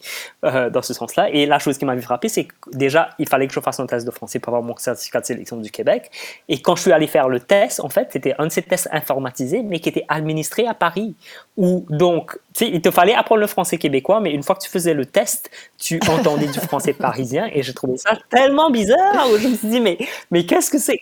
euh, 0.45 0.69
dans 0.69 0.81
ce 0.81 0.93
sens-là. 0.93 1.29
Et 1.31 1.45
la 1.45 1.59
chose 1.59 1.77
qui 1.77 1.85
m'avait 1.85 2.01
frappé, 2.01 2.29
c'est 2.29 2.45
que 2.45 2.53
déjà, 2.71 3.09
il 3.17 3.27
fallait 3.27 3.47
que 3.47 3.53
je 3.53 3.59
fasse 3.59 3.79
un 3.79 3.87
test 3.87 4.05
de 4.05 4.11
français 4.11 4.39
pour 4.39 4.53
avoir 4.53 4.63
mon 4.63 4.77
certificat 4.77 5.21
de 5.21 5.25
sélection 5.25 5.57
du 5.57 5.71
Québec. 5.71 6.11
Et 6.47 6.61
quand 6.61 6.75
je 6.75 6.83
suis 6.83 6.91
allé 6.91 7.07
faire 7.07 7.27
le 7.27 7.39
test, 7.39 7.79
en 7.79 7.89
fait, 7.89 8.09
c'était 8.11 8.35
un 8.37 8.45
de 8.45 8.51
ces 8.51 8.61
tests 8.61 8.87
informatisés, 8.91 9.63
mais 9.63 9.79
qui 9.79 9.89
était 9.89 10.05
administré 10.07 10.67
à 10.67 10.73
Paris. 10.73 11.15
Où, 11.57 11.85
donc, 11.89 12.37
tu 12.53 12.65
sais, 12.65 12.71
il 12.71 12.81
te 12.81 12.91
fallait 12.91 13.13
apprendre 13.13 13.41
le 13.41 13.47
français 13.47 13.77
québécois, 13.77 14.19
mais 14.19 14.31
une 14.31 14.43
fois 14.43 14.55
que 14.55 14.61
tu 14.61 14.69
faisais 14.69 14.93
le 14.93 15.05
test, 15.05 15.49
tu 15.79 15.99
entendais 16.09 16.47
du 16.47 16.59
français 16.59 16.93
parisien. 16.93 17.49
Et 17.53 17.63
j'ai 17.63 17.73
trouvé 17.73 17.97
ça 17.97 18.17
tellement 18.29 18.69
bizarre, 18.69 19.27
où 19.31 19.37
je 19.37 19.47
me 19.47 19.55
suis 19.55 19.67
dit, 19.67 19.79
mais, 19.79 19.97
mais 20.29 20.45
qu'est-ce 20.45 20.69
que 20.69 20.77
c'est, 20.77 20.99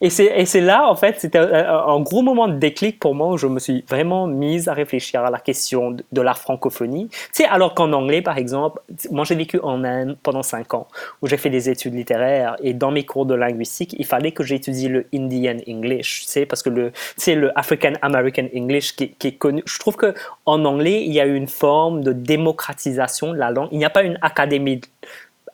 et 0.00 0.46
c'est 0.46 0.60
là, 0.60 0.88
en 0.88 0.96
fait, 0.96 1.20
c'était 1.20 1.38
un, 1.38 1.86
un, 1.86 2.00
gros 2.00 2.22
moment 2.22 2.48
de 2.48 2.54
déclic 2.54 2.98
pour 3.00 3.14
moi, 3.14 3.28
où 3.28 3.36
je 3.36 3.46
me 3.46 3.58
suis 3.58 3.84
vraiment 3.88 4.26
mise 4.26 4.68
à 4.68 4.72
réfléchir 4.72 5.24
à 5.24 5.30
la 5.30 5.38
question 5.38 5.90
de, 5.90 6.11
de 6.12 6.20
la 6.20 6.34
francophonie. 6.34 7.08
Tu 7.08 7.18
sais, 7.32 7.44
alors 7.44 7.74
qu'en 7.74 7.92
anglais, 7.92 8.22
par 8.22 8.38
exemple, 8.38 8.80
moi 9.10 9.24
j'ai 9.24 9.34
vécu 9.34 9.58
en 9.60 9.84
Inde 9.84 10.16
pendant 10.22 10.42
cinq 10.42 10.74
ans, 10.74 10.86
où 11.20 11.26
j'ai 11.26 11.36
fait 11.36 11.50
des 11.50 11.70
études 11.70 11.94
littéraires, 11.94 12.56
et 12.62 12.74
dans 12.74 12.90
mes 12.90 13.04
cours 13.04 13.26
de 13.26 13.34
linguistique, 13.34 13.94
il 13.98 14.06
fallait 14.06 14.32
que 14.32 14.42
j'étudie 14.42 14.88
le 14.88 15.06
Indian 15.14 15.56
English, 15.68 16.22
tu 16.22 16.28
sais, 16.28 16.46
parce 16.46 16.62
que 16.62 16.70
le, 16.70 16.92
c'est 17.16 17.34
le 17.34 17.56
African 17.58 17.92
American 18.02 18.48
English 18.54 18.94
qui, 18.94 19.10
qui, 19.12 19.28
est 19.28 19.32
connu. 19.32 19.62
Je 19.66 19.78
trouve 19.78 19.96
que 19.96 20.14
en 20.46 20.64
anglais, 20.64 21.02
il 21.04 21.12
y 21.12 21.20
a 21.20 21.26
une 21.26 21.48
forme 21.48 22.02
de 22.02 22.12
démocratisation 22.12 23.32
de 23.32 23.38
la 23.38 23.50
langue. 23.50 23.68
Il 23.72 23.78
n'y 23.78 23.84
a 23.84 23.90
pas 23.90 24.02
une 24.02 24.18
académie 24.22 24.80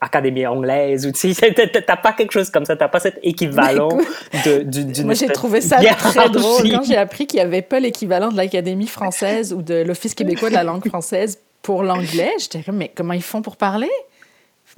académie 0.00 0.46
anglaise 0.46 1.06
ou 1.06 1.12
tu 1.12 1.34
sais 1.34 1.54
t'as 1.86 1.96
pas 1.96 2.12
quelque 2.12 2.32
chose 2.32 2.50
comme 2.50 2.64
ça 2.64 2.76
t'as 2.76 2.88
pas 2.88 3.00
cet 3.00 3.18
équivalent 3.22 3.88
de, 4.44 4.62
d'une 4.62 5.04
moi 5.04 5.14
j'ai 5.14 5.26
trouvé 5.28 5.60
ça 5.60 5.78
très 5.78 6.28
drôle 6.28 6.70
quand 6.70 6.84
j'ai 6.84 6.96
appris 6.96 7.26
qu'il 7.26 7.38
y 7.38 7.42
avait 7.42 7.62
pas 7.62 7.80
l'équivalent 7.80 8.30
de 8.30 8.36
l'académie 8.36 8.86
française 8.86 9.52
ou 9.52 9.62
de 9.62 9.82
l'office 9.82 10.14
québécois 10.14 10.50
de 10.50 10.54
la 10.54 10.64
langue 10.64 10.86
française 10.88 11.38
pour 11.62 11.82
l'anglais. 11.82 12.32
J'étais 12.38 12.62
comme 12.62 12.76
mais 12.76 12.90
comment 12.94 13.12
ils 13.12 13.22
font 13.22 13.42
pour 13.42 13.56
parler? 13.56 13.90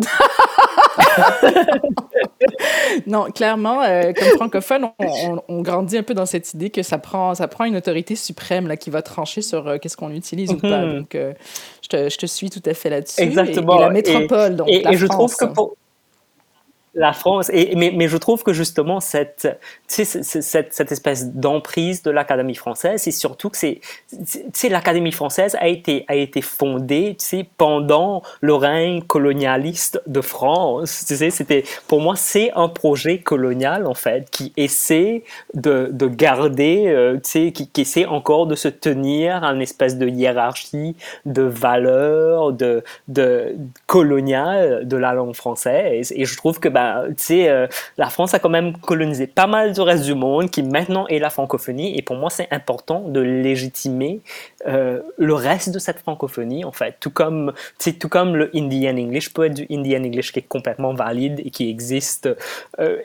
non, 3.06 3.30
clairement, 3.30 3.82
euh, 3.82 4.12
comme 4.12 4.28
francophone, 4.36 4.90
on, 5.48 5.62
grandit 5.62 5.98
un 5.98 6.02
peu 6.02 6.14
dans 6.14 6.26
cette 6.26 6.52
idée 6.54 6.70
que 6.70 6.82
ça 6.82 6.98
prend, 6.98 7.34
ça 7.34 7.48
prend 7.48 7.64
une 7.64 7.76
autorité 7.76 8.16
suprême 8.16 8.68
là, 8.68 8.76
qui 8.76 8.90
va 8.90 9.02
trancher 9.02 9.42
sur 9.42 9.68
euh, 9.68 9.78
qu'est-ce 9.78 9.96
qu'on 9.96 10.12
utilise 10.12 10.52
ou 10.52 10.58
pas. 10.58 10.84
Mhm. 10.84 10.98
Donc, 10.98 11.14
euh, 11.14 11.32
je, 11.82 11.88
te, 11.88 12.08
je, 12.08 12.16
te, 12.16 12.26
suis 12.26 12.50
tout 12.50 12.62
à 12.66 12.74
fait 12.74 12.90
là-dessus. 12.90 13.20
Exactement. 13.20 13.78
Et, 13.78 13.80
la 13.80 13.90
métropole, 13.90 14.56
donc 14.56 14.68
et, 14.68 14.82
la 14.82 14.92
et 14.92 14.96
je 14.96 15.06
trouve 15.06 15.34
que 15.34 15.46
pour, 15.46 15.76
la 16.94 17.12
France, 17.12 17.50
mais, 17.54 18.08
je 18.08 18.16
trouve 18.16 18.42
que 18.42 18.52
justement 18.52 18.98
cette, 18.98 19.48
espèce 19.88 21.32
d'emprise 21.32 22.02
de 22.02 22.10
l'Académie 22.10 22.56
française, 22.56 23.02
c'est 23.02 23.12
surtout 23.12 23.48
que 23.48 23.56
c'est, 23.56 23.80
l'Académie 24.68 25.12
française 25.12 25.56
a 25.60 25.68
été, 25.68 26.04
fondée 26.42 27.16
pendant 27.56 28.22
le 28.40 28.54
règne 28.54 29.02
colonialiste 29.02 30.02
de 30.06 30.20
France. 30.20 30.90
C'était, 30.90 31.64
pour 31.86 32.00
moi, 32.00 32.16
c'est 32.16 32.50
un 32.56 32.68
projet 32.68 33.18
colonial 33.18 33.86
en 33.86 33.94
fait 33.94 34.28
qui 34.30 34.52
essaie 34.56 35.22
de, 35.54 35.90
de 35.92 36.06
garder, 36.08 36.86
euh, 36.88 37.18
qui, 37.20 37.70
essaie 37.76 38.06
encore 38.06 38.46
de 38.46 38.56
se 38.56 38.68
tenir 38.68 39.44
à 39.44 39.52
une 39.52 39.62
espèce 39.62 39.96
de 39.96 40.08
hiérarchie 40.08 40.96
de 41.24 41.42
valeurs 41.42 42.52
de, 42.52 42.82
de 43.08 43.54
de 43.90 44.96
la 44.96 45.12
langue 45.12 45.34
française. 45.34 46.12
Et 46.16 46.24
je 46.24 46.36
trouve 46.36 46.58
que 46.58 46.68
bah, 46.68 46.79
bah, 46.80 47.04
euh, 47.30 47.66
la 47.98 48.10
France 48.10 48.34
a 48.34 48.38
quand 48.38 48.48
même 48.48 48.76
colonisé 48.78 49.26
pas 49.26 49.46
mal 49.46 49.72
du 49.72 49.80
reste 49.80 50.04
du 50.04 50.14
monde 50.14 50.50
qui 50.50 50.62
maintenant 50.62 51.06
est 51.08 51.18
la 51.18 51.30
francophonie. 51.30 51.96
Et 51.96 52.02
pour 52.02 52.16
moi, 52.16 52.30
c'est 52.30 52.48
important 52.50 53.00
de 53.08 53.20
légitimer 53.20 54.20
euh, 54.66 55.00
le 55.18 55.34
reste 55.34 55.70
de 55.70 55.78
cette 55.78 55.98
francophonie, 55.98 56.64
en 56.64 56.72
fait. 56.72 56.96
Tout 57.00 57.10
comme, 57.10 57.52
tout 57.78 58.08
comme 58.08 58.36
le 58.36 58.50
Indian 58.54 58.96
English 58.96 59.32
peut 59.32 59.44
être 59.44 59.54
du 59.54 59.66
Indian 59.70 60.02
English 60.02 60.32
qui 60.32 60.38
est 60.40 60.48
complètement 60.48 60.94
valide 60.94 61.40
et 61.44 61.50
qui 61.50 61.68
existe. 61.68 62.28
Euh, 62.78 62.98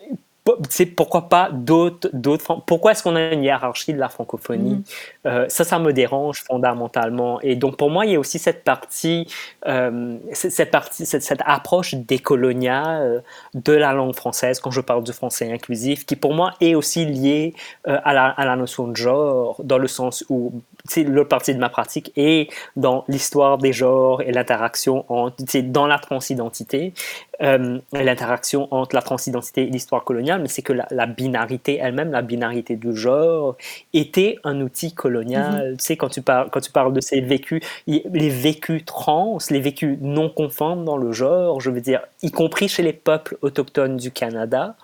c'est 0.69 0.85
pourquoi 0.85 1.27
pas 1.27 1.49
d'autres 1.51 2.09
d'autres 2.13 2.61
pourquoi 2.67 2.91
est-ce 2.91 3.01
qu'on 3.01 3.15
a 3.15 3.33
une 3.33 3.43
hiérarchie 3.43 3.93
de 3.93 3.97
la 3.97 4.09
francophonie? 4.09 4.75
Mm-hmm. 4.75 5.27
euh, 5.27 5.45
ça 5.49 5.63
ça 5.63 5.79
me 5.79 5.91
dérange 5.91 6.43
fondamentalement 6.43 7.41
et 7.41 7.55
donc 7.55 7.77
pour 7.77 7.89
moi 7.89 8.05
il 8.05 8.11
y 8.11 8.15
a 8.15 8.19
aussi 8.19 8.37
cette 8.37 8.63
partie 8.63 9.27
euh, 9.67 10.17
cette 10.33 10.71
partie 10.71 11.05
cette, 11.05 11.23
cette 11.23 11.41
approche 11.45 11.95
décoloniale 11.95 13.23
de 13.55 13.73
la 13.73 13.93
langue 13.93 14.15
française 14.15 14.59
quand 14.59 14.71
je 14.71 14.81
parle 14.81 15.03
du 15.03 15.13
français 15.13 15.51
inclusif 15.51 16.05
qui 16.05 16.15
pour 16.15 16.33
moi 16.33 16.53
est 16.61 16.75
aussi 16.75 17.05
liée 17.05 17.53
euh, 17.87 17.99
à, 18.03 18.13
la, 18.13 18.25
à 18.27 18.45
la 18.45 18.55
notion 18.55 18.87
de 18.87 18.95
genre 18.95 19.59
dans 19.63 19.79
le 19.79 19.87
sens 19.87 20.23
où 20.29 20.61
l'autre 20.97 21.29
partie 21.29 21.53
de 21.53 21.59
ma 21.59 21.69
pratique 21.69 22.11
est 22.15 22.49
dans 22.75 23.03
l'histoire 23.07 23.57
des 23.57 23.73
genres 23.73 24.21
et 24.21 24.31
l'interaction 24.31 25.05
entre 25.09 25.35
dans 25.61 25.87
la 25.87 25.99
transidentité 25.99 26.93
euh, 27.41 27.79
l'interaction 27.91 28.67
entre 28.71 28.95
la 28.95 29.01
transidentité 29.01 29.63
et 29.63 29.69
l'histoire 29.69 30.03
coloniale, 30.03 30.41
mais 30.41 30.47
c'est 30.47 30.61
que 30.61 30.73
la, 30.73 31.05
binarité 31.05 31.77
elle-même, 31.81 32.11
la 32.11 32.21
binarité 32.21 32.77
du 32.77 32.95
genre, 32.95 33.57
était 33.93 34.37
un 34.43 34.61
outil 34.61 34.93
colonial. 34.93 35.73
Mm-hmm. 35.73 35.77
Tu 35.77 35.85
sais, 35.85 35.97
quand 35.97 36.09
tu, 36.09 36.21
parles, 36.21 36.49
quand 36.51 36.61
tu 36.61 36.71
parles 36.71 36.93
de 36.93 37.01
ces 37.01 37.19
vécus, 37.19 37.61
les 37.87 38.29
vécus 38.29 38.85
trans, 38.85 39.37
les 39.49 39.59
vécus 39.59 39.97
non 40.01 40.29
conformes 40.29 40.85
dans 40.85 40.97
le 40.97 41.11
genre, 41.11 41.59
je 41.59 41.69
veux 41.69 41.81
dire, 41.81 42.01
y 42.21 42.31
compris 42.31 42.69
chez 42.69 42.83
les 42.83 42.93
peuples 42.93 43.37
autochtones 43.41 43.97
du 43.97 44.11
Canada, 44.11 44.75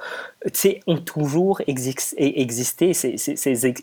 ont 0.88 0.98
toujours 0.98 1.62
existé. 1.68 2.92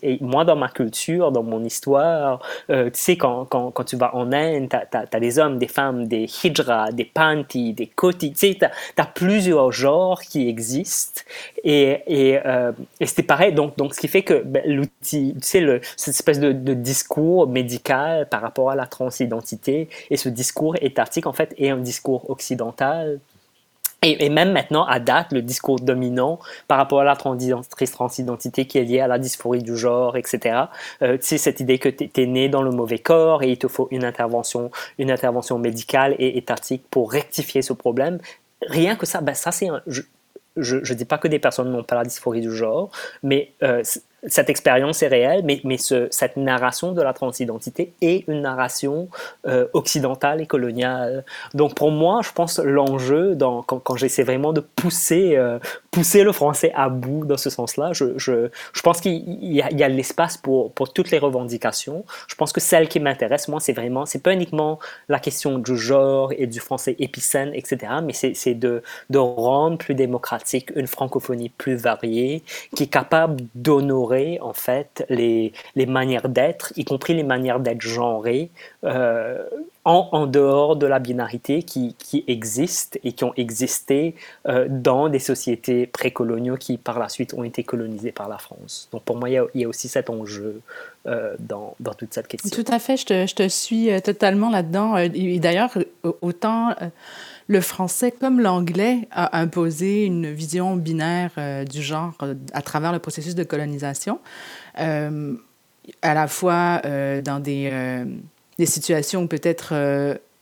et 0.03 0.17
moi, 0.21 0.43
dans 0.43 0.55
ma 0.55 0.69
culture, 0.69 1.31
dans 1.31 1.43
mon 1.43 1.63
histoire, 1.63 2.41
euh, 2.69 2.89
tu 2.89 2.99
sais, 2.99 3.17
quand, 3.17 3.45
quand, 3.45 3.71
quand, 3.71 3.83
tu 3.83 3.95
vas 3.95 4.15
en 4.15 4.31
Inde, 4.33 4.69
tu 4.69 4.97
as, 4.97 5.19
des 5.19 5.39
hommes, 5.39 5.57
des 5.57 5.67
femmes, 5.67 6.07
des 6.07 6.27
hijras, 6.43 6.91
des 6.91 7.05
pantis, 7.05 7.73
des 7.73 7.87
kotis, 7.87 8.33
tu 8.33 8.53
sais, 8.53 8.57
tu 8.95 9.03
plusieurs 9.15 9.71
genres 9.71 10.21
qui 10.21 10.47
existent. 10.49 11.21
Et, 11.63 12.01
et, 12.07 12.39
euh, 12.45 12.71
et 12.99 13.05
c'était 13.05 13.23
pareil. 13.23 13.53
Donc, 13.53 13.77
donc, 13.77 13.93
ce 13.95 13.99
qui 13.99 14.07
fait 14.07 14.23
que 14.23 14.43
ben, 14.43 14.61
l'outil, 14.65 15.33
tu 15.35 15.47
sais, 15.47 15.61
le, 15.61 15.81
cette 15.95 16.15
espèce 16.15 16.39
de, 16.39 16.51
de, 16.51 16.73
discours 16.73 17.47
médical 17.47 18.27
par 18.29 18.41
rapport 18.41 18.69
à 18.69 18.75
la 18.75 18.85
transidentité, 18.85 19.89
et 20.09 20.17
ce 20.17 20.29
discours 20.29 20.75
étatique, 20.81 21.25
en 21.25 21.33
fait, 21.33 21.53
est 21.57 21.69
un 21.69 21.77
discours 21.77 22.29
occidental 22.29 23.19
Et, 24.01 24.29
même 24.29 24.53
maintenant, 24.53 24.85
à 24.85 24.99
date, 24.99 25.33
le 25.33 25.41
discours 25.41 25.79
dominant 25.79 26.39
par 26.67 26.77
rapport 26.77 27.01
à 27.01 27.03
la 27.03 27.15
transidentité 27.15 28.65
qui 28.65 28.77
est 28.77 28.83
liée 28.83 29.01
à 29.01 29.07
la 29.07 29.19
dysphorie 29.19 29.61
du 29.61 29.75
genre, 29.75 30.15
etc. 30.15 30.63
Euh, 31.01 31.17
c'est 31.19 31.37
cette 31.37 31.59
idée 31.59 31.79
que 31.79 31.89
tu 31.89 32.09
es, 32.15 32.25
né 32.25 32.47
dans 32.47 32.61
le 32.61 32.71
mauvais 32.71 32.99
corps 32.99 33.43
et 33.43 33.51
il 33.51 33.57
te 33.57 33.67
faut 33.67 33.89
une 33.91 34.05
intervention, 34.05 34.71
une 34.99 35.11
intervention 35.11 35.59
médicale 35.59 36.15
et 36.17 36.37
étatique 36.37 36.83
pour 36.89 37.11
rectifier 37.11 37.61
ce 37.61 37.73
problème. 37.73 38.19
Rien 38.67 38.95
que 38.95 39.05
ça, 39.05 39.21
ben 39.21 39.33
ça 39.35 39.51
c'est 39.51 39.67
je, 39.87 40.01
je, 40.83 40.93
dis 40.93 41.05
pas 41.05 41.17
que 41.17 41.27
des 41.27 41.39
personnes 41.39 41.71
n'ont 41.71 41.83
pas 41.83 41.95
la 41.95 42.03
dysphorie 42.03 42.41
du 42.41 42.53
genre, 42.53 42.89
mais 43.23 43.51
euh, 43.63 43.83
cette 44.27 44.49
expérience 44.49 45.01
est 45.03 45.07
réelle, 45.07 45.43
mais, 45.43 45.61
mais 45.63 45.77
ce, 45.77 46.07
cette 46.11 46.37
narration 46.37 46.91
de 46.91 47.01
la 47.01 47.13
transidentité 47.13 47.93
est 48.01 48.27
une 48.27 48.41
narration 48.41 49.09
euh, 49.47 49.67
occidentale 49.73 50.41
et 50.41 50.45
coloniale. 50.45 51.25
Donc 51.53 51.75
pour 51.75 51.91
moi, 51.91 52.21
je 52.23 52.31
pense 52.31 52.59
l'enjeu, 52.59 53.37
quand, 53.39 53.79
quand 53.79 53.95
j'essaie 53.95 54.23
vraiment 54.23 54.53
de 54.53 54.61
pousser, 54.61 55.35
euh, 55.37 55.59
pousser 55.91 56.23
le 56.23 56.31
français 56.31 56.71
à 56.75 56.89
bout 56.89 57.25
dans 57.25 57.37
ce 57.37 57.49
sens-là, 57.49 57.93
je, 57.93 58.17
je, 58.17 58.49
je, 58.73 58.81
pense 58.81 59.01
qu'il 59.01 59.23
y 59.43 59.61
a, 59.61 59.89
l'espace 59.89 60.37
pour, 60.37 60.71
pour 60.73 60.93
toutes 60.93 61.11
les 61.11 61.17
revendications. 61.17 62.05
Je 62.27 62.35
pense 62.35 62.53
que 62.53 62.61
celle 62.61 62.87
qui 62.87 62.99
m'intéresse, 62.99 63.47
moi, 63.47 63.59
c'est 63.59 63.73
vraiment, 63.73 64.05
c'est 64.05 64.21
pas 64.21 64.33
uniquement 64.33 64.79
la 65.07 65.19
question 65.19 65.57
du 65.57 65.77
genre 65.77 66.31
et 66.37 66.47
du 66.47 66.59
français 66.59 66.95
épicène, 66.99 67.51
etc., 67.53 67.93
mais 68.03 68.13
c'est 68.13 68.53
de, 68.53 68.83
de 69.09 69.17
rendre 69.17 69.77
plus 69.77 69.95
démocratique 69.95 70.71
une 70.75 70.87
francophonie 70.87 71.49
plus 71.49 71.75
variée, 71.75 72.43
qui 72.75 72.83
est 72.83 72.87
capable 72.87 73.43
d'honorer 73.55 74.39
en 74.41 74.53
fait 74.53 75.05
les, 75.09 75.53
les 75.75 75.85
manières 75.85 76.29
d'être, 76.29 76.73
y 76.75 76.85
compris 76.85 77.13
les 77.15 77.23
manières 77.23 77.59
d'être 77.59 77.81
genrées, 77.81 78.51
euh, 78.83 79.43
en, 79.85 80.09
en, 80.11 80.27
dehors 80.27 80.75
de 80.75 80.85
la 80.85 80.99
binarité 80.99 81.63
qui, 81.63 81.95
qui 81.97 82.23
existe 82.27 82.99
et 83.03 83.13
qui 83.13 83.23
ont 83.23 83.33
existé 83.37 84.15
euh, 84.47 84.67
dans 84.69 85.09
des 85.09 85.19
sociétés 85.19 85.87
précoloniaux 85.87 86.57
qui 86.57 86.77
par 86.77 86.99
la 86.99 87.09
suite 87.09 87.33
ont 87.33 87.43
été 87.43 87.63
colonisées 87.63 88.11
par 88.11 88.27
la 88.29 88.37
France. 88.37 88.89
Donc 88.91 89.03
pour 89.03 89.17
moi, 89.17 89.29
il 89.29 89.47
y 89.55 89.63
a, 89.63 89.67
aussi 89.67 89.87
cet 89.87 90.09
enjeu 90.09 90.61
euh, 91.07 91.35
dans, 91.39 91.75
dans, 91.79 91.93
toute 91.93 92.13
cette 92.13 92.27
question. 92.27 92.49
Tout 92.49 92.71
à 92.71 92.79
fait, 92.79 92.97
je 92.97 93.05
te, 93.05 93.27
je 93.27 93.35
te 93.35 93.47
suis 93.47 93.89
totalement 94.01 94.49
là-dedans. 94.49 94.97
Et 94.97 95.39
d'ailleurs, 95.39 95.71
autant 96.21 96.75
le 97.49 97.61
français, 97.61 98.11
comme 98.11 98.39
l'anglais, 98.39 99.07
a 99.09 99.39
imposé 99.39 100.05
une 100.05 100.31
vision 100.31 100.75
binaire 100.75 101.31
euh, 101.39 101.65
du 101.65 101.81
genre 101.81 102.13
euh, 102.21 102.35
à 102.53 102.61
travers 102.61 102.93
le 102.93 102.99
processus 102.99 103.33
de 103.33 103.43
colonisation, 103.43 104.19
euh, 104.79 105.33
à 106.03 106.13
la 106.13 106.27
fois 106.27 106.79
dans 107.23 107.39
des, 107.41 108.05
des, 108.59 108.65
situations 108.65 109.23
où 109.23 109.27
peut-être 109.27 109.73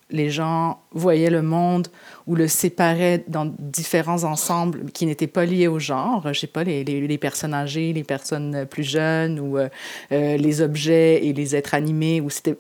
les 0.10 0.30
gens 0.30 0.82
voyaient 0.92 1.30
le 1.30 1.42
monde 1.42 1.88
ou 2.28 2.36
le 2.36 2.48
séparaient 2.48 3.24
dans 3.28 3.46
différents 3.60 4.24
ensembles 4.24 4.92
qui 4.92 5.06
n'étaient 5.06 5.28
pas 5.28 5.46
liés 5.46 5.68
au 5.68 5.80
genre. 5.80 6.28
Je 6.34 6.40
sais 6.40 6.48
pas, 6.48 6.64
les, 6.64 7.18
personnes 7.18 7.54
âgées, 7.54 7.94
les 7.94 8.04
personnes 8.04 8.66
plus 8.70 8.84
jeunes 8.84 9.40
ou 9.40 9.58
les 10.12 10.62
objets 10.62 11.26
et 11.26 11.34
les 11.34 11.56
êtres 11.56 11.74
animés, 11.74 12.20
ou 12.22 12.30
c'était 12.30 12.58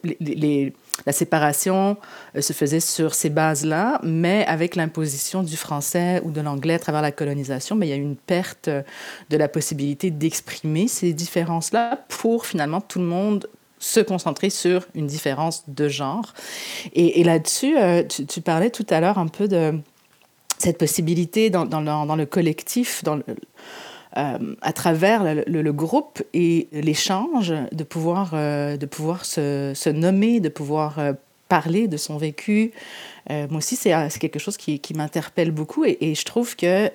la 1.06 1.12
séparation 1.12 1.98
euh, 2.36 2.42
se 2.42 2.54
faisait 2.54 2.80
sur 2.80 3.14
ces 3.14 3.30
bases-là, 3.30 4.00
mais 4.04 4.46
avec 4.46 4.76
l'imposition 4.76 5.44
du 5.44 5.56
français 5.56 6.22
ou 6.24 6.32
de 6.32 6.42
l'anglais 6.42 6.76
à 6.76 6.80
travers 6.80 7.02
la 7.02 7.12
colonisation, 7.12 7.78
il 7.82 7.88
y 7.88 7.94
a 7.94 7.96
eu 7.96 8.02
une 8.02 8.16
perte 8.16 8.70
de 8.70 9.38
la 9.38 9.48
possibilité 9.48 10.10
d'exprimer 10.12 10.88
ces 10.88 11.14
différences-là 11.14 12.00
pour 12.10 12.46
finalement 12.46 12.82
tout 12.82 13.00
le 13.00 13.06
monde 13.06 13.48
se 13.88 14.02
concentrer 14.02 14.50
sur 14.50 14.86
une 14.96 15.08
différence 15.08 15.64
de 15.70 15.88
genre. 15.88 16.34
Et, 16.94 17.24
là-dessus, 17.24 17.78
euh, 17.78 18.04
tu, 18.04 18.42
parlais 18.42 18.70
tout 18.70 18.86
à 18.90 19.00
l'heure 19.00 19.18
un 19.18 19.28
peu 19.28 19.48
de 19.48 19.80
cette 20.58 20.78
possibilité 20.78 21.50
dans, 21.50 21.64
le, 21.64 22.26
collectif, 22.26 23.04
euh, 23.06 24.56
à 24.62 24.74
travers 24.74 25.24
le, 25.24 25.72
groupe 25.72 26.22
et 26.34 26.68
l'échange, 26.74 27.54
de 27.72 27.84
pouvoir, 27.86 28.32
euh, 28.34 28.76
de 28.76 28.86
pouvoir 28.86 29.24
se, 29.24 29.90
nommer, 29.90 30.42
de 30.42 30.50
pouvoir 30.50 31.00
parler 31.48 31.88
de 31.88 31.98
son 31.98 32.18
vécu. 32.18 32.72
moi 33.30 33.58
aussi, 33.58 33.76
c'est 33.76 33.92
quelque 34.20 34.40
chose 34.40 34.58
qui, 34.58 34.80
qui 34.80 34.94
m'interpelle 34.94 35.52
beaucoup 35.52 35.84
et, 35.86 36.16
je 36.16 36.26
trouve 36.26 36.56
que 36.56 36.90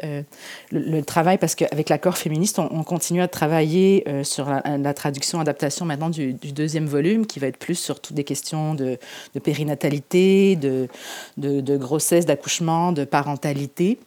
le, 0.70 1.00
travail, 1.02 1.38
parce 1.38 1.54
qu'avec 1.54 1.88
l'accord 1.88 2.16
féministe, 2.16 2.58
on, 2.58 2.82
continue 2.82 3.22
à 3.22 3.28
travailler 3.28 4.04
sur 4.22 4.48
la, 4.48 4.94
traduction, 4.94 5.40
adaptation 5.40 5.84
maintenant 5.84 6.10
du, 6.10 6.32
deuxième 6.32 6.86
volume, 6.86 7.26
qui 7.26 7.38
va 7.38 7.48
être 7.48 7.58
plus 7.58 7.74
sur 7.74 8.00
toutes 8.00 8.16
des 8.16 8.24
questions 8.24 8.74
de, 8.74 8.98
de 9.34 9.40
périnatalité, 9.40 10.56
de, 10.56 10.88
de, 11.36 11.76
grossesse, 11.76 12.26
d'accouchement, 12.26 12.92
de 12.92 13.04
parentalité. 13.04 13.98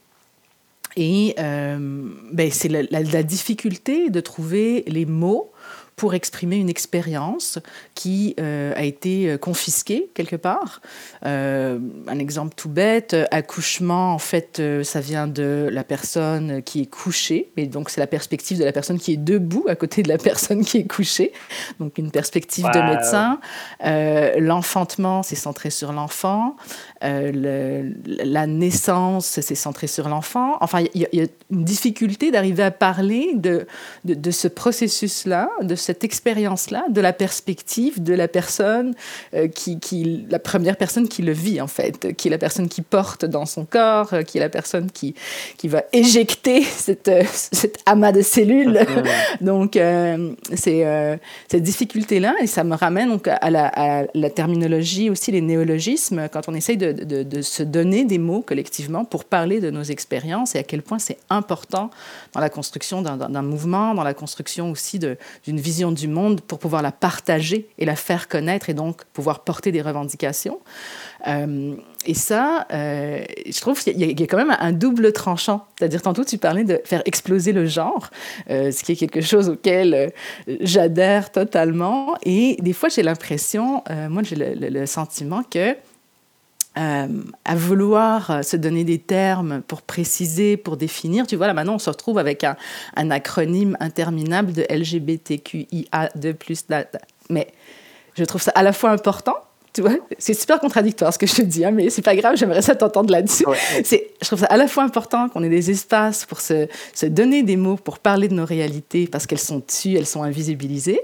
Et 0.97 1.35
euh, 1.39 2.09
ben, 2.31 2.49
c'est 2.51 2.69
la, 2.69 3.23
difficulté 3.23 4.09
de 4.09 4.19
trouver 4.21 4.83
les 4.87 5.05
mots 5.05 5.51
pour 5.95 6.13
exprimer 6.13 6.57
une 6.57 6.69
expérience 6.69 7.59
qui 7.93 8.35
euh, 8.39 8.73
a 8.75 8.83
été 8.83 9.29
euh, 9.29 9.37
confisquée 9.37 10.09
quelque 10.13 10.35
part. 10.35 10.81
Euh, 11.25 11.79
un 12.07 12.19
exemple 12.19 12.53
tout 12.55 12.69
bête, 12.69 13.15
accouchement, 13.31 14.13
en 14.13 14.19
fait, 14.19 14.61
ça 14.83 14.99
vient 14.99 15.27
de 15.27 15.69
la 15.71 15.83
personne 15.83 16.61
qui 16.63 16.81
est 16.81 16.85
couchée, 16.85 17.51
mais 17.55 17.65
donc 17.65 17.89
c'est 17.89 18.01
la 18.01 18.07
perspective 18.07 18.59
de 18.59 18.65
la 18.65 18.73
personne 18.73 18.99
qui 18.99 19.13
est 19.13 19.17
debout 19.17 19.65
à 19.67 19.75
côté 19.75 20.03
de 20.03 20.09
la 20.09 20.17
personne 20.17 20.65
qui 20.65 20.79
est 20.79 20.87
couchée, 20.87 21.31
donc 21.79 21.97
une 21.97 22.11
perspective 22.11 22.65
de 22.73 22.81
médecin. 22.81 23.39
L'enfantement, 24.37 25.23
c'est 25.23 25.35
centré 25.35 25.69
sur 25.69 25.93
l'enfant. 25.93 26.55
la 27.01 28.47
naissance, 28.47 29.25
c'est 29.41 29.55
centré 29.55 29.87
sur 29.87 30.09
l'enfant. 30.09 30.57
Enfin, 30.61 30.83
il 30.93 31.07
y, 31.11 31.21
a 31.21 31.27
une 31.51 31.63
difficulté 31.63 32.31
d'arriver 32.31 32.63
à 32.63 32.71
parler 32.71 33.31
de, 33.35 33.67
de, 34.03 34.13
de 34.13 34.31
ce 34.31 34.47
processus-là, 34.47 35.49
de 35.61 35.75
cette 35.85 36.03
expérience-là, 36.03 36.85
de 36.89 36.99
la 36.99 37.13
perspective 37.13 38.01
de 38.01 38.15
la 38.15 38.27
personne 38.27 38.95
euh, 39.35 39.47
qui, 39.47 39.79
qui, 39.79 40.25
la 40.31 40.39
première 40.39 40.77
personne 40.77 41.07
qui 41.07 41.21
le 41.21 41.31
vit 41.31 41.61
en 41.61 41.67
fait, 41.67 42.15
qui 42.15 42.27
est 42.27 42.31
la 42.31 42.39
personne 42.39 42.67
qui 42.67 42.81
porte 42.81 43.23
dans 43.23 43.45
son 43.45 43.65
corps, 43.65 44.13
euh, 44.13 44.23
qui 44.23 44.39
est 44.39 44.41
la 44.41 44.49
personne 44.49 44.89
qui, 44.89 45.13
qui 45.57 45.67
va 45.67 45.83
éjecter 45.93 46.63
cette, 46.63 47.07
euh, 47.07 47.23
cet 47.29 47.77
amas 47.85 48.11
de 48.11 48.23
cellules. 48.23 48.79
donc 49.41 49.77
c'est 50.53 51.19
cette 51.49 51.63
difficulté-là 51.63 52.33
et 52.41 52.47
ça 52.47 52.63
me 52.63 52.75
ramène 52.75 53.09
donc 53.09 53.27
à 53.27 53.49
la, 53.49 53.67
à 53.67 54.05
la, 54.13 54.29
terminologie 54.29 55.09
aussi, 55.09 55.31
les 55.31 55.41
néologismes, 55.41 56.27
quand 56.31 56.47
on 56.47 56.55
essaye 56.55 56.77
de, 56.77 56.91
de, 56.91 57.23
de 57.23 57.41
se 57.41 57.61
donner 57.61 58.05
des 58.05 58.17
mots 58.17 58.41
collectivement 58.41 59.05
pour 59.05 59.25
parler 59.25 59.59
de 59.59 59.69
nos 59.69 59.83
expériences 59.83 60.55
et 60.55 60.59
à 60.59 60.63
quel 60.63 60.81
point 60.81 60.99
c'est 60.99 61.17
important 61.29 61.91
dans 62.33 62.39
la 62.39 62.49
construction 62.49 63.01
d'un 63.03 63.41
mouvement, 63.41 63.93
dans 63.93 64.03
la 64.03 64.13
construction 64.13 64.71
aussi 64.71 64.99
d'une 64.99 65.59
vision 65.59 65.74
du 65.91 66.07
monde 66.07 66.41
pour 66.41 66.59
pouvoir 66.59 66.81
la 66.81 66.91
partager 66.91 67.69
et 67.77 67.85
la 67.85 67.95
faire 67.95 68.27
connaître 68.27 68.69
et 68.69 68.73
donc 68.73 69.03
pouvoir 69.13 69.43
porter 69.43 69.71
des 69.71 69.81
revendications. 69.81 70.59
Euh, 71.27 71.75
et 72.05 72.13
ça, 72.13 72.67
euh, 72.71 73.23
je 73.45 73.59
trouve 73.59 73.81
qu'il 73.81 73.99
y, 73.99 74.23
a 74.23 74.27
quand 74.27 74.37
même 74.37 74.55
un 74.59 74.71
double 74.71 75.11
tranchant. 75.11 75.65
C'est-à-dire, 75.77 76.01
tantôt, 76.01 76.23
tu 76.23 76.37
parlais 76.37 76.63
de 76.63 76.79
faire 76.85 77.01
exploser 77.05 77.51
le 77.51 77.65
genre, 77.65 78.09
euh, 78.49 78.71
ce 78.71 78.83
qui 78.83 78.91
est 78.91 78.95
quelque 78.95 79.21
chose 79.21 79.49
auquel 79.49 80.11
j'adhère 80.61 81.31
totalement. 81.31 82.15
Et 82.23 82.57
des 82.61 82.73
fois, 82.73 82.89
j'ai 82.89 83.03
l'impression, 83.03 83.83
moi, 84.09 84.21
j'ai 84.23 84.35
le, 84.35 84.85
sentiment 84.85 85.41
que 85.43 85.75
euh, 86.77 87.07
à 87.45 87.55
vouloir 87.55 88.31
euh, 88.31 88.41
se 88.41 88.57
donner 88.57 88.83
des 88.83 88.99
termes 88.99 89.61
pour 89.61 89.81
préciser, 89.81 90.57
pour 90.57 90.77
définir. 90.77 91.27
Tu 91.27 91.35
vois, 91.35 91.47
là 91.47 91.53
maintenant, 91.53 91.75
on 91.75 91.79
se 91.79 91.89
retrouve 91.89 92.17
avec 92.17 92.43
un, 92.43 92.55
un 92.95 93.11
acronyme 93.11 93.77
interminable 93.79 94.53
de 94.53 94.63
LGBTQIA2+. 94.63 96.85
Mais 97.29 97.47
je 98.15 98.23
trouve 98.23 98.41
ça 98.41 98.51
à 98.55 98.63
la 98.63 98.73
fois 98.73 98.91
important, 98.91 99.35
tu 99.75 99.81
vois, 99.81 99.91
c'est 100.17 100.33
super 100.33 100.61
contradictoire 100.61 101.13
ce 101.13 101.19
que 101.19 101.27
je 101.27 101.35
te 101.35 101.41
dis, 101.41 101.65
hein, 101.65 101.71
mais 101.71 101.89
c'est 101.89 102.01
pas 102.01 102.15
grave, 102.15 102.37
j'aimerais 102.37 102.61
ça 102.61 102.75
t'entendre 102.75 103.11
là-dessus. 103.11 103.43
C'est, 103.83 104.11
je 104.21 104.27
trouve 104.27 104.39
ça 104.39 104.45
à 104.45 104.55
la 104.55 104.69
fois 104.69 104.83
important 104.83 105.27
qu'on 105.27 105.43
ait 105.43 105.49
des 105.49 105.69
espaces 105.69 106.25
pour 106.25 106.39
se, 106.39 106.69
se 106.93 107.05
donner 107.05 107.43
des 107.43 107.57
mots, 107.57 107.75
pour 107.75 107.99
parler 107.99 108.29
de 108.29 108.33
nos 108.33 108.45
réalités, 108.45 109.05
parce 109.05 109.27
qu'elles 109.27 109.37
sont 109.37 109.59
tues, 109.59 109.95
elles 109.95 110.05
sont 110.05 110.23
invisibilisées, 110.23 111.01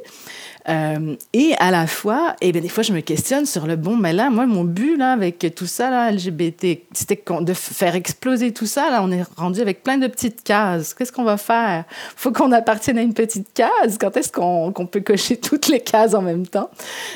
euh, 0.69 1.15
et 1.33 1.53
à 1.59 1.71
la 1.71 1.87
fois, 1.87 2.35
eh 2.41 2.51
bien, 2.51 2.61
des 2.61 2.69
fois, 2.69 2.83
je 2.83 2.93
me 2.93 3.01
questionne 3.01 3.45
sur 3.45 3.65
le 3.65 3.75
bon, 3.75 3.95
mais 3.95 4.13
là, 4.13 4.29
moi, 4.29 4.45
mon 4.45 4.63
but 4.63 4.97
là, 4.97 5.13
avec 5.13 5.53
tout 5.55 5.65
ça, 5.65 5.89
là, 5.89 6.11
LGBT, 6.11 6.83
c'était 6.93 7.23
de 7.41 7.53
faire 7.53 7.95
exploser 7.95 8.53
tout 8.53 8.65
ça. 8.65 8.89
Là, 8.91 9.01
on 9.03 9.11
est 9.11 9.23
rendu 9.37 9.61
avec 9.61 9.83
plein 9.83 9.97
de 9.97 10.07
petites 10.07 10.43
cases. 10.43 10.93
Qu'est-ce 10.93 11.11
qu'on 11.11 11.23
va 11.23 11.37
faire? 11.37 11.85
faut 12.15 12.31
qu'on 12.31 12.51
appartienne 12.51 12.97
à 12.97 13.01
une 13.01 13.13
petite 13.13 13.53
case. 13.53 13.97
Quand 13.99 14.15
est-ce 14.17 14.31
qu'on 14.31 14.71
peut 14.85 15.01
cocher 15.01 15.37
toutes 15.37 15.67
les 15.67 15.79
cases 15.79 16.13
en 16.13 16.21
même 16.21 16.45
temps? 16.45 16.69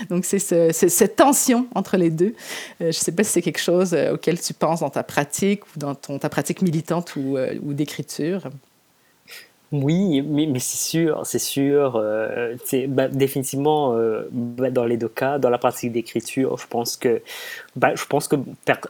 Donc, 0.10 0.26
c'est 0.26 0.40
ce, 0.40 0.72
cette 0.72 1.16
tension 1.16 1.68
entre 1.76 1.98
les 1.98 2.10
deux. 2.10 2.34
Euh, 2.82 2.86
je 2.86 2.88
ne 2.88 2.92
sais 2.92 3.12
pas 3.12 3.24
si 3.24 3.32
c'est 3.32 3.42
quelque 3.42 3.62
chose 3.62 3.94
euh, 3.94 4.14
auquel 4.14 4.40
tu 4.40 4.54
penses 4.54 4.80
dans 4.80 4.90
ta 4.90 5.04
pratique 5.04 5.66
ou 5.68 5.80
dans 5.80 5.96
ta 5.96 6.30
pratique 6.30 6.62
militante 6.62 7.16
ou 7.16 7.74
d'écriture. 7.74 8.50
Oui, 9.72 10.22
mais, 10.22 10.46
mais 10.46 10.60
c'est 10.60 10.78
sûr, 10.78 11.26
c'est 11.26 11.40
sûr. 11.40 11.96
Euh, 11.96 12.56
bah, 12.88 13.08
définitivement 13.08 13.94
euh, 13.96 14.28
bah, 14.32 14.70
dans 14.70 14.86
les 14.86 14.98
deux 14.98 15.10
cas, 15.10 15.40
dans 15.40 15.50
la 15.50 15.58
pratique 15.58 15.92
d'écriture, 15.92 16.58
je 16.58 16.68
pense 16.68 16.98
que, 16.98 17.22
bah, 17.76 17.96
je 17.96 18.06
pense 18.06 18.28
que 18.28 18.36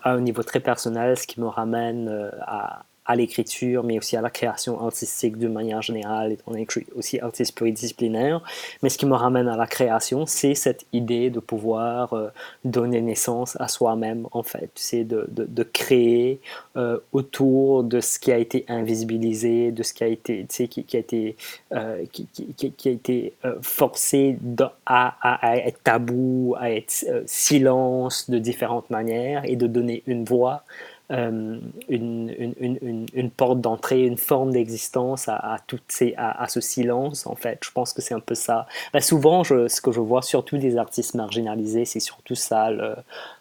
à 0.04 0.12
un 0.12 0.22
niveau 0.22 0.44
très 0.44 0.60
personnel, 0.60 1.18
ce 1.18 1.28
qui 1.28 1.40
me 1.40 1.48
ramène 1.48 2.10
euh, 2.10 2.30
à, 2.42 2.84
à 3.06 3.16
l'écriture, 3.16 3.84
mais 3.84 4.00
aussi 4.00 4.18
à 4.18 4.22
la 4.22 4.30
création 4.30 4.82
artistique 4.82 5.38
d'une 5.38 5.54
manière 5.54 5.82
générale, 5.82 6.38
je 6.48 6.72
suis 6.72 6.88
aussi 6.96 7.20
artiste 7.20 7.56
pluridisciplinaire. 7.56 8.42
Mais 8.82 8.90
ce 8.90 8.98
qui 8.98 9.06
me 9.06 9.14
ramène 9.14 9.48
à 9.48 9.58
la 9.58 9.68
création, 9.68 10.26
c'est 10.26 10.56
cette 10.56 10.86
idée 10.92 11.30
de 11.30 11.40
pouvoir 11.40 12.14
euh, 12.14 12.30
donner 12.64 13.02
naissance 13.02 13.58
à 13.60 13.68
soi-même, 13.68 14.28
en 14.32 14.42
fait. 14.42 14.72
C'est 14.76 15.04
de, 15.04 15.28
de, 15.30 15.64
créer 15.64 16.40
euh, 16.78 16.98
autour 17.12 17.84
de 17.84 18.00
ce 18.00 18.18
qui 18.18 18.32
a 18.32 18.38
été 18.38 18.66
invisibilisé, 18.68 19.72
de 19.72 19.84
ce 19.84 19.94
qui 19.94 20.04
a 20.04 20.08
été, 20.08 20.46
qui, 20.48 20.68
qui, 20.68 20.96
a 20.96 21.00
été, 21.00 21.36
euh, 21.74 22.06
qui, 22.12 22.88
a 22.88 22.92
été 22.92 23.34
forcé 23.62 24.38
à, 24.86 25.16
à, 25.22 25.58
être 25.58 25.82
tabou, 25.84 26.56
à 26.58 26.72
être 26.72 27.06
silence 27.26 28.30
de 28.30 28.40
différentes 28.40 28.90
manières 28.90 29.44
et 29.46 29.56
de 29.56 29.68
donner 29.68 30.04
une 30.08 30.24
voix 30.26 30.64
euh, 31.12 31.60
une, 31.88 32.54
une, 32.60 33.06
une, 33.14 33.30
porte 33.30 33.62
d'entrée, 33.62 34.06
une 34.06 34.18
forme 34.18 34.52
d'existence 34.52 35.30
à, 35.30 35.38
à, 35.38 36.48
ce 36.48 36.62
silence, 36.62 37.28
en 37.28 37.36
fait. 37.36 37.60
Je 37.64 37.72
pense 37.72 37.94
que 37.94 38.02
c'est 38.02 38.16
un 38.16 38.20
peu 38.20 38.34
ça. 38.34 38.66
Ben, 38.92 39.02
souvent, 39.02 39.44
ce 39.44 39.82
que 39.82 39.92
je 39.92 40.00
vois, 40.00 40.24
surtout 40.24 40.58
des 40.58 40.78
artistes 40.78 41.14
marginalisés, 41.14 41.86
c'est 41.86 42.00
surtout 42.00 42.36
ça, 42.36 42.72
le, 42.72 42.96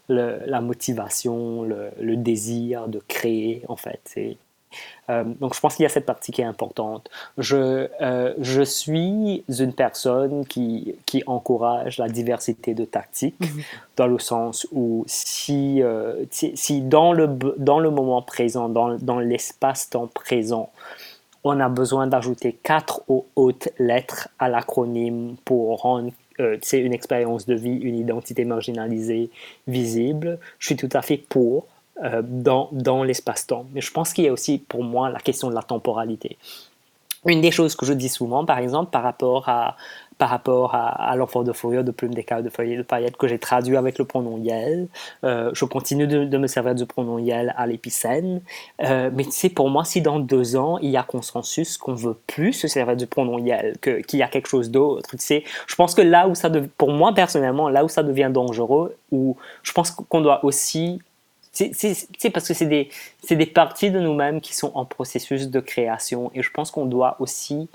la 0.08 0.60
motivation, 0.60 1.62
le, 1.62 1.90
le, 2.00 2.16
désir 2.16 2.88
de 2.88 3.00
créer, 3.08 3.62
en 3.68 3.76
fait. 3.76 4.14
Euh, 5.10 5.24
donc 5.24 5.54
je 5.54 5.60
pense 5.60 5.76
qu'il 5.76 5.82
y 5.82 5.86
a 5.86 5.90
cette 5.90 6.06
partie 6.06 6.32
qui 6.32 6.40
est 6.40 6.46
importante. 6.46 7.10
Je, 7.38 7.88
euh, 8.00 8.34
je 8.38 8.62
suis 8.62 9.44
une 9.48 9.72
personne 9.72 10.46
qui, 10.46 10.94
qui 11.06 11.22
encourage 11.26 11.98
la 11.98 12.08
diversité 12.08 12.74
de 12.74 12.84
tactiques, 12.84 13.38
mm 13.40 13.44
-hmm. 13.46 13.62
dans 13.96 14.06
le 14.06 14.18
sens 14.18 14.66
où 14.72 15.04
si, 15.06 15.82
euh, 15.82 16.24
si, 16.30 16.56
si, 16.56 16.80
dans, 16.80 17.12
le, 17.12 17.26
dans 17.58 17.80
le 17.80 17.90
moment 17.90 18.22
présent, 18.22 18.68
dans, 18.68 18.96
dans 19.10 19.20
l'espace-temps 19.20 20.10
présent, 20.22 20.70
on 21.44 21.60
a 21.60 21.68
besoin 21.68 22.06
d'ajouter 22.06 22.58
quatre 22.62 23.02
hautes 23.36 23.68
lettres 23.78 24.28
à 24.38 24.48
l'acronyme 24.48 25.36
pour 25.44 25.82
rendre 25.82 26.10
euh, 26.40 26.58
une 26.72 26.92
expérience 26.92 27.46
de 27.46 27.54
vie, 27.54 27.76
une 27.76 27.96
identité 27.96 28.44
marginalisée 28.44 29.30
visible, 29.68 30.38
je 30.58 30.66
suis 30.66 30.76
tout 30.76 30.88
à 30.92 31.02
fait 31.02 31.18
pour. 31.18 31.66
Euh, 32.02 32.22
dans, 32.24 32.70
dans 32.72 33.04
l'espace-temps. 33.04 33.66
Mais 33.72 33.80
je 33.80 33.92
pense 33.92 34.12
qu'il 34.12 34.24
y 34.24 34.28
a 34.28 34.32
aussi 34.32 34.58
pour 34.58 34.82
moi 34.82 35.10
la 35.10 35.20
question 35.20 35.48
de 35.48 35.54
la 35.54 35.62
temporalité. 35.62 36.38
Une 37.24 37.40
des 37.40 37.52
choses 37.52 37.76
que 37.76 37.86
je 37.86 37.92
dis 37.92 38.08
souvent, 38.08 38.44
par 38.44 38.58
exemple, 38.58 38.90
par 38.90 39.04
rapport 39.04 39.48
à, 39.48 39.76
par 40.18 40.28
rapport 40.28 40.74
à, 40.74 41.14
l'enfant 41.14 41.44
de 41.44 41.52
Fourier, 41.52 41.84
de 41.84 41.92
Plume 41.92 42.12
d'écaille, 42.12 42.42
de 42.42 42.50
feuillet 42.50 42.76
de 42.76 42.82
paillettes, 42.82 43.16
que 43.16 43.28
j'ai 43.28 43.38
traduit 43.38 43.76
avec 43.76 43.98
le 43.98 44.04
pronom 44.04 44.38
Yel. 44.38 44.88
Euh, 45.22 45.52
je 45.54 45.64
continue 45.64 46.08
de, 46.08 46.24
de, 46.24 46.36
me 46.36 46.48
servir 46.48 46.74
du 46.74 46.84
pronom 46.84 47.18
Yel 47.18 47.54
à 47.56 47.66
l'épicène. 47.68 48.40
Euh, 48.82 49.10
mais 49.14 49.22
sais, 49.30 49.48
pour 49.48 49.70
moi, 49.70 49.84
si 49.84 50.02
dans 50.02 50.18
deux 50.18 50.56
ans, 50.56 50.78
il 50.78 50.90
y 50.90 50.96
a 50.96 51.04
consensus 51.04 51.76
qu'on 51.76 51.94
veut 51.94 52.16
plus 52.26 52.54
se 52.54 52.66
servir 52.66 52.96
du 52.96 53.06
pronom 53.06 53.38
Yel, 53.38 53.78
qu'il 53.80 54.18
y 54.18 54.22
a 54.22 54.28
quelque 54.28 54.48
chose 54.48 54.68
d'autre, 54.70 55.10
tu 55.10 55.18
sais, 55.18 55.44
je 55.68 55.74
pense 55.76 55.94
que 55.94 56.02
là 56.02 56.26
où 56.26 56.34
ça, 56.34 56.48
devient, 56.48 56.68
pour 56.76 56.90
moi 56.90 57.14
personnellement, 57.14 57.68
là 57.68 57.84
où 57.84 57.88
ça 57.88 58.02
devient 58.02 58.30
dangereux, 58.32 58.96
où 59.12 59.36
je 59.62 59.72
pense 59.72 59.92
qu'on 59.92 60.20
doit 60.20 60.44
aussi 60.44 61.00
c'est 61.54 62.30
parce 62.30 62.48
que 62.48 62.54
c'est 62.54 62.66
des, 62.66 62.90
des 63.30 63.46
parties 63.46 63.90
de 63.90 64.00
nous-mêmes 64.00 64.40
qui 64.40 64.54
sont 64.54 64.72
en 64.74 64.84
processus 64.84 65.48
de 65.48 65.60
création 65.60 66.30
et 66.34 66.42
je 66.42 66.50
pense 66.50 66.70
qu'on 66.70 66.86
doit 66.86 67.16
aussi 67.20 67.68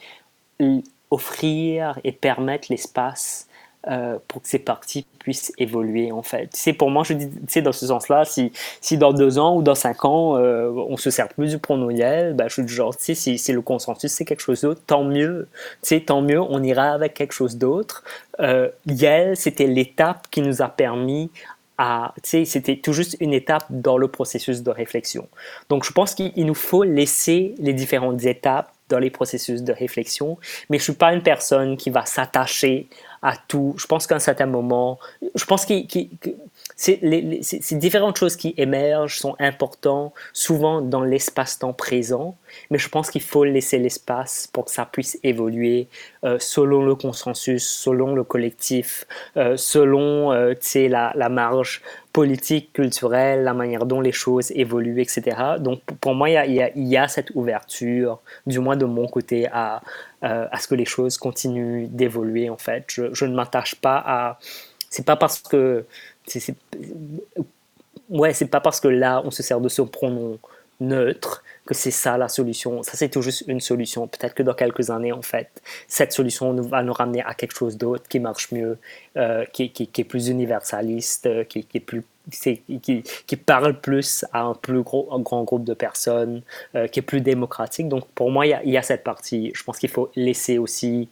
offrir 1.11 1.99
et 2.03 2.11
permettre 2.11 2.67
l'espace 2.69 3.47
euh, 3.87 4.17
pour 4.27 4.41
que 4.41 4.49
ces 4.49 4.59
parties 4.59 5.05
puissent 5.19 5.53
évoluer 5.57 6.11
en 6.11 6.21
fait. 6.21 6.49
C'est 6.51 6.73
pour 6.73 6.91
moi, 6.91 7.03
je 7.05 7.13
dis, 7.13 7.61
dans 7.61 7.71
ce 7.71 7.87
sens-là, 7.87 8.25
si, 8.25 8.51
si 8.81 8.97
dans 8.97 9.13
deux 9.13 9.39
ans 9.39 9.55
ou 9.55 9.61
dans 9.61 9.73
cinq 9.73 10.03
ans, 10.03 10.35
euh, 10.35 10.69
on 10.69 10.97
se 10.97 11.09
sert 11.09 11.29
plus 11.29 11.51
du 11.51 11.59
pronom 11.59 11.87
ben, 11.87 12.35
je 12.47 12.53
suis 12.53 12.63
du 12.63 12.73
genre, 12.73 12.93
si, 12.97 13.15
si 13.15 13.53
le 13.53 13.61
consensus 13.61 14.11
c'est 14.11 14.25
quelque 14.25 14.41
chose 14.41 14.61
d'autre, 14.61 14.81
tant 14.85 15.05
mieux. 15.05 15.47
tant 16.05 16.21
mieux, 16.21 16.41
on 16.41 16.61
ira 16.61 16.89
avec 16.89 17.13
quelque 17.13 17.31
chose 17.31 17.55
d'autre. 17.55 18.03
Euh, 18.41 18.67
Yel, 18.85 19.37
c'était 19.37 19.67
l'étape 19.67 20.27
qui 20.29 20.41
nous 20.41 20.61
a 20.61 20.67
permis 20.67 21.31
c'était 22.23 22.77
tout 22.77 22.93
juste 22.93 23.17
une 23.19 23.33
étape 23.33 23.65
dans 23.69 23.97
le 23.97 24.07
processus 24.07 24.63
de 24.63 24.71
réflexion. 24.71 25.27
Donc 25.69 25.85
je 25.85 25.91
pense 25.91 26.13
qu'il 26.15 26.45
nous 26.45 26.55
faut 26.55 26.83
laisser 26.83 27.55
les 27.59 27.73
différentes 27.73 28.25
étapes 28.25 28.71
dans 28.89 28.99
les 28.99 29.09
processus 29.09 29.63
de 29.63 29.71
réflexion, 29.71 30.37
mais 30.69 30.79
je 30.79 30.83
suis 30.83 30.93
pas 30.93 31.13
une 31.13 31.21
personne 31.21 31.77
qui 31.77 31.89
va 31.89 32.05
s'attacher 32.05 32.87
à 33.21 33.35
tout. 33.47 33.75
Je 33.77 33.85
pense 33.85 34.07
qu'à 34.07 34.15
un 34.15 34.19
certain 34.19 34.47
moment, 34.47 34.99
je 35.35 35.45
pense 35.45 35.65
ces 36.79 37.75
différentes 37.75 38.17
choses 38.17 38.37
qui 38.37 38.53
émergent 38.55 39.19
sont 39.19 39.35
importantes 39.39 40.13
souvent 40.31 40.81
dans 40.81 41.03
l'espace-temps 41.03 41.73
présent, 41.73 42.37
mais 42.71 42.77
je 42.77 42.87
pense 42.87 43.11
qu'il 43.11 43.21
faut 43.21 43.43
laisser 43.43 43.79
l'espace 43.79 44.47
pour 44.53 44.63
que 44.65 44.71
ça 44.71 44.85
puisse 44.85 45.19
évoluer 45.23 45.89
euh, 46.23 46.37
selon 46.39 46.81
le 46.83 46.95
consensus, 46.95 47.67
selon 47.67 48.15
le 48.15 48.23
collectif, 48.23 49.05
euh, 49.35 49.57
selon 49.57 50.31
euh, 50.31 50.53
la, 50.75 51.11
la 51.15 51.27
marge 51.27 51.81
politique, 52.13 52.71
culturelle, 52.71 53.43
la 53.43 53.53
manière 53.53 53.85
dont 53.85 53.99
les 53.99 54.13
choses 54.13 54.49
évoluent, 54.51 55.01
etc. 55.01 55.21
Donc 55.59 55.81
pour 55.99 56.15
moi, 56.15 56.29
il 56.29 56.71
y 56.75 56.97
a 56.97 57.07
cette 57.09 57.31
ouverture, 57.35 58.19
du 58.47 58.59
moins 58.59 58.77
de 58.77 58.85
mon 58.85 59.07
côté, 59.07 59.47
à, 59.51 59.81
euh, 60.23 60.47
à 60.49 60.59
ce 60.59 60.67
que 60.69 60.75
les 60.75 60.85
choses 60.85 61.17
continuent 61.17 61.87
d'évoluer 61.89 62.49
en 62.49 62.57
fait. 62.57 62.85
Je, 62.87 63.13
je 63.13 63.25
ne 63.25 63.35
m'attache 63.35 63.75
pas 63.75 64.01
à... 64.05 64.39
C'est 64.89 65.05
pas 65.05 65.17
parce 65.17 65.39
que... 65.39 65.85
c'est 66.29 66.55
ouais, 68.09 68.33
c'est 68.33 68.47
pas 68.47 68.59
parce 68.59 68.79
que 68.79 68.87
là, 68.87 69.21
on 69.23 69.31
se 69.31 69.43
sert 69.43 69.61
de 69.61 69.69
ce 69.69 69.81
pronom 69.81 70.39
neutre 70.79 71.43
que 71.65 71.73
c'est 71.73 71.91
ça 71.91 72.17
la 72.17 72.29
solution. 72.29 72.81
Ça, 72.83 72.93
c'est 72.95 73.09
tout 73.09 73.21
juste 73.21 73.43
une 73.47 73.59
solution. 73.59 74.07
Peut-être 74.07 74.33
que 74.33 74.43
dans 74.43 74.53
quelques 74.53 74.89
années, 74.89 75.11
en 75.11 75.21
fait, 75.21 75.61
cette 75.87 76.13
solution 76.13 76.53
va 76.61 76.81
nous 76.83 76.93
ramener 76.93 77.21
à 77.21 77.33
quelque 77.33 77.55
chose 77.55 77.77
d'autre 77.77 78.07
qui 78.07 78.19
marche 78.19 78.51
mieux, 78.51 78.77
euh, 79.17 79.45
qui, 79.45 79.71
est 79.77 80.03
plus 80.03 80.29
universaliste, 80.29 81.25
euh, 81.27 81.43
qui, 81.43 81.67
est 81.73 81.79
plus 81.79 82.03
qui, 82.31 83.35
parle 83.37 83.79
plus 83.79 84.25
à 84.33 84.43
un 84.43 84.53
plus 84.53 84.81
gros, 84.81 85.09
un 85.11 85.19
grand 85.19 85.43
groupe 85.43 85.63
de 85.63 85.73
personnes, 85.73 86.41
euh, 86.75 86.87
qui 86.87 86.99
est 86.99 87.03
plus 87.03 87.21
démocratique. 87.21 87.87
Donc 87.87 88.07
pour 88.15 88.31
moi, 88.31 88.47
il 88.47 88.71
y 88.71 88.77
a 88.77 88.81
cette 88.81 89.03
partie. 89.03 89.51
Je 89.53 89.63
pense 89.63 89.77
qu'il 89.77 89.89
faut 89.89 90.09
laisser 90.15 90.57
aussi 90.57 91.09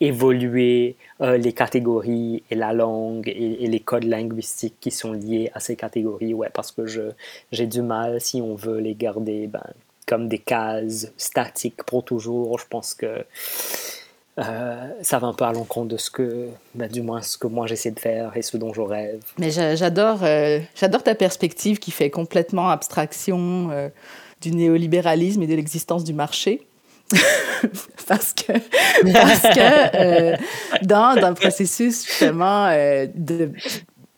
évoluer 0.00 0.96
euh, 1.20 1.36
les 1.36 1.52
catégories 1.52 2.42
et 2.50 2.54
la 2.54 2.72
langue 2.72 3.28
et, 3.28 3.66
les 3.66 3.80
codes 3.80 4.04
linguistiques 4.04 4.76
qui 4.80 4.90
sont 4.90 5.12
liés 5.12 5.50
à 5.54 5.60
ces 5.60 5.76
catégories. 5.76 6.34
Ouais, 6.34 6.50
parce 6.52 6.72
que 6.72 6.86
j'ai 7.52 7.66
du 7.66 7.82
mal, 7.82 8.20
si 8.20 8.40
on 8.40 8.54
veut 8.54 8.78
les 8.78 8.94
garder 8.94 9.46
ben, 9.46 9.64
comme 10.06 10.28
des 10.28 10.38
cases 10.38 11.12
statiques 11.16 11.84
pour 11.84 12.04
toujours. 12.04 12.58
Je 12.58 12.66
pense 12.68 12.94
que 12.94 13.24
euh, 14.38 14.88
ça 15.02 15.18
va 15.18 15.26
un 15.26 15.34
peu 15.34 15.44
à 15.44 15.52
l'encontre 15.52 15.88
de 15.88 15.96
ce 15.96 16.10
que, 16.10 16.48
ben, 16.74 16.88
du 16.88 17.02
moins, 17.02 17.22
ce 17.22 17.36
que 17.36 17.46
moi 17.46 17.66
j'essaie 17.66 17.90
de 17.90 17.98
faire 17.98 18.36
et 18.36 18.42
ce 18.42 18.56
dont 18.56 18.72
je 18.72 18.80
rêve. 18.80 19.20
Mais 19.38 19.50
j'adore, 19.50 20.20
euh, 20.22 20.60
ta 20.76 21.14
perspective 21.14 21.78
qui 21.78 21.90
fait 21.90 22.10
complètement 22.10 22.70
abstraction 22.70 23.70
euh, 23.70 23.88
du 24.40 24.52
néolibéralisme 24.52 25.42
et 25.42 25.46
de 25.46 25.54
l'existence 25.54 26.04
du 26.04 26.14
marché. 26.14 26.62
parce 28.08 28.32
que, 28.34 28.52
parce 29.12 29.42
que 29.42 29.96
euh, 29.96 30.36
dans, 30.82 31.14
dans 31.20 31.28
le 31.28 31.34
processus 31.34 32.06
justement 32.06 32.66
euh, 32.68 33.06
de 33.14 33.50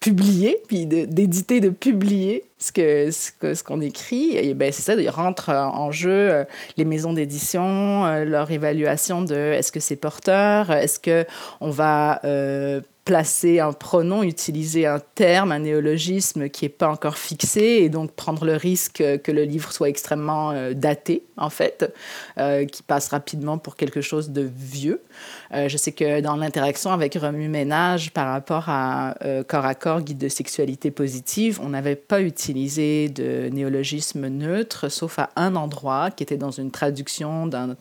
publier, 0.01 0.57
puis 0.67 0.87
d'éditer, 0.87 1.61
de, 1.61 1.69
publier 1.69 2.45
ce 2.59 2.73
que 2.73 3.11
ce 3.11 3.31
qu'on 3.39 3.55
ce 3.55 3.63
qu'on 3.63 3.81
écrit, 3.83 4.55
ben 4.55 4.73
c'est 4.73 4.83
ça, 4.83 4.95
il 4.95 5.11
rentre 5.11 5.51
en 5.51 5.93
jeu 5.93 6.11
euh, 6.11 6.45
les 6.79 6.87
maisons 6.87 7.13
d'édition, 7.13 8.07
euh, 8.07 8.25
leur 8.25 8.51
évaluation 8.51 9.21
de 9.23 9.35
est-ce 9.35 9.71
que 9.71 9.81
c'est 9.81 9.97
porteur, 9.97 10.71
est-ce 10.71 10.99
que 10.99 11.27
on 11.61 11.71
va 11.71 12.21
euh, 12.25 12.81
placer 13.05 13.61
un 13.61 13.73
pronom, 13.73 14.23
utiliser 14.23 14.87
un 14.87 15.01
terme, 15.15 15.53
un 15.53 15.61
néologisme 15.61 16.49
qui 16.49 16.65
n'est 16.65 16.71
pas 16.71 16.89
encore 16.89 17.17
fixé 17.17 17.61
et 17.61 17.89
donc 17.89 18.13
prendre 18.13 18.45
le 18.45 18.55
risque 18.55 19.03
que 19.23 19.33
le 19.33 19.45
livre 19.45 19.73
soit 19.73 19.89
extrêmement 19.89 20.51
euh, 20.51 20.75
daté, 20.75 21.25
en 21.37 21.51
fait, 21.51 21.93
euh, 22.39 22.67
qui 22.67 22.83
passe 22.83 23.09
rapidement 23.09 23.59
pour 23.59 23.77
quelque 23.77 24.01
chose 24.01 24.31
de 24.31 24.49
vieux. 24.55 25.03
Euh, 25.55 25.69
je 25.69 25.77
sais 25.77 25.93
que 25.93 26.21
dans 26.21 26.37
l'interaction 26.37 26.93
avec 26.93 27.15
Remue 27.15 27.49
Ménage 27.49 28.13
par 28.13 28.31
rapport 28.31 28.69
à 28.69 29.15
Corps 29.49 29.65
à 29.65 29.75
Corps, 29.75 30.03
guide 30.03 30.19
de 30.19 30.29
sexualité 30.29 30.91
positive, 30.91 31.59
on 31.63 31.71
n'avait 31.71 31.97
pas 31.97 32.21
utilisé 32.21 33.09
de 33.09 33.49
néologisme 33.51 34.29
neutre, 34.29 34.89
sauf 34.89 35.19
à 35.19 35.31
un 35.37 35.57
endroit 35.57 36.11
qui 36.11 36.23
était 36.23 36.37
dans 36.37 36.51
une 36.51 36.71
traduction 36.71 37.47
d'un 37.47 37.77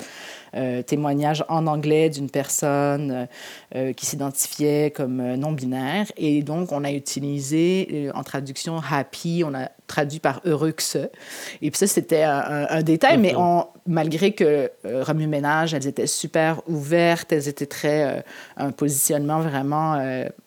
témoignage 0.86 1.44
en 1.48 1.68
anglais 1.68 2.10
d'une 2.10 2.30
personne 2.30 3.28
euh, 3.76 3.94
qui 3.94 4.06
s'identifiait 4.06 4.92
comme 4.92 5.36
non-binaire. 5.36 6.12
Et 6.18 6.42
donc, 6.42 6.72
on 6.72 6.84
a 6.84 6.92
utilisé 6.92 8.10
en 8.14 8.24
traduction 8.24 8.82
happy, 8.90 9.44
on 9.46 9.54
a 9.54 9.70
traduit 9.88 10.20
par 10.20 10.42
heureux 10.46 10.72
que 10.72 10.84
ce. 10.84 11.10
Et 11.62 11.72
puis 11.72 11.78
ça, 11.78 11.88
c'était 11.88 12.24
un, 12.24 12.82
détail, 12.84 13.18
mais 13.18 13.34
mhm. 13.34 13.40
on, 13.40 13.66
malgré 13.88 14.34
que 14.34 14.70
euh, 14.86 15.04
Remue 15.04 15.26
Ménage, 15.26 15.74
elles 15.74 15.88
étaient 15.88 16.06
super 16.06 16.62
ouvertes, 16.68 17.32
elles 17.32 17.48
étaient 17.48 17.66
très. 17.66 18.24
un 18.58 18.72
positionnement 18.72 19.40
vraiment 19.40 19.98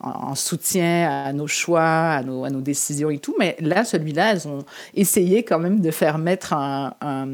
en, 0.00 0.34
soutien 0.34 1.26
à 1.26 1.32
nos 1.32 1.46
choix, 1.46 1.82
à 1.82 2.22
nos, 2.22 2.44
à 2.44 2.50
nos 2.50 2.60
décisions 2.60 3.10
et 3.10 3.18
tout. 3.18 3.34
Mais 3.38 3.56
là, 3.60 3.84
celui-là, 3.84 4.32
elles 4.32 4.48
ont 4.48 4.64
essayé 4.94 5.42
quand 5.42 5.58
même 5.58 5.80
de 5.80 5.90
faire 5.90 6.18
mettre 6.18 6.52
un 6.52 6.82
un, 7.00 7.26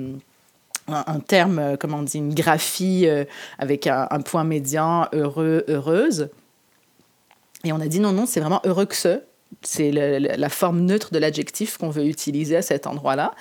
terme, 1.27 1.59
euh, 1.59 1.77
comment 1.77 1.99
on 1.99 2.03
dit, 2.03 2.19
une 2.19 2.35
graphie 2.35 3.07
euh, 3.07 3.25
avec 3.59 3.87
un, 3.87 4.07
point 4.21 4.45
médian 4.45 5.09
heureux, 5.13 5.65
heureuse. 5.69 6.29
Et 7.65 7.73
on 7.73 7.81
a 7.81 7.87
dit 7.87 8.01
non, 8.01 8.13
non, 8.13 8.27
c'est 8.27 8.41
vraiment 8.41 8.61
heureux 8.65 8.87
que 8.87 8.97
ce. 8.97 9.23
C'est 9.63 9.91
la 9.91 10.49
forme 10.51 10.81
neutre 10.81 11.11
de 11.11 11.19
l'adjectif 11.19 11.79
qu'on 11.79 11.89
veut 11.89 12.05
utiliser 12.05 12.57
à 12.57 12.63
cet 12.63 12.87
endroit-là. 12.87 13.33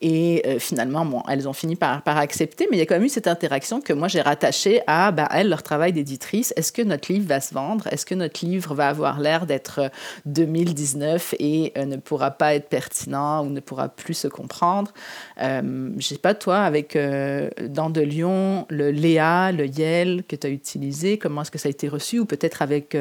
Et 0.00 0.42
euh, 0.46 0.58
finalement, 0.58 1.24
elles 1.28 1.48
ont 1.48 1.52
fini 1.52 1.74
par, 1.74 2.02
par 2.02 2.18
accepter, 2.18 2.68
mais 2.70 2.76
il 2.76 2.80
y 2.80 2.82
a 2.82 2.86
quand 2.86 2.94
même 2.94 3.04
eu 3.04 3.08
cette 3.08 3.26
interaction 3.26 3.80
que 3.80 3.92
moi 3.92 4.06
j'ai 4.06 4.20
rattachée 4.20 4.80
à 4.86 5.10
bah, 5.10 5.28
elles, 5.32 5.48
leur 5.48 5.62
travail 5.62 5.92
d'éditrice. 5.92 6.52
Est-ce 6.56 6.70
que 6.70 6.82
notre 6.82 7.12
livre 7.12 7.26
va 7.26 7.40
se 7.40 7.52
vendre? 7.52 7.86
Est-ce 7.88 8.06
que 8.06 8.14
notre 8.14 8.44
livre 8.44 8.74
va 8.74 8.88
avoir 8.88 9.18
l'air 9.18 9.46
d'être 9.46 9.90
2019 10.26 11.32
euh, 11.32 11.36
et 11.40 11.72
euh, 11.76 11.84
ne 11.84 11.96
pourra 11.96 12.30
pas 12.30 12.54
être 12.54 12.68
pertinent 12.68 13.44
ou 13.44 13.50
ne 13.50 13.60
pourra 13.60 13.88
plus 13.88 14.14
se 14.14 14.28
comprendre? 14.28 14.92
Euh, 15.40 15.90
je 15.98 16.06
sais 16.06 16.18
pas, 16.18 16.34
toi, 16.34 16.58
avec 16.58 16.96
Dans 16.96 17.90
de 17.90 18.00
Lyon, 18.00 18.66
le 18.68 18.90
Léa, 18.90 19.50
le 19.50 19.66
Yel 19.66 20.22
que 20.28 20.36
tu 20.36 20.46
as 20.46 20.50
utilisé, 20.50 21.18
comment 21.18 21.42
est-ce 21.42 21.50
que 21.50 21.58
ça 21.58 21.68
a 21.68 21.70
été 21.70 21.88
reçu? 21.88 22.20
Ou 22.20 22.24
peut-être 22.24 22.62
avec, 22.62 22.96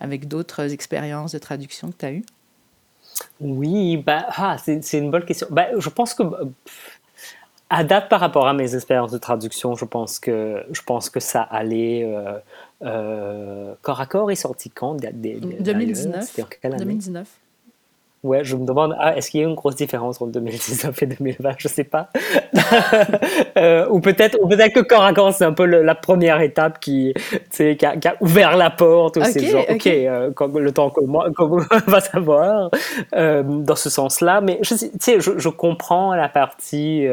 avec 0.00 0.28
d'autres 0.28 0.72
expériences 0.72 1.32
de 1.32 1.38
traduction 1.38 1.88
que 1.88 1.96
tu 1.98 2.06
as 2.06 2.12
eues? 2.12 2.24
Oui, 3.40 3.96
bah, 3.96 4.26
ah, 4.36 4.56
c'est 4.58 4.98
une 4.98 5.10
bonne 5.10 5.24
question. 5.24 5.46
Bah, 5.50 5.66
je 5.76 5.88
pense 5.88 6.14
que, 6.14 6.22
à 7.68 7.84
date 7.84 8.08
par 8.08 8.20
rapport 8.20 8.46
à 8.46 8.52
mes 8.52 8.74
expériences 8.74 9.12
de 9.12 9.18
traduction, 9.18 9.74
je 9.74 9.84
pense 9.84 10.18
que, 10.18 10.64
je 10.70 10.82
pense 10.82 11.10
que 11.10 11.20
ça 11.20 11.42
allait. 11.42 12.04
Euh, 12.04 12.38
euh, 12.82 13.74
corps 13.82 14.00
à 14.00 14.06
corps 14.06 14.30
est 14.30 14.36
sorti 14.36 14.70
quand? 14.70 14.94
2019. 14.94 16.36
2019. 16.78 17.28
Ouais, 18.26 18.42
je 18.42 18.56
me 18.56 18.66
demande, 18.66 18.96
ah, 18.98 19.16
est-ce 19.16 19.30
qu'il 19.30 19.40
y 19.40 19.44
a 19.44 19.46
une 19.46 19.54
grosse 19.54 19.76
différence 19.76 20.20
entre 20.20 20.32
2019 20.32 21.00
et 21.00 21.06
2020 21.06 21.54
Je 21.58 21.68
sais 21.68 21.84
pas. 21.84 22.10
euh, 23.56 23.86
ou 23.88 24.00
peut-être 24.00 24.36
peut 24.36 24.56
que 24.56 24.80
corps 24.80 25.04
à 25.04 25.12
corps, 25.12 25.32
c'est 25.32 25.44
un 25.44 25.52
peu 25.52 25.64
la 25.64 25.94
première 25.94 26.40
étape 26.40 26.80
qui, 26.80 27.14
qui 27.52 27.86
a, 27.86 27.96
qui, 27.96 28.08
a, 28.08 28.16
ouvert 28.20 28.56
la 28.56 28.70
porte. 28.70 29.16
Okay, 29.16 29.30
c'est 29.30 29.46
genre, 29.46 29.64
OK, 29.70 29.86
euh, 29.86 30.30
le 30.56 30.72
temps 30.72 30.90
que 30.90 31.04
moi, 31.04 31.28
va 31.86 32.00
savoir, 32.00 32.70
euh, 33.14 33.44
dans 33.44 33.76
ce 33.76 33.88
sens-là. 33.88 34.40
Mais 34.40 34.58
je, 34.62 34.74
je, 34.74 35.38
je 35.38 35.48
comprends 35.48 36.14
la 36.14 36.28
partie. 36.28 37.06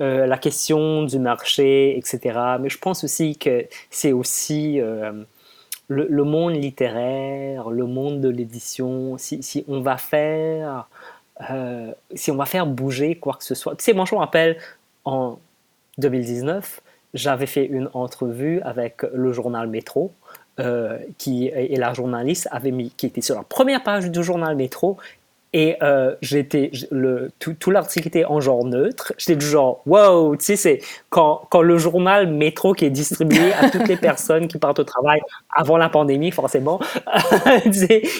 La 0.00 0.38
question 0.38 1.02
du 1.02 1.18
marché, 1.18 1.98
etc. 1.98 2.38
Mais 2.60 2.68
je 2.68 2.78
pense 2.78 3.02
aussi 3.02 3.36
que 3.36 3.66
c'est 3.90 4.12
aussi 4.12 4.80
le, 5.88 6.24
monde 6.24 6.54
littéraire, 6.54 7.70
le 7.70 7.86
monde 7.86 8.20
de 8.20 8.28
l'édition, 8.28 9.16
si, 9.18 9.64
on 9.68 9.80
va 9.80 9.96
faire, 9.96 10.88
euh, 11.50 11.92
si 12.14 12.30
on 12.30 12.36
va 12.36 12.46
faire 12.46 12.66
bouger 12.66 13.14
quoi 13.16 13.34
que 13.34 13.44
ce 13.44 13.54
soit. 13.54 13.74
Tu 13.76 13.84
sais, 13.84 13.92
moi 13.94 14.04
je 14.04 14.14
me 14.14 14.20
rappelle 14.20 14.58
en 15.04 15.38
2019, 15.96 16.80
j'avais 17.14 17.46
fait 17.46 17.64
une 17.64 17.88
entrevue 17.94 18.60
avec 18.62 19.02
le 19.12 19.32
journal 19.32 19.68
Métro. 19.68 20.12
Euh, 20.60 20.98
qui, 21.18 21.46
et 21.46 21.76
la 21.76 21.94
journaliste 21.94 22.48
avait 22.50 22.72
mis, 22.72 22.90
qui 22.90 23.06
était 23.06 23.20
sur 23.20 23.36
la 23.36 23.44
première 23.44 23.80
page 23.84 24.10
du 24.10 24.24
journal 24.24 24.56
Métro, 24.56 24.96
et 25.54 25.76
euh, 25.82 26.14
j'étais, 26.20 26.70
le, 26.90 27.30
tout, 27.38 27.54
tout 27.54 27.70
l'article 27.70 28.08
était 28.08 28.26
en 28.26 28.40
genre 28.40 28.64
neutre. 28.66 29.14
J'étais 29.16 29.36
du 29.36 29.46
genre, 29.46 29.80
wow, 29.86 30.36
tu 30.36 30.44
sais, 30.44 30.56
c'est 30.56 30.80
quand, 31.08 31.42
quand 31.50 31.62
le 31.62 31.78
journal 31.78 32.26
Métro 32.26 32.74
qui 32.74 32.84
est 32.84 32.90
distribué 32.90 33.52
à 33.54 33.70
toutes 33.70 33.88
les 33.88 33.96
personnes 34.08 34.46
qui 34.46 34.58
partent 34.58 34.78
au 34.78 34.84
travail 34.84 35.20
avant 35.54 35.78
la 35.78 35.88
pandémie, 35.88 36.32
forcément, 36.32 36.80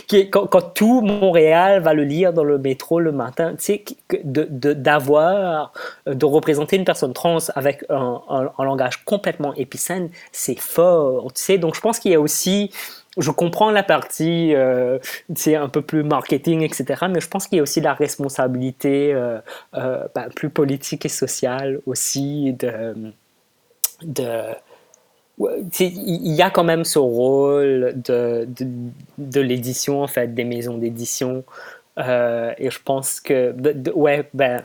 qui 0.09 0.31
quand, 0.31 0.47
quand, 0.47 0.72
tout 0.74 1.03
Montréal 1.03 1.83
va 1.83 1.93
le 1.93 2.05
lire 2.05 2.33
dans 2.33 2.45
le 2.45 2.57
métro 2.57 2.99
le 2.99 3.12
matin, 3.12 3.55
tu 3.59 3.64
sais, 3.64 3.85
de, 4.24 4.72
d'avoir, 4.72 5.72
de, 6.07 6.24
représenter 6.24 6.76
une 6.76 6.85
personne 6.85 7.12
trans 7.12 7.39
avec 7.55 7.85
un, 7.91 8.22
un, 8.31 8.51
un 8.57 8.64
langage 8.64 9.05
complètement 9.05 9.53
épicène, 9.55 10.09
c'est 10.33 10.59
fort, 10.59 11.31
tu 11.35 11.43
sais. 11.43 11.59
Donc, 11.59 11.74
je 11.74 11.81
pense 11.81 11.99
qu'il 11.99 12.12
y 12.12 12.14
a 12.14 12.20
aussi 12.20 12.70
je 13.19 13.31
comprends 13.31 13.71
la 13.71 13.83
partie 13.83 14.55
euh, 14.55 14.99
un 15.47 15.69
peu 15.69 15.83
plus 15.83 16.03
marketing, 16.05 16.62
etc. 16.62 17.07
Mais 17.11 17.21
je 17.21 17.29
pense 17.29 17.47
qu'il 17.47 17.57
y 17.57 17.61
a 17.61 17.62
aussi 17.62 17.81
la 17.81 17.95
responsabilité 17.95 19.12
euh, 19.12 19.39
euh, 19.75 20.07
bah, 20.14 20.29
plus 20.35 20.51
politique 20.51 21.05
et 21.05 21.09
sociale 21.09 21.81
aussi 21.87 22.57
il 25.41 26.35
y 26.35 26.43
a 26.43 26.51
quand 26.51 26.64
même 26.64 26.85
ce 26.85 26.99
rôle 26.99 27.95
de, 27.97 28.49
de 29.19 29.41
l'édition, 29.41 30.03
en 30.03 30.09
fait, 30.09 30.35
des 30.35 30.45
maisons 30.45 30.79
d'édition. 30.79 31.45
Euh, 31.99 32.53
et 32.59 32.70
je 32.70 32.78
pense 32.84 33.20
que, 33.20 33.55
ouais, 33.92 34.28
ben, 34.32 34.62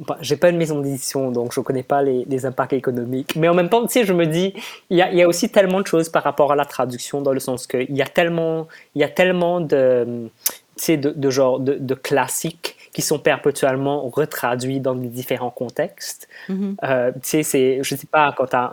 bah, 0.00 0.16
j'ai 0.20 0.36
pas 0.36 0.50
une 0.50 0.56
maison 0.56 0.80
d'édition, 0.80 1.30
donc 1.30 1.52
je 1.52 1.60
connais 1.60 1.82
pas 1.82 2.02
les, 2.02 2.46
impacts 2.46 2.72
économiques. 2.72 3.34
Mais 3.36 3.48
en 3.48 3.54
même 3.54 3.68
temps, 3.68 3.84
tu 3.86 3.92
sais, 3.92 4.04
je 4.04 4.12
me 4.12 4.26
dis, 4.26 4.54
il 4.90 4.96
y 4.96 5.22
a, 5.22 5.28
aussi 5.28 5.50
tellement 5.50 5.80
de 5.80 5.86
choses 5.86 6.08
par 6.08 6.22
rapport 6.22 6.52
à 6.52 6.56
la 6.56 6.64
traduction, 6.64 7.20
dans 7.20 7.32
le 7.32 7.40
sens 7.40 7.66
qu'il 7.66 7.94
y 7.94 8.02
a 8.02 8.06
tellement, 8.06 8.68
il 8.94 9.00
y 9.00 9.04
a 9.04 9.08
tellement 9.08 9.60
de, 9.60 10.28
tu 10.46 10.52
sais, 10.76 10.96
de, 10.96 11.10
de, 11.10 11.30
genre, 11.30 11.58
de 11.60 11.94
classiques 11.94 12.75
qui 12.96 13.02
sont 13.02 13.18
perpétuellement 13.18 14.08
retraduits 14.08 14.80
dans 14.80 14.94
les 14.94 15.08
différents 15.08 15.50
contextes. 15.50 16.28
Mm-hmm. 16.48 16.76
euh, 16.82 17.12
tu 17.22 17.42
sais, 17.44 17.80
je 17.82 17.94
sais 17.94 18.06
pas, 18.06 18.32
quand 18.34 18.46
tu 18.46 18.56
as 18.56 18.70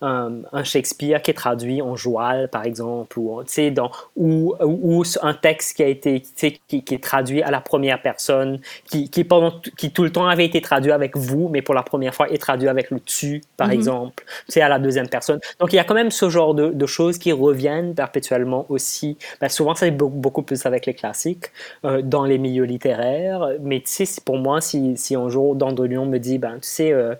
un, 0.00 0.42
un, 0.52 0.64
Shakespeare 0.64 1.22
qui 1.22 1.30
est 1.30 1.34
traduit 1.34 1.80
en 1.80 1.94
joual, 1.94 2.48
par 2.48 2.64
exemple, 2.64 3.20
ou, 3.20 3.40
dans, 3.70 3.92
ou, 4.16 4.56
ou, 4.60 5.04
un 5.22 5.34
texte 5.34 5.76
qui 5.76 5.84
a 5.84 5.86
été 5.86 6.22
qui, 6.66 6.82
qui, 6.82 6.94
est 6.94 7.02
traduit 7.04 7.40
à 7.40 7.52
la 7.52 7.60
première 7.60 8.02
personne, 8.02 8.58
qui, 8.90 9.08
qui, 9.08 9.22
pendant, 9.22 9.52
qui 9.76 9.92
tout 9.92 10.02
le 10.02 10.10
temps 10.10 10.26
avait 10.26 10.44
été 10.44 10.60
traduit 10.60 10.90
avec 10.90 11.16
vous, 11.16 11.48
mais 11.48 11.62
pour 11.62 11.76
la 11.76 11.84
première 11.84 12.16
fois 12.16 12.28
est 12.32 12.38
traduit 12.38 12.68
avec 12.68 12.90
le 12.90 12.98
tu, 12.98 13.42
par 13.56 13.68
mm-hmm. 13.68 13.74
exemple, 13.74 14.24
c'est 14.48 14.60
à 14.60 14.68
la 14.68 14.80
deuxième 14.80 15.08
personne. 15.08 15.38
Donc 15.60 15.72
il 15.72 15.76
y 15.76 15.78
a 15.78 15.84
quand 15.84 15.94
même 15.94 16.10
ce 16.10 16.28
genre 16.28 16.56
de, 16.56 16.70
de 16.70 16.86
choses 16.86 17.16
qui 17.16 17.30
reviennent 17.30 17.94
perpétuellement 17.94 18.66
aussi. 18.70 19.18
Ben, 19.40 19.48
souvent, 19.48 19.76
c'est 19.76 19.92
beaucoup, 19.92 20.16
beaucoup, 20.16 20.42
plus 20.42 20.66
avec 20.66 20.86
les 20.86 20.94
classiques, 20.94 21.52
euh, 21.84 22.02
dans 22.02 22.24
les 22.24 22.38
milieux 22.38 22.64
littéraires, 22.64 23.51
mais 23.60 23.80
tu 23.80 24.06
sais, 24.06 24.20
pour 24.24 24.38
moi, 24.38 24.60
si, 24.60 24.96
si 24.96 25.14
un 25.14 25.28
jour 25.28 25.54
Dandelion 25.54 26.06
me 26.06 26.18
dit, 26.18 26.38
ben, 26.38 26.54
tu 26.54 26.68
sais, 26.68 26.92
euh, 26.92 27.14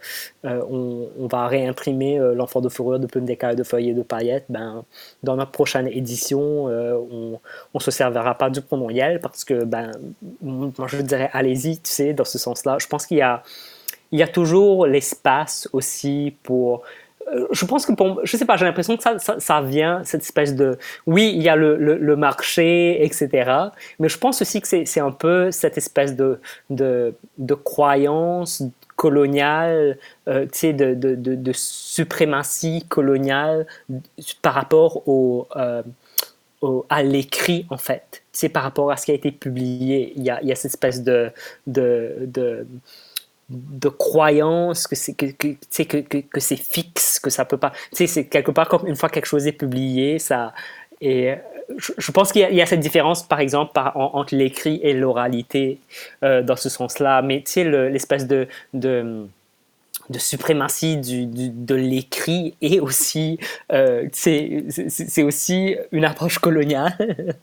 euh, 0.45 0.63
on, 0.71 1.09
on, 1.19 1.27
va 1.27 1.47
réimprimer 1.47 2.19
L'enfant 2.35 2.61
de 2.61 2.69
fourrure 2.69 2.99
de 2.99 3.07
plumes 3.07 3.25
d'écailles, 3.25 3.57
de 3.57 3.63
feuilles 3.63 3.91
et 3.91 3.95
de 3.95 4.03
paillettes, 4.03 4.47
ben, 4.49 4.85
dans 5.23 5.37
notre 5.37 5.51
prochaine 5.51 5.89
édition, 5.89 6.69
euh, 6.69 6.97
on 7.11 7.39
ne 7.75 7.81
se 7.81 7.91
servira 7.91 8.35
pas 8.35 8.51
du 8.51 8.61
pronom 8.61 8.91
Yel 8.91 9.21
parce 9.21 9.45
que, 9.45 9.65
ben, 9.65 9.93
moi 10.41 10.87
je 10.89 10.99
dirais 10.99 11.31
allez-y, 11.33 11.79
tu 11.79 11.91
sais, 11.91 12.13
dans 12.15 12.25
ce 12.25 12.39
sens-là. 12.39 12.77
Je 12.81 12.87
pense 12.87 13.07
qu'il 13.07 13.19
y 13.19 13.23
a, 13.23 13.43
il 14.13 14.19
y 14.19 14.23
a 14.23 14.29
toujours 14.29 14.87
l'espace 14.87 15.69
aussi 15.73 16.35
pour 16.43 16.77
euh, 16.79 16.83
je 17.51 17.65
pense 17.65 17.87
que 17.87 17.93
pour, 17.93 18.21
je 18.25 18.37
sais 18.37 18.45
pas, 18.45 18.57
j'ai 18.57 18.65
l'impression 18.65 18.97
que 18.97 19.03
ça, 19.03 19.17
ça, 19.19 19.61
vient, 19.63 20.03
cette 20.05 20.23
espèce 20.23 20.55
de, 20.55 20.79
oui, 21.07 21.33
il 21.35 21.43
y 21.43 21.49
a 21.49 21.57
le, 21.57 21.77
le, 21.77 22.17
marché, 22.17 23.03
etc. 23.05 23.51
Mais 23.99 24.09
je 24.09 24.19
pense 24.19 24.43
aussi 24.43 24.61
que 24.61 24.69
c'est 24.69 25.01
un 25.01 25.11
peu 25.11 25.51
cette 25.51 25.79
espèce 25.79 26.15
de, 26.17 26.41
de, 26.71 27.15
de 27.39 27.55
croyance 27.55 28.63
coloniale, 28.97 29.99
euh, 30.29 30.47
de, 30.63 30.95
de, 30.95 31.15
de, 31.17 31.53
suprématie 31.53 32.85
coloniale 32.89 33.67
par 34.43 34.55
rapport 34.55 35.09
au, 35.09 35.49
euh, 35.57 35.83
au 36.61 36.87
à 36.89 37.03
l'écrit, 37.03 37.67
en 37.71 37.79
fait. 37.79 38.23
C'est 38.33 38.49
par 38.49 38.63
rapport 38.63 38.91
à 38.91 38.97
ce 38.97 39.07
qui 39.07 39.11
a 39.11 39.15
été 39.15 39.33
publié. 39.33 40.13
Il 40.17 40.23
y 40.23 40.31
a, 40.31 40.41
il 40.43 40.49
y 40.49 40.53
a 40.53 40.55
cette 40.55 40.73
espèce 40.73 41.03
de, 41.03 41.31
de, 41.67 42.67
de, 43.53 43.89
croyance 43.89 44.87
que 44.87 44.97
c'est 44.97 45.15
que, 45.15 45.27
que, 45.27 46.19
que, 46.21 46.41
c'est 46.41 46.57
fixe, 46.57 47.21
que 47.21 47.31
ça 47.31 47.45
peut 47.45 47.59
pas... 47.59 47.73
C'est 47.93 48.27
quelque 48.27 48.51
part 48.51 48.69
comme 48.69 48.87
une 48.87 48.97
fois 48.97 49.09
quelque 49.09 49.27
chose 49.27 49.47
est 49.47 49.53
publié, 49.53 50.19
ça... 50.19 50.53
Et 51.01 51.35
je, 51.77 52.13
pense 52.13 52.31
qu'il 52.31 52.43
y, 52.43 52.63
a 52.63 52.67
cette 52.67 52.79
différence, 52.79 53.25
par 53.25 53.41
exemple, 53.41 53.73
entre 53.95 54.37
l'écrit 54.37 54.79
et 54.85 54.93
l'oralité 54.93 55.81
euh, 56.23 56.43
dans 56.43 56.55
ce 56.55 56.69
sens-là. 56.69 57.23
Mais 57.23 57.43
tu 57.45 57.53
sais, 57.53 57.65
l'espèce 57.65 58.29
de 58.29 58.47
de 60.13 60.19
suprématie 60.19 60.97
du, 60.99 61.27
de 61.27 61.75
l'écrit 61.75 62.55
et 62.61 62.79
aussi 62.79 63.39
euh, 63.73 64.07
c'est 64.13 65.23
aussi 65.23 65.77
une 65.91 66.05
approche 66.05 66.39
coloniale 66.39 66.95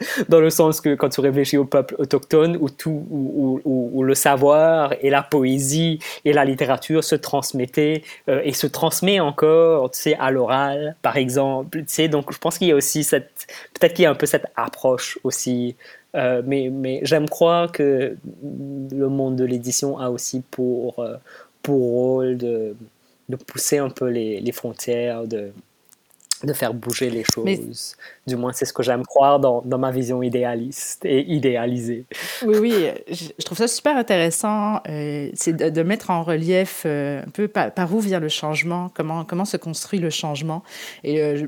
dans 0.29 0.39
le 0.39 0.49
sens 0.49 0.79
que 0.79 0.95
quand 0.95 1.09
tu 1.09 1.19
réfléchis 1.19 1.57
au 1.57 1.65
peuple 1.65 1.95
autochtone 1.97 2.57
où 2.61 2.69
tout 2.69 3.05
où, 3.09 3.59
où, 3.65 4.03
le 4.03 4.15
savoir 4.15 4.93
et 5.01 5.09
la 5.09 5.23
poésie 5.23 5.99
et 6.23 6.31
la 6.31 6.45
littérature 6.45 7.03
se 7.03 7.15
transmettaient 7.15 8.03
euh, 8.29 8.41
et 8.43 8.53
se 8.53 8.67
transmet 8.67 9.19
encore 9.19 9.91
tu 9.91 9.99
sais 9.99 10.15
à 10.19 10.31
l'oral 10.31 10.95
par 11.01 11.17
exemple 11.17 11.83
tu 11.85 12.07
donc 12.07 12.31
je 12.31 12.37
pense 12.37 12.57
qu'il 12.57 12.67
y 12.67 12.71
a 12.71 12.75
aussi 12.75 13.03
cette 13.03 13.47
peut-être 13.73 13.93
qu'il 13.93 14.03
y 14.03 14.05
a 14.05 14.11
un 14.11 14.15
peu 14.15 14.25
cette 14.25 14.45
approche 14.55 15.19
aussi 15.23 15.75
mais 16.13 16.69
mais 16.71 17.01
j'aime 17.03 17.29
croire 17.29 17.71
que 17.71 18.17
le 18.43 19.09
monde 19.09 19.35
de 19.35 19.45
l'édition 19.45 19.99
a 19.99 20.09
aussi 20.09 20.41
pour, 20.49 21.05
pour 21.61 21.79
rôle 21.79 22.37
de, 22.37 22.75
de 23.29 23.35
pousser 23.35 23.77
un 23.77 23.89
peu 23.89 24.07
les, 24.09 24.39
les 24.39 24.51
frontières, 24.51 25.27
de, 25.27 25.51
de 26.43 26.53
faire 26.53 26.73
bouger 26.73 27.09
les 27.09 27.23
choses. 27.23 27.95
Du 28.25 28.35
moins, 28.35 28.53
c'est 28.53 28.65
ce 28.65 28.73
que 28.73 28.83
j'aime 28.83 29.05
croire 29.05 29.39
dans, 29.39 29.61
dans, 29.61 29.77
ma 29.77 29.91
vision 29.91 30.21
idéaliste 30.23 31.03
et 31.05 31.25
idéalisée. 31.31 32.05
Oui, 32.45 32.57
oui, 32.59 32.87
je, 33.09 33.43
trouve 33.43 33.57
ça 33.57 33.67
super 33.67 33.97
intéressant. 33.97 34.81
Euh, 34.87 35.29
c'est 35.33 35.53
de, 35.53 35.69
de, 35.69 35.83
mettre 35.83 36.09
en 36.09 36.23
relief 36.23 36.83
euh, 36.85 37.21
un 37.21 37.29
peu 37.29 37.47
par, 37.47 37.73
par, 37.73 37.93
où 37.93 37.99
vient 37.99 38.19
le 38.19 38.29
changement, 38.29 38.89
comment, 38.93 39.25
comment 39.25 39.45
se 39.45 39.57
construit 39.57 39.99
le 39.99 40.09
changement. 40.09 40.63
Et 41.03 41.21
euh, 41.21 41.47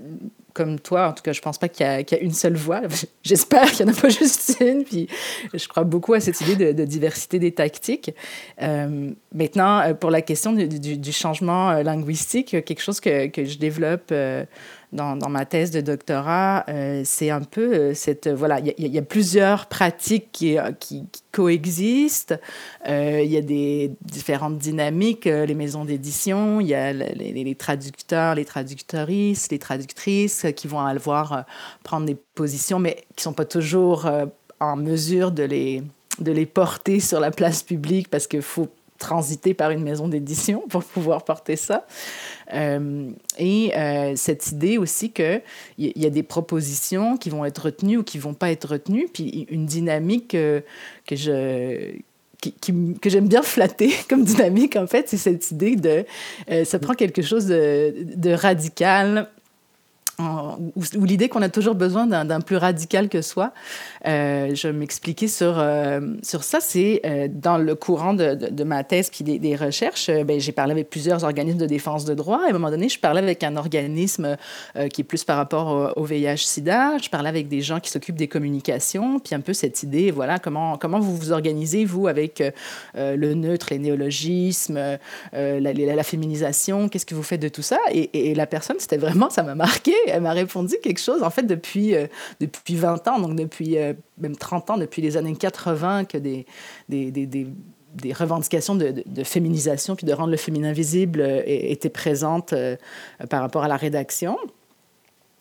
comme 0.53 0.79
toi, 0.79 1.09
en 1.09 1.13
tout 1.13 1.23
cas, 1.23 1.33
je 1.33 1.41
pense 1.41 1.57
pas 1.57 1.69
qu'il 1.69 1.85
y, 1.85 2.05
qu 2.05 2.15
y, 2.15 2.17
a 2.17 2.21
une 2.21 2.33
seule 2.33 2.55
voix. 2.55 2.81
J'espère 3.23 3.71
qu'il 3.71 3.85
n'y 3.85 3.91
en 3.91 3.95
a 3.95 3.99
pas 3.99 4.09
juste 4.21 4.57
une. 4.59 4.83
Puis 4.83 5.07
je 5.53 5.67
crois 5.67 5.83
beaucoup 5.83 6.13
à 6.13 6.19
cette 6.19 6.39
idée 6.41 6.73
de, 6.73 6.85
diversité 6.85 7.39
des 7.39 7.51
tactiques. 7.51 8.13
Euh, 8.61 9.11
maintenant, 9.33 9.93
pour 9.95 10.11
la 10.11 10.21
question 10.21 10.53
du, 10.53 10.67
du, 10.67 10.97
du, 10.97 11.11
changement 11.11 11.73
linguistique, 11.83 12.49
quelque 12.65 12.81
chose 12.81 12.99
que, 12.99 13.27
que 13.27 13.45
je 13.45 13.57
développe 13.57 14.09
euh, 14.11 14.45
dans, 14.93 15.29
ma 15.29 15.45
thèse 15.45 15.71
de 15.71 15.81
doctorat, 15.81 16.65
euh, 16.69 17.01
c'est 17.05 17.29
un 17.29 17.41
peu 17.41 17.73
euh, 17.73 17.93
cette... 17.93 18.27
Voilà, 18.27 18.59
il 18.59 18.87
y, 18.87 18.97
a 18.97 19.01
plusieurs 19.01 19.67
pratiques 19.67 20.29
qui, 20.31 20.57
coexistent. 21.31 22.39
Euh, 22.87 23.21
il 23.23 23.31
y 23.31 23.37
a 23.37 23.41
des 23.41 23.91
différentes 24.01 24.57
dynamiques, 24.57 25.27
euh, 25.27 25.45
les 25.45 25.55
maisons 25.55 25.85
d'édition, 25.85 26.59
il 26.59 26.67
y 26.67 26.73
a 26.73 26.93
les, 26.93 27.55
traducteurs, 27.55 28.35
les 28.35 28.45
traductrices, 28.45 29.49
les 29.51 29.59
traductrices 29.59 30.45
qui 30.55 30.67
vont 30.67 30.79
avoir 30.79 31.33
euh, 31.33 31.41
prendre 31.83 32.05
des 32.05 32.17
positions, 32.35 32.79
mais 32.79 32.95
qui 33.15 33.21
ne 33.21 33.23
sont 33.23 33.33
pas 33.33 33.45
toujours 33.45 34.09
en 34.59 34.75
mesure 34.75 35.31
de 35.31 35.43
les, 35.43 35.83
de 36.19 36.31
les 36.31 36.45
porter 36.45 36.99
sur 36.99 37.19
la 37.19 37.31
place 37.31 37.63
publique 37.63 38.09
parce 38.09 38.27
qu'il 38.27 38.41
faut 38.41 38.69
transiter 39.01 39.53
par 39.53 39.71
une 39.71 39.83
maison 39.83 40.07
d'édition 40.07 40.63
pour 40.69 40.83
pouvoir 40.83 41.25
porter 41.25 41.57
ça. 41.57 41.85
Euh, 42.53 43.09
et 43.37 43.73
euh, 43.75 44.13
cette 44.15 44.51
idée 44.51 44.77
aussi 44.77 45.11
qu'il 45.11 45.41
y, 45.77 46.05
a 46.05 46.09
des 46.09 46.23
propositions 46.23 47.17
qui 47.17 47.29
vont 47.29 47.43
être 47.43 47.65
retenues 47.65 47.97
ou 47.97 48.03
qui 48.03 48.17
ne 48.17 48.23
vont 48.23 48.33
pas 48.33 48.51
être 48.51 48.65
retenues, 48.69 49.07
puis 49.11 49.47
une 49.49 49.65
dynamique 49.65 50.35
euh, 50.35 50.61
que 51.05 51.15
je 51.15 51.91
que 52.43 53.07
j'aime 53.11 53.27
bien 53.27 53.43
flatter 53.43 53.93
comme 54.09 54.23
dynamique, 54.23 54.75
en 54.75 54.87
fait, 54.87 55.07
c'est 55.07 55.17
cette 55.17 55.51
idée 55.51 55.75
de... 55.75 56.05
Ça 56.63 56.79
prend 56.79 56.95
quelque 56.95 57.21
chose 57.21 57.45
de 57.45 58.33
radical, 58.33 59.29
ou, 60.19 61.05
l'idée 61.05 61.29
qu'on 61.29 61.41
a 61.41 61.49
toujours 61.49 61.75
besoin 61.75 62.05
d'un 62.07 62.41
plus 62.41 62.57
radical 62.57 63.09
que 63.09 63.21
soi. 63.21 63.53
Euh, 64.07 64.53
je 64.55 64.67
m'expliquais 64.67 65.27
sur, 65.27 65.55
euh, 65.57 65.99
sur 66.23 66.43
ça. 66.43 66.59
C'est 66.61 67.01
euh, 67.05 67.27
dans 67.29 67.57
le 67.57 67.75
courant 67.75 68.13
de, 68.13 68.63
ma 68.63 68.83
thèse 68.83 69.09
puis 69.09 69.23
des, 69.23 69.55
recherches, 69.55 70.09
ben, 70.09 70.39
j'ai 70.39 70.51
parlé 70.51 70.71
avec 70.71 70.89
plusieurs 70.89 71.23
organismes 71.23 71.57
de 71.57 71.65
défense 71.65 72.05
de 72.05 72.13
droit. 72.13 72.41
À 72.45 72.49
un 72.49 72.53
moment 72.53 72.69
donné, 72.69 72.89
je 72.89 72.99
parlais 72.99 73.21
avec 73.21 73.43
un 73.43 73.55
organisme 73.55 74.37
qui 74.91 75.01
est 75.01 75.03
plus 75.03 75.23
par 75.23 75.37
rapport 75.37 75.93
au, 75.95 76.01
au 76.01 76.05
VIH-Sida. 76.05 76.97
Je 77.01 77.09
parlais 77.09 77.29
avec 77.29 77.47
des 77.47 77.61
gens 77.61 77.79
qui 77.79 77.89
s'occupent 77.89 78.15
des 78.15 78.27
communications, 78.27 79.19
puis 79.19 79.35
un 79.35 79.41
peu 79.41 79.53
cette 79.53 79.83
idée, 79.83 80.11
voilà, 80.11 80.39
comment, 80.39 80.77
comment 80.77 80.99
vous 80.99 81.15
vous 81.15 81.31
organisez, 81.31 81.85
vous, 81.85 82.07
avec 82.07 82.43
le 82.95 83.33
neutre, 83.33 83.67
les 83.71 83.79
néologismes, 83.79 84.97
la, 85.33 86.03
féminisation, 86.03 86.89
qu'est-ce 86.89 87.05
que 87.05 87.15
vous 87.15 87.23
faites 87.23 87.41
de 87.41 87.49
tout 87.49 87.61
ça? 87.61 87.77
Et, 87.91 88.31
et 88.31 88.35
la 88.35 88.47
personne, 88.47 88.77
c'était 88.79 88.97
vraiment, 88.97 89.29
ça 89.29 89.43
m'a 89.43 89.55
marqué 89.55 89.93
elle 90.11 90.21
m'a 90.21 90.33
répondu 90.33 90.75
quelque 90.81 90.99
chose, 90.99 91.23
en 91.23 91.29
fait, 91.29 91.43
depuis, 91.43 91.95
euh, 91.95 92.07
depuis 92.39 92.75
20 92.75 93.07
ans, 93.07 93.19
donc 93.19 93.35
depuis 93.35 93.77
euh, 93.77 93.93
même 94.17 94.35
30 94.35 94.71
ans, 94.71 94.77
depuis 94.77 95.01
les 95.01 95.17
années 95.17 95.35
80, 95.35 96.05
que 96.05 96.17
des, 96.17 96.45
des, 96.89 97.11
des, 97.11 97.25
des 97.25 97.47
des 97.93 98.13
revendications 98.13 98.73
de, 98.73 99.03
féminisation 99.25 99.97
puis 99.97 100.05
de 100.05 100.13
rendre 100.13 100.31
le 100.31 100.37
féminin 100.37 100.71
visible 100.71 101.19
euh, 101.19 101.41
étaient 101.45 101.89
présentes 101.89 102.53
par 103.29 103.41
rapport 103.41 103.65
à 103.65 103.67
la 103.67 103.75
rédaction. 103.75 104.37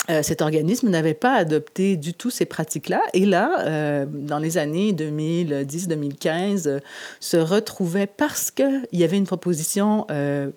Euh, 0.08 0.22
cet 0.22 0.40
organisme 0.40 0.88
n'avait 0.88 1.14
pas 1.14 1.34
adopté 1.34 1.96
du 1.96 2.14
tout 2.14 2.30
ces 2.30 2.46
pratiques-là. 2.46 3.02
Et 3.12 3.26
là, 3.26 3.60
euh, 3.60 4.06
dans 4.08 4.38
les 4.38 4.56
années 4.56 4.92
2010-2015, 4.92 6.66
euh, 6.66 6.80
se 7.20 7.36
retrouvait 7.36 8.06
parce 8.06 8.50
qu'il 8.50 8.86
y 8.92 9.04
avait 9.04 9.18
une 9.18 9.26
proposition 9.26 10.06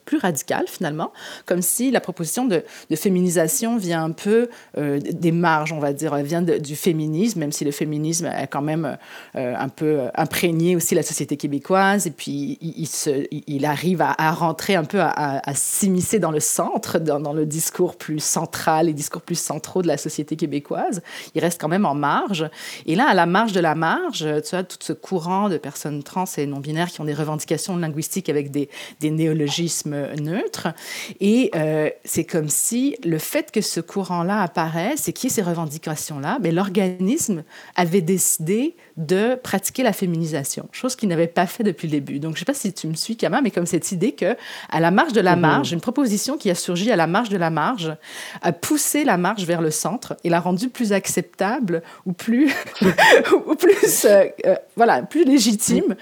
plus 0.05 0.17
radicale, 0.17 0.65
finalement, 0.67 1.11
comme 1.45 1.61
si 1.61 1.91
la 1.91 1.99
proposition 1.99 2.45
de, 2.45 2.63
féminisation 2.95 3.77
vient 3.77 4.03
un 4.03 4.11
peu 4.11 4.49
des 4.77 5.31
marges, 5.31 5.73
on 5.73 5.79
va 5.79 5.93
dire, 5.93 6.15
vient 6.17 6.41
du 6.41 6.75
féminisme, 6.75 7.39
même 7.39 7.51
si 7.51 7.65
le 7.65 7.71
féminisme 7.71 8.25
a 8.25 8.47
quand 8.47 8.61
même 8.61 8.97
un 9.33 9.69
peu 9.69 10.01
imprégné 10.15 10.75
aussi 10.75 10.95
la 10.95 11.03
société 11.03 11.37
québécoise. 11.37 12.07
Et 12.07 12.11
puis, 12.11 12.57
il, 13.47 13.65
arrive 13.65 14.01
à, 14.01 14.31
rentrer 14.31 14.75
un 14.75 14.85
peu, 14.85 14.99
à, 15.01 15.41
s'immiscer 15.53 16.19
dans 16.19 16.31
le 16.31 16.39
centre, 16.39 16.99
dans, 16.99 17.19
dans 17.19 17.33
le 17.33 17.45
discours 17.45 17.95
plus 17.95 18.19
central, 18.19 18.87
les 18.87 18.93
discours 18.93 19.21
plus 19.21 19.32
centraux 19.35 19.81
de 19.81 19.87
la 19.87 19.97
société 19.97 20.35
québécoise. 20.35 21.01
Il 21.35 21.41
reste 21.41 21.59
quand 21.59 21.67
même 21.67 21.85
en 21.85 21.95
marge. 21.95 22.49
Et 22.85 22.95
là, 22.95 23.07
à 23.07 23.13
la 23.13 23.25
marge 23.25 23.51
de 23.51 23.59
la 23.59 23.75
marge, 23.75 24.25
tu 24.47 24.55
as 24.55 24.63
tout 24.63 24.77
ce 24.79 24.93
courant 24.93 25.49
de 25.49 25.57
personnes 25.57 26.03
trans 26.03 26.25
et 26.37 26.45
non-binaires 26.45 26.89
qui 26.89 27.01
ont 27.01 27.05
des 27.05 27.13
revendications 27.13 27.77
linguistiques 27.77 28.29
avec 28.29 28.51
des, 28.51 28.69
des 28.99 29.11
néologismes 29.11 30.13
neutres. 30.21 30.67
Et 31.19 31.51
euh, 31.55 31.89
c'est 32.05 32.25
comme 32.25 32.49
si 32.49 32.95
le 33.03 33.17
fait 33.17 33.51
que 33.51 33.61
ce 33.61 33.79
courant-là 33.79 34.41
apparaisse 34.41 35.07
et 35.07 35.13
qu'il 35.13 35.29
y 35.29 35.33
ait 35.33 35.35
ces 35.35 35.41
revendications-là, 35.41 36.39
mais 36.41 36.51
l'organisme 36.51 37.43
avait 37.75 38.01
décidé 38.01 38.75
de 38.97 39.35
pratiquer 39.35 39.83
la 39.83 39.93
féminisation, 39.93 40.67
chose 40.71 40.95
qu'il 40.95 41.09
n'avait 41.09 41.27
pas 41.27 41.47
fait 41.47 41.63
depuis 41.63 41.87
le 41.87 41.91
début. 41.91 42.19
Donc, 42.19 42.31
je 42.31 42.35
ne 42.35 42.39
sais 42.39 42.45
pas 42.45 42.53
si 42.53 42.73
tu 42.73 42.87
me 42.87 42.93
suis, 42.93 43.15
Kama, 43.15 43.41
mais 43.41 43.51
comme 43.51 43.65
cette 43.65 43.91
idée 43.91 44.11
que 44.11 44.35
à 44.69 44.79
la 44.79 44.91
marge 44.91 45.13
de 45.13 45.21
la 45.21 45.35
marge, 45.35 45.71
mmh. 45.71 45.75
une 45.75 45.81
proposition 45.81 46.37
qui 46.37 46.49
a 46.49 46.55
surgi 46.55 46.91
à 46.91 46.95
la 46.95 47.07
marge 47.07 47.29
de 47.29 47.37
la 47.37 47.49
marge 47.49 47.95
a 48.41 48.51
poussé 48.51 49.03
la 49.03 49.17
marge 49.17 49.45
vers 49.45 49.61
le 49.61 49.71
centre 49.71 50.15
et 50.23 50.29
l'a 50.29 50.39
rendue 50.39 50.69
plus 50.69 50.93
acceptable 50.93 51.81
ou 52.05 52.13
plus, 52.13 52.53
ou 53.47 53.55
plus, 53.55 54.05
euh, 54.05 54.25
euh, 54.45 54.55
voilà, 54.75 55.01
plus 55.01 55.23
légitime 55.23 55.95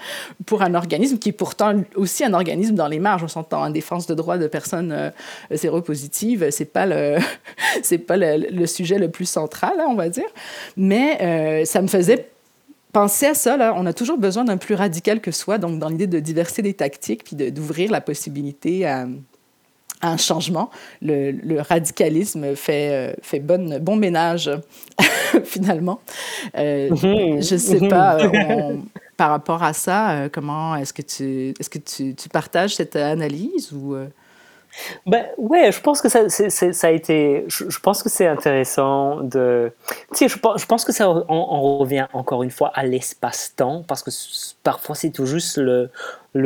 pour 0.46 0.62
un 0.62 0.74
organisme 0.74 1.18
qui 1.18 1.30
est 1.30 1.32
pourtant 1.32 1.74
aussi 1.96 2.24
un 2.24 2.34
organisme 2.34 2.74
dans 2.74 2.88
les 2.88 2.98
marges. 2.98 3.24
On 3.24 3.28
s'entend 3.28 3.62
en 3.62 3.70
défense 3.70 4.06
de 4.06 4.14
droits 4.14 4.38
de 4.38 4.46
personnes 4.46 4.92
euh, 4.92 5.10
séropositives, 5.54 6.50
c'est 6.50 6.72
pas 6.72 6.86
le, 6.86 7.16
c'est 7.82 7.98
pas 7.98 8.16
le, 8.16 8.36
le, 8.50 8.66
sujet 8.66 8.98
le 8.98 9.10
plus 9.10 9.26
central, 9.26 9.72
hein, 9.78 9.86
on 9.88 9.94
va 9.94 10.08
dire. 10.08 10.28
Mais 10.76 11.18
euh, 11.20 11.64
ça 11.64 11.82
me 11.82 11.88
faisait 11.88 12.28
penser 12.92 13.26
à 13.26 13.34
ça, 13.34 13.56
là, 13.56 13.74
on 13.76 13.86
a 13.86 13.92
toujours 13.92 14.18
besoin 14.18 14.44
d'un 14.44 14.58
plus 14.58 14.74
radical 14.74 15.20
que 15.20 15.30
soi, 15.30 15.58
donc 15.58 15.78
dans 15.78 15.88
l'idée 15.88 16.06
de 16.06 16.20
diversité 16.20 16.62
des 16.62 16.74
tactiques, 16.74 17.24
puis 17.24 17.36
d'ouvrir 17.50 17.90
la 17.90 18.00
possibilité 18.00 18.86
à, 18.86 19.06
à, 20.00 20.10
un 20.12 20.16
changement. 20.16 20.70
Le, 21.00 21.30
le 21.32 21.60
radicalisme 21.60 22.54
fait, 22.54 22.90
euh, 22.92 23.14
fait 23.22 23.40
bonne, 23.40 23.78
bon 23.78 23.96
ménage, 23.96 24.50
finalement. 25.44 26.00
Euh, 26.56 26.90
-hmm. 26.90 27.48
Je 27.48 27.54
ne 27.54 27.58
sais 27.58 27.88
pas, 27.88 28.18
euh, 28.18 28.30
on, 28.50 28.82
par 29.16 29.30
rapport 29.30 29.62
à 29.62 29.72
ça, 29.72 29.98
euh, 30.10 30.28
comment 30.30 30.76
est-ce 30.76 30.92
que, 30.92 31.02
tu, 31.02 31.50
est 31.50 31.62
-ce 31.62 31.70
que 31.70 31.78
tu, 31.78 32.14
tu 32.14 32.28
partages 32.28 32.74
cette 32.76 32.96
analyse 32.96 33.72
ou... 33.72 33.96
Ben, 35.06 35.26
ouais, 35.36 35.70
je 35.70 35.80
pense 35.80 36.00
que 36.00 36.08
ça, 36.08 36.20
a 36.20 36.90
été. 36.90 37.44
Je, 37.48 37.78
pense 37.78 38.02
que 38.02 38.08
c'est 38.08 38.26
intéressant 38.26 39.20
de. 39.20 39.72
Tu 40.14 40.28
sais, 40.28 40.28
je, 40.28 40.66
pense 40.66 40.84
que 40.84 40.92
ça 40.92 41.10
on, 41.10 41.78
revient 41.78 42.06
encore 42.12 42.42
une 42.42 42.50
fois 42.50 42.70
à 42.74 42.84
l'espace-temps 42.84 43.84
parce 43.86 44.02
que 44.02 44.10
parfois 44.62 44.94
c'est 44.94 45.10
tout 45.10 45.26
juste 45.26 45.58
le, 45.58 45.90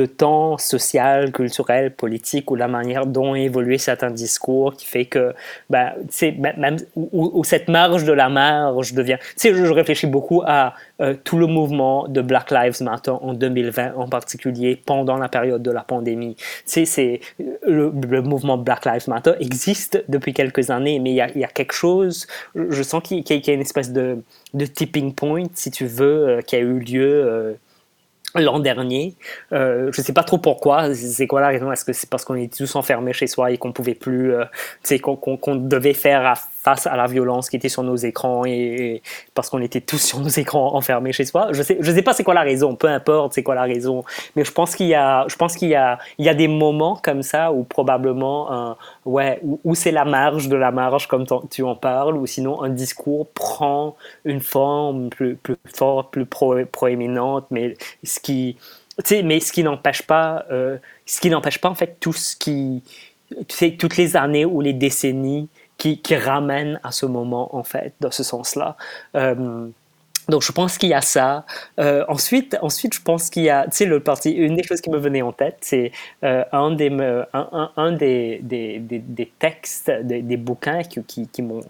temps 0.09 0.59
social, 0.59 1.31
culturel, 1.31 1.95
politique 1.95 2.51
ou 2.51 2.57
la 2.57 2.69
manière 2.69 3.07
dont 3.07 3.35
évoluent 3.35 3.79
certains 3.79 4.11
discours 4.11 4.75
qui 4.75 4.87
fait 4.87 5.05
que, 5.05 5.35
ben, 5.71 5.93
tu 6.03 6.07
sais, 6.11 6.33
même, 6.33 6.77
ou, 6.97 7.45
cette 7.45 7.69
marge 7.69 8.05
de 8.05 8.13
la 8.13 8.29
marge 8.29 8.93
devient. 8.93 9.19
Tu 9.21 9.29
sais, 9.37 9.55
je 9.55 9.73
réfléchis 9.73 10.09
beaucoup 10.09 10.43
à 10.45 10.75
euh, 11.01 11.15
tout 11.25 11.39
le 11.39 11.47
mouvement 11.47 12.09
de 12.09 12.23
Black 12.23 12.51
Lives 12.51 12.83
Matter 12.83 13.11
en 13.11 13.35
2020 13.35 13.95
en 13.97 14.09
particulier 14.09 14.77
pendant 14.77 15.17
la 15.17 15.29
période 15.29 15.63
de 15.63 15.71
la 15.71 15.83
pandémie. 15.83 16.37
Tu 16.37 16.45
sais, 16.65 16.85
c'est 16.85 17.21
le, 17.39 17.93
le, 18.09 18.23
mouvement 18.23 18.57
Black 18.57 18.87
Lives 18.87 19.09
Matter 19.09 19.33
existe 19.41 20.03
depuis 20.09 20.33
quelques 20.33 20.71
années, 20.71 20.99
mais 20.99 21.11
il 21.11 21.17
y 21.17 21.21
a, 21.21 21.31
y 21.37 21.45
a 21.45 21.49
quelque 21.49 21.75
chose, 21.75 22.27
je 22.55 22.83
sens 22.83 23.03
qu'il 23.03 23.25
qu 23.25 23.35
y, 23.35 23.51
a 23.51 23.53
une 23.53 23.61
espèce 23.61 23.93
de, 23.93 24.23
de 24.55 24.67
tipping 24.67 25.15
point, 25.15 25.45
si 25.55 25.71
tu 25.71 25.87
veux, 25.87 26.29
euh, 26.29 26.41
qui 26.41 26.57
a 26.57 26.61
eu 26.61 26.79
lieu. 26.79 27.25
Euh, 27.27 27.55
l'an 28.41 28.59
dernier. 28.59 29.15
Euh, 29.53 29.91
je 29.93 30.03
sais 30.03 30.13
pas 30.13 30.23
trop 30.23 30.39
pourquoi. 30.39 30.95
C'est 30.95 31.27
quoi 31.27 31.41
la 31.41 31.49
raison 31.49 31.71
Est-ce 31.73 31.85
que 31.85 31.93
c'est 31.93 32.09
parce 32.09 32.25
qu'on 32.25 32.35
était 32.35 32.57
tous 32.57 32.77
enfermés 32.77 33.13
chez 33.13 33.27
soi 33.27 33.51
et 33.51 33.59
qu'on 33.59 33.73
pouvait 33.73 33.95
plus, 33.95 34.35
euh, 34.35 34.45
qu'on 35.01 35.57
devait 35.57 35.95
faire 35.95 36.27
face 36.67 36.89
à 36.89 36.97
la 36.97 37.07
violence 37.07 37.49
qui 37.49 37.55
était 37.55 37.69
sur 37.69 37.85
nos 37.85 37.95
écrans 37.95 38.45
et, 38.45 39.01
parce 39.35 39.51
qu'on 39.51 39.63
était 39.63 39.81
tous 39.81 39.99
sur 40.11 40.19
nos 40.19 40.29
écrans 40.29 40.75
enfermés 40.75 41.13
chez 41.13 41.25
soi. 41.25 41.51
Je 41.53 41.63
sais, 41.63 41.79
je 41.79 41.93
sais 41.93 42.03
pas 42.03 42.13
c'est 42.13 42.25
quoi 42.25 42.35
la 42.35 42.43
raison. 42.43 42.75
Peu 42.75 42.89
importe 42.89 43.35
c'est 43.35 43.45
quoi 43.45 43.55
la 43.55 43.63
raison. 43.63 44.05
Mais 44.35 44.45
je 44.45 44.51
pense 44.51 44.75
qu'il 44.75 44.89
y 44.89 44.95
a, 44.95 45.25
je 45.29 45.37
pense 45.37 45.55
qu'il 45.55 45.69
y 45.69 45.77
a, 45.77 46.01
il 46.19 46.25
y 46.25 46.29
a 46.29 46.35
des 46.35 46.49
moments 46.49 46.99
comme 47.01 47.23
ça 47.23 47.53
où 47.53 47.63
probablement, 47.63 48.77
ouais, 49.05 49.41
où, 49.65 49.75
c'est 49.77 49.93
la 49.93 50.05
marge 50.05 50.49
de 50.49 50.57
la 50.57 50.73
marge 50.73 51.07
comme 51.07 51.25
tu 51.51 51.63
en 51.63 51.77
parles, 51.77 52.17
ou 52.17 52.27
sinon 52.27 52.63
un 52.63 52.71
discours 52.71 53.29
prend 53.29 53.97
une 54.25 54.41
forme 54.41 55.09
plus, 55.09 55.37
plus 55.37 55.57
forte, 55.73 56.11
plus 56.11 56.27
proéminente, 56.27 57.47
mais 57.51 57.75
ce 58.03 58.19
qui, 58.19 58.57
mais 59.23 59.39
ce 59.39 59.53
qui 59.53 59.63
n'empêche 59.63 60.03
pas, 60.03 60.45
euh, 60.51 60.79
ce 61.05 61.21
qui 61.21 61.31
n'empêche 61.31 61.61
pas 61.61 61.69
en 61.69 61.77
fait 61.77 61.99
tout 62.01 62.13
ce 62.13 62.35
qui, 62.35 62.83
tu 63.31 63.57
sais, 63.57 63.71
toutes 63.79 63.97
les 63.97 64.17
années 64.17 64.45
ou 64.45 64.61
les 64.61 64.73
décennies 64.73 65.49
qui, 65.79 66.01
ramènent 66.17 66.81
à 66.83 66.93
ce 66.93 67.07
moment 67.07 67.55
en 67.55 67.63
fait, 67.63 67.95
dans 68.01 68.11
ce 68.11 68.23
sens-là. 68.23 68.77
Euh, 69.15 69.69
donc 70.29 70.43
je 70.43 70.51
pense 70.51 70.77
qu'il 70.77 70.89
y 70.89 70.95
a 70.95 71.01
ça. 71.01 71.45
Euh, 71.79 72.05
ensuite, 72.09 72.57
ensuite, 72.61 72.95
je 72.95 73.03
pense 73.03 73.31
qu'il 73.31 73.45
y 73.45 73.51
a, 73.51 73.65
tu 73.65 73.77
sais, 73.77 73.85
le 73.85 74.01
parti. 74.01 74.33
Une 74.33 74.57
des 74.57 74.65
choses 74.65 74.81
qui 74.81 74.91
me 74.91 74.99
venait 74.99 75.23
en 75.23 75.33
tête, 75.33 75.59
c'est 75.61 75.93
euh, 76.25 76.43
un 76.53 76.73
des 76.73 76.91
un, 77.33 77.71
un, 77.77 77.93
des, 77.93 78.41
des, 78.43 78.81
des, 78.81 79.33
textes, 79.39 79.91
des, 79.91 80.37
bouquins 80.37 80.83
qui, 80.83 81.03
qui, 81.05 81.29
qui 81.29 81.43
m'ont 81.43 81.63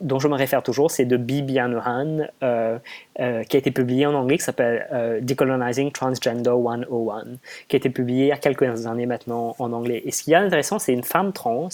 dont 0.00 0.18
je 0.18 0.28
me 0.28 0.34
réfère 0.34 0.62
toujours, 0.62 0.90
c'est 0.90 1.04
de 1.04 1.16
Bibi 1.16 1.58
Anuhan, 1.58 2.28
euh, 2.42 2.78
euh, 3.18 3.42
qui 3.42 3.56
a 3.56 3.58
été 3.58 3.70
publié 3.70 4.06
en 4.06 4.14
anglais, 4.14 4.38
qui 4.38 4.44
s'appelle 4.44 4.86
euh, 4.92 5.20
Decolonizing 5.20 5.90
Transgender 5.90 6.50
101, 6.50 7.24
qui 7.68 7.76
a 7.76 7.78
été 7.78 7.90
publié 7.90 8.26
il 8.26 8.28
y 8.28 8.32
a 8.32 8.36
quelques 8.36 8.86
années 8.86 9.06
maintenant 9.06 9.56
en 9.58 9.72
anglais. 9.72 10.02
Et 10.04 10.12
ce 10.12 10.22
qui 10.22 10.32
est 10.32 10.36
intéressant, 10.36 10.78
c'est 10.78 10.92
une 10.92 11.02
femme 11.02 11.32
trans 11.32 11.68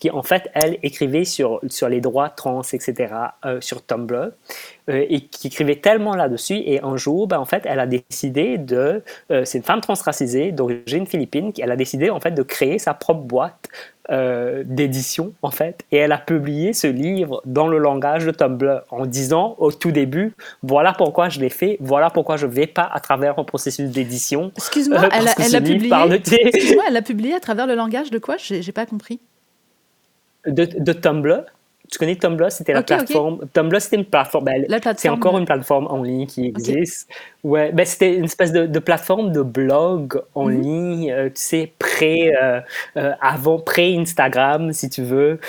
qui, 0.00 0.10
en 0.10 0.22
fait, 0.22 0.48
elle 0.54 0.78
écrivait 0.82 1.24
sur, 1.24 1.60
sur 1.68 1.88
les 1.88 2.00
droits 2.00 2.30
trans, 2.30 2.62
etc., 2.62 3.12
sur 3.60 3.84
Tumblr. 3.84 4.32
et 4.88 5.20
qui 5.20 5.48
écrivait 5.48 5.76
tellement 5.76 6.14
là-dessus. 6.14 6.56
Et 6.56 6.80
un 6.82 6.96
jour, 6.96 7.28
ben, 7.28 7.38
en 7.38 7.44
fait, 7.44 7.62
elle 7.66 7.80
a 7.80 7.86
décidé 7.86 8.58
de. 8.58 9.02
c'est 9.28 9.58
une 9.58 9.64
femme 9.64 9.80
transracisée 9.80 10.52
d'origine 10.52 11.06
philippine. 11.06 11.52
Elle 11.58 11.70
a 11.70 11.76
décidé, 11.76 12.10
en 12.10 12.20
fait, 12.20 12.32
de 12.32 12.42
créer 12.42 12.78
sa 12.78 12.94
propre 12.94 13.22
boîte 13.22 13.68
euh, 14.10 14.62
d'édition, 14.64 15.34
en 15.42 15.50
fait, 15.50 15.84
et 15.92 15.98
elle 15.98 16.12
a 16.12 16.18
publié 16.18 16.72
ce 16.72 16.86
livre 16.86 17.42
dans 17.44 17.68
le 17.68 17.78
langage 17.78 18.24
de 18.24 18.30
Tumblr 18.30 18.82
en 18.90 19.06
disant 19.06 19.54
au 19.58 19.70
tout 19.70 19.90
début, 19.90 20.32
voilà 20.62 20.92
pourquoi 20.92 21.28
je 21.28 21.40
l'ai 21.40 21.50
fait, 21.50 21.76
voilà 21.80 22.08
pourquoi 22.08 22.36
je 22.36 22.46
ne 22.46 22.52
vais 22.52 22.66
pas 22.66 22.88
à 22.92 23.00
travers 23.00 23.38
un 23.38 23.44
processus 23.44 23.90
d'édition. 23.90 24.50
Excuse-moi, 24.56 24.98
euh, 24.98 25.08
elle, 25.12 25.28
a, 25.28 25.34
elle 25.38 25.56
a 25.56 25.60
publié. 25.60 25.92
Excuse-moi, 26.46 26.84
elle 26.88 26.96
a 26.96 27.02
publié 27.02 27.34
à 27.34 27.40
travers 27.40 27.66
le 27.66 27.74
langage 27.74 28.10
de 28.10 28.18
quoi? 28.18 28.36
J'ai 28.38 28.72
pas 28.72 28.86
compris. 28.86 29.20
De, 30.46 30.64
de 30.64 30.92
Tumblr 30.92 31.44
tu 31.90 31.98
connais 31.98 32.16
Tumblr, 32.16 32.52
c'était 32.52 32.74
la 32.74 32.82
plateforme. 32.82 33.40
Tumblr, 33.52 33.80
c'était 33.80 33.96
une 33.96 34.04
plateforme. 34.04 34.44
Ben, 34.44 34.66
c'est 34.96 35.08
encore 35.08 35.38
une 35.38 35.46
plateforme 35.46 35.86
en 35.86 36.02
ligne 36.02 36.26
qui 36.26 36.46
existe. 36.46 37.10
Ouais, 37.42 37.72
ben, 37.72 37.86
c'était 37.86 38.14
une 38.14 38.24
espèce 38.24 38.52
de, 38.52 38.78
plateforme 38.78 39.32
de 39.32 39.40
blog 39.42 40.20
en 40.34 40.46
mhm. 40.46 40.60
ligne, 40.60 41.12
euh, 41.12 41.26
tu 41.26 41.32
sais, 41.36 41.72
pré, 41.78 42.34
euh, 42.36 42.60
euh, 42.96 43.12
avant, 43.20 43.58
pré-Instagram, 43.58 44.72
si 44.72 44.90
tu 44.90 45.02
veux, 45.02 45.40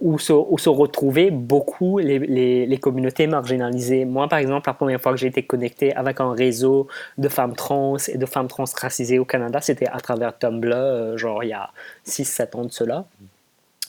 où 0.00 0.18
se, 0.18 0.32
où, 0.32 0.58
se, 0.58 0.68
retrouvaient 0.68 1.30
beaucoup 1.30 1.98
les, 1.98 2.18
les, 2.20 2.66
les, 2.66 2.78
communautés 2.78 3.26
marginalisées. 3.26 4.04
Moi, 4.04 4.28
par 4.28 4.38
exemple, 4.38 4.68
la 4.68 4.74
première 4.74 5.00
fois 5.00 5.12
que 5.12 5.18
j'ai 5.18 5.28
été 5.28 5.42
connecté 5.42 5.94
avec 5.94 6.20
un 6.20 6.32
réseau 6.32 6.86
de 7.18 7.28
femmes 7.28 7.56
trans 7.56 7.96
et 8.08 8.18
de 8.18 8.26
femmes 8.26 8.48
trans 8.48 8.64
racisées 8.80 9.18
au 9.18 9.24
Canada, 9.24 9.60
c'était 9.60 9.88
à 9.88 10.00
travers 10.00 10.38
Tumblr, 10.38 11.16
genre 11.16 11.42
il 11.42 11.48
y 11.48 11.52
a 11.52 11.70
6-7 12.06 12.56
ans 12.56 12.64
de 12.64 12.72
cela. 12.72 13.06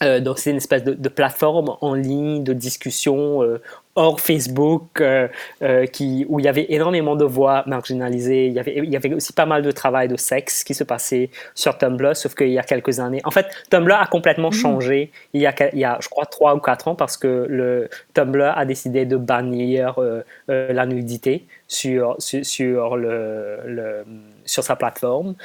Euh, 0.04 0.20
donc 0.20 0.40
c'est 0.40 0.52
une 0.52 0.58
espèce 0.58 0.84
de, 0.84 0.94
de, 0.94 1.10
plateforme 1.10 1.78
en 1.80 1.94
ligne 1.94 2.44
de 2.44 2.52
discussion 2.52 3.42
euh, 3.44 3.62
hors 3.96 4.20
Facebook, 4.20 5.00
euh, 5.00 5.28
euh, 5.62 5.86
qui, 5.86 6.26
où 6.28 6.40
il 6.40 6.46
y 6.46 6.50
avait 6.50 6.66
énormément 6.70 7.16
de 7.16 7.24
voix 7.24 7.64
marginalisées. 7.66 8.48
Il 8.48 8.54
y, 8.54 8.60
avait, 8.60 8.76
il 8.76 8.90
y 8.90 8.96
avait 8.96 9.14
aussi 9.14 9.32
pas 9.32 9.46
mal 9.46 9.62
de 9.62 9.72
travail 9.72 10.08
de 10.08 10.18
sexe 10.18 10.64
qui 10.64 10.74
se 10.74 10.84
passait 10.84 11.30
sur 11.56 11.78
Tumblr, 11.78 12.16
sauf 12.16 12.36
qu'il 12.36 12.50
y 12.50 12.60
a 12.60 12.64
quelques 12.64 13.00
années. 13.00 13.22
En 13.24 13.32
fait, 13.32 13.48
Tumblr 13.70 13.96
a 13.96 14.06
complètement 14.08 14.50
mmh. 14.50 14.54
changé 14.54 15.12
il 15.34 15.42
y, 15.42 15.48
a, 15.48 15.54
il 15.74 15.80
y 15.80 15.86
a, 15.86 15.98
je 16.02 16.10
crois, 16.10 16.26
trois 16.26 16.56
ou 16.56 16.60
quatre 16.60 16.88
ans 16.90 16.96
parce 16.96 17.16
que 17.16 17.48
le 17.50 17.90
Tumblr 18.14 18.54
a 18.56 18.66
décidé 18.66 19.06
de 19.06 19.16
bannir 19.16 19.96
euh, 20.00 20.24
la 20.48 20.86
nudité 20.86 21.46
sur, 21.68 22.16
sur, 22.20 22.46
sur 22.46 22.98
le, 22.98 23.60
le, 23.66 24.04
sur 24.46 24.64
sa 24.64 24.76
plateforme. 24.76 25.36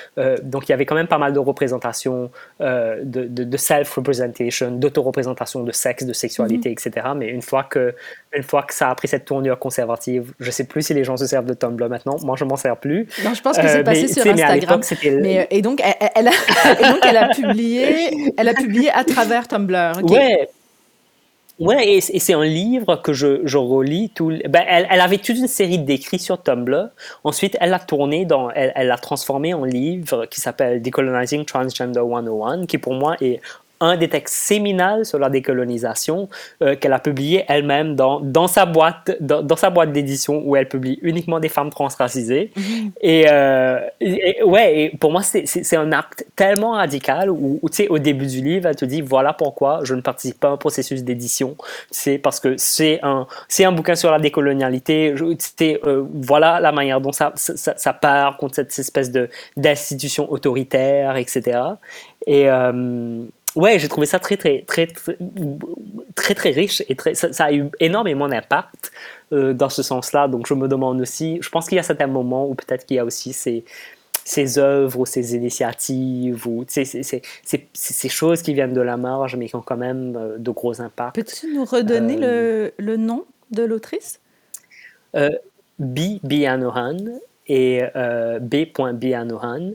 donc, 0.43 0.69
il 0.69 0.73
y 0.73 0.73
avait 0.73 0.87
quand 0.87 0.95
même 0.95 1.09
pas 1.09 1.19
mal 1.19 1.33
de 1.33 1.39
représentations, 1.39 2.31
de, 2.61 3.03
de, 3.05 3.57
self-representation, 3.57 4.71
d'auto-représentation 4.73 5.63
de 5.63 5.73
sexe, 5.73 6.05
de 6.05 6.13
sexualité, 6.13 6.69
mmh. 6.69 6.73
etc. 6.73 7.07
Mais 7.17 7.29
une 7.29 7.43
fois 7.43 7.65
que 7.65 7.95
une 8.33 8.43
fois 8.43 8.63
que 8.63 8.73
ça 8.73 8.91
a 8.91 8.95
pris 8.95 9.09
cette 9.09 9.25
tournure 9.25 9.59
conservative. 9.59 10.33
Je 10.39 10.51
sais 10.51 10.65
plus 10.65 10.83
si 10.83 10.95
les 10.95 11.05
gens 11.05 11.17
se 11.17 11.27
servent 11.27 11.47
de 11.47 11.55
Tumblr 11.55 11.89
maintenant. 11.89 12.17
Moi, 12.23 12.37
je 12.39 12.45
m'en 12.45 12.57
sers 12.57 12.77
plus. 12.77 13.09
Non, 13.25 13.35
je 13.35 13.43
pense 13.43 13.57
que 13.59 13.67
c'est 13.67 13.81
euh, 13.81 13.83
passé 13.83 14.09
sur 14.09 14.25
Instagram. 14.27 14.81
Mais, 15.21 15.49
et 15.51 15.63
donc, 15.63 15.83
elle, 16.15 16.29
a, 16.29 16.31
et 16.81 16.93
donc, 16.93 17.01
elle 17.03 17.17
a 17.17 17.29
publié, 17.29 18.33
elle 18.37 18.49
a 18.49 18.55
publié 18.55 18.91
à 18.91 19.05
travers 19.05 19.49
Tumblr. 19.49 20.01
Ouais. 20.05 20.49
Ouais, 21.61 21.97
et, 21.97 22.01
c'est 22.01 22.33
un 22.33 22.45
livre 22.45 22.97
que 22.97 23.13
je, 23.13 23.43
je 23.45 23.59
relis. 23.59 24.11
Tout, 24.15 24.31
ben, 24.49 24.65
elle, 24.67 24.87
elle, 24.91 25.01
avait 25.01 25.19
toute 25.19 25.37
une 25.37 25.47
série 25.47 25.79
d'écrits 25.79 26.19
sur 26.19 26.43
Tumblr. 26.43 26.89
Ensuite, 27.23 27.57
elle 27.61 27.71
l'a 27.71 27.79
tourné 27.79 28.25
dans, 28.25 28.51
elle 28.51 28.87
l'a 28.87 28.97
transformé 28.97 29.53
en 29.53 29.65
livre 29.65 30.25
qui 30.25 30.41
s'appelle 30.41 30.81
Decolonizing 30.81 31.45
Transgender 31.45 32.01
101, 32.01 32.65
qui 32.65 32.79
pour 32.79 32.95
moi 32.95 33.17
est 33.21 33.41
un 33.81 33.97
des 33.97 34.09
textes 34.09 34.35
séminales 34.35 35.07
sur 35.07 35.19
la 35.19 35.31
décolonisation 35.31 36.29
euh, 36.63 36.77
qu'elle 36.77 36.93
a 36.93 36.99
publié 36.99 37.45
elle-même 37.49 37.97
dans, 37.97 38.21
dans 38.21 38.47
sa 38.47 38.67
boîte 38.67 39.17
dans, 39.21 39.57
sa 39.57 39.71
boîte 39.71 39.93
d'édition 39.93 40.43
où 40.45 40.55
elle 40.55 40.69
publie 40.69 40.99
uniquement 41.03 41.41
des 41.41 41.49
femmes 41.49 41.71
transracisées. 41.71 42.51
Euh, 43.05 43.81
et, 44.01 44.43
ouais, 44.43 44.81
et 44.81 44.97
pour 44.97 45.13
moi, 45.13 45.23
c'est 45.23 45.77
un 45.77 45.93
acte 45.93 46.27
tellement 46.37 46.73
radical 46.73 47.31
où, 47.31 47.61
tu 47.71 47.77
sais, 47.77 47.89
au 47.89 47.99
début 47.99 48.27
du 48.27 48.43
livre, 48.43 48.69
elle 48.69 48.77
te 48.77 48.85
dit 48.85 49.01
voilà 49.01 49.33
pourquoi 49.33 49.81
je 49.83 49.95
ne 49.95 50.01
participe 50.01 50.39
pas 50.39 50.49
à 50.49 50.53
un 50.53 50.57
processus 50.57 51.03
d'édition. 51.03 51.57
C'est 51.91 52.19
parce 52.19 52.41
que 52.41 52.57
c'est 52.59 53.01
un, 53.03 53.27
un 53.61 53.73
bouquin 53.73 53.95
sur 53.95 54.11
la 54.11 54.19
décolonialité. 54.19 55.15
Sais, 55.39 55.81
euh, 55.87 56.05
voilà 56.13 56.61
la 56.61 56.73
manière 56.73 57.01
dont 57.01 57.13
ça, 57.13 57.33
ça, 57.37 57.75
ça 57.77 57.93
part 57.93 58.37
contre 58.37 58.57
cette 58.57 58.79
espèce 58.79 59.11
d'institution 59.57 60.31
autoritaire, 60.31 61.17
etc. 61.17 61.61
Et, 62.27 62.49
ouais, 63.57 63.79
j'ai 63.79 63.89
trouvé 63.89 64.07
ça 64.07 64.19
très, 64.19 64.37
très, 64.37 64.63
très, 64.63 64.87
très, 66.15 66.35
très, 66.35 66.51
riche 66.51 66.83
et 66.89 66.97
très, 66.97 67.15
ça, 67.15 67.45
a 67.45 67.53
eu 67.53 67.71
énormément 67.81 68.29
d'impact 68.29 68.93
euh, 69.33 69.53
dans 69.53 69.69
ce 69.69 69.83
sens-là. 69.83 70.29
Donc, 70.29 70.47
je 70.47 70.55
me 70.55 70.69
demande 70.69 71.01
aussi, 71.01 71.39
je 71.43 71.49
pense 71.49 71.69
qu'il 71.69 71.77
y 71.77 71.79
a 71.79 71.83
certains 71.83 72.07
moments 72.07 72.47
où 72.49 72.55
peut-être 72.55 72.87
qu'il 72.87 72.97
y 72.97 73.01
a 73.01 73.05
aussi 73.05 73.33
ces, 73.33 73.65
ces 74.25 74.59
œuvres 74.59 75.01
ou 75.01 75.07
ces 75.07 75.35
initiatives 75.35 76.47
ou 76.47 76.65
ces, 76.69 76.85
ces, 76.85 77.23
ces, 77.73 78.09
choses 78.09 78.43
qui 78.43 78.55
viennent 78.55 78.75
de 78.75 78.81
la 78.81 78.97
marge 78.97 79.37
mais 79.37 79.49
qui 79.49 79.57
ont 79.57 79.63
quand 79.63 79.77
même 79.77 80.17
euh, 80.17 80.39
de 80.39 80.51
gros 80.51 80.81
impacts. 80.81 81.17
Peux-tu 81.17 81.53
nous 81.53 81.65
redonner 81.65 82.17
le, 82.17 82.73
le, 82.79 82.97
nom 82.97 83.25
de 83.51 83.63
l'autrice? 83.63 84.21
Euh, 85.17 85.31
B. 85.79 86.21
Bianohan 86.23 86.99
et 87.47 87.83
euh, 87.97 88.39
B. 88.39 88.67
Bianohan 88.95 89.73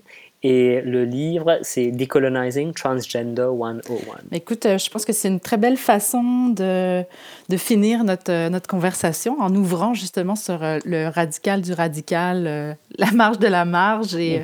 et 0.48 0.80
le 0.82 1.06
livre, 1.06 1.58
c'est 1.64 1.89
Decolonizing 1.89 2.72
Transgender 2.72 3.50
101. 3.60 3.80
Écoute, 4.32 4.68
euh, 4.68 4.78
je 4.78 4.91
pense 4.91 5.04
que 5.04 5.12
c'est 5.12 5.28
une 5.28 5.39
très 5.39 5.58
belle 5.58 5.76
façon 5.76 6.50
de, 6.50 7.04
de 7.50 7.58
finir 7.58 8.04
notre, 8.04 8.32
euh, 8.32 8.50
notre 8.50 8.68
conversation 8.68 9.41
en 9.41 9.56
ouvrant 9.56 9.96
justement 9.96 10.36
sur 10.36 10.64
euh, 10.64 10.78
le 10.86 11.08
radical 11.08 11.62
du 11.62 11.74
radical, 11.74 12.78
la 13.00 13.12
marge 13.12 13.39
de 13.39 13.48
la 13.48 13.66
marge. 13.66 14.14
Et 14.14 14.43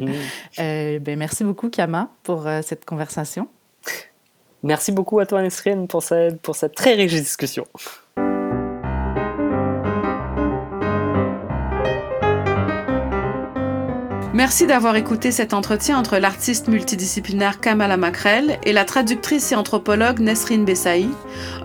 mm-hmm. 0.57 0.99
ben, 1.01 1.19
merci 1.19 1.43
beaucoup, 1.43 1.69
Kama, 1.69 2.09
pour 2.23 2.47
cette 2.63 2.83
conversation. 2.83 3.47
Merci 4.63 4.91
beaucoup 4.91 5.19
à 5.19 5.27
toi, 5.27 5.43
Nesrine, 5.43 5.87
pour 5.87 6.01
cette, 6.01 6.41
pour 6.41 6.55
cette 6.55 6.73
très 6.73 6.95
riche 6.95 7.13
discussion. 7.13 7.67
Merci 14.33 14.65
d'avoir 14.65 14.95
écouté 14.95 15.29
cet 15.29 15.53
entretien 15.53 15.99
entre 15.99 16.17
l'artiste 16.17 16.69
multidisciplinaire 16.69 17.59
Kamala 17.59 17.97
Makrel 17.97 18.59
et 18.63 18.71
la 18.71 18.85
traductrice 18.85 19.51
et 19.51 19.55
anthropologue 19.55 20.21
Nesrine 20.21 20.63
Bessaï, 20.63 21.09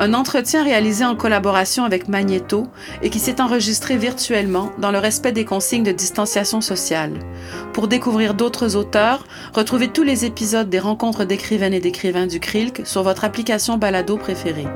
un 0.00 0.12
entretien 0.14 0.64
réalisé 0.64 1.04
en 1.04 1.14
collaboration 1.14 1.84
avec 1.84 2.08
Magneto 2.08 2.66
et 3.02 3.10
qui 3.10 3.20
s'est 3.20 3.40
enregistré 3.40 3.96
virtuellement 3.96 4.72
dans 4.78 4.90
le 4.90 4.98
respect 4.98 5.30
des 5.30 5.44
consignes 5.44 5.84
de 5.84 5.92
distanciation 5.92 6.60
sociale. 6.60 7.12
Pour 7.72 7.86
découvrir 7.86 8.34
d'autres 8.34 8.74
auteurs, 8.74 9.24
retrouvez 9.54 9.86
tous 9.86 10.02
les 10.02 10.24
épisodes 10.24 10.68
des 10.68 10.80
rencontres 10.80 11.24
d'écrivaines 11.24 11.74
et 11.74 11.80
d'écrivains 11.80 12.26
du 12.26 12.40
CRILC 12.40 12.84
sur 12.84 13.04
votre 13.04 13.24
application 13.24 13.78
balado 13.78 14.16
préférée. 14.16 14.66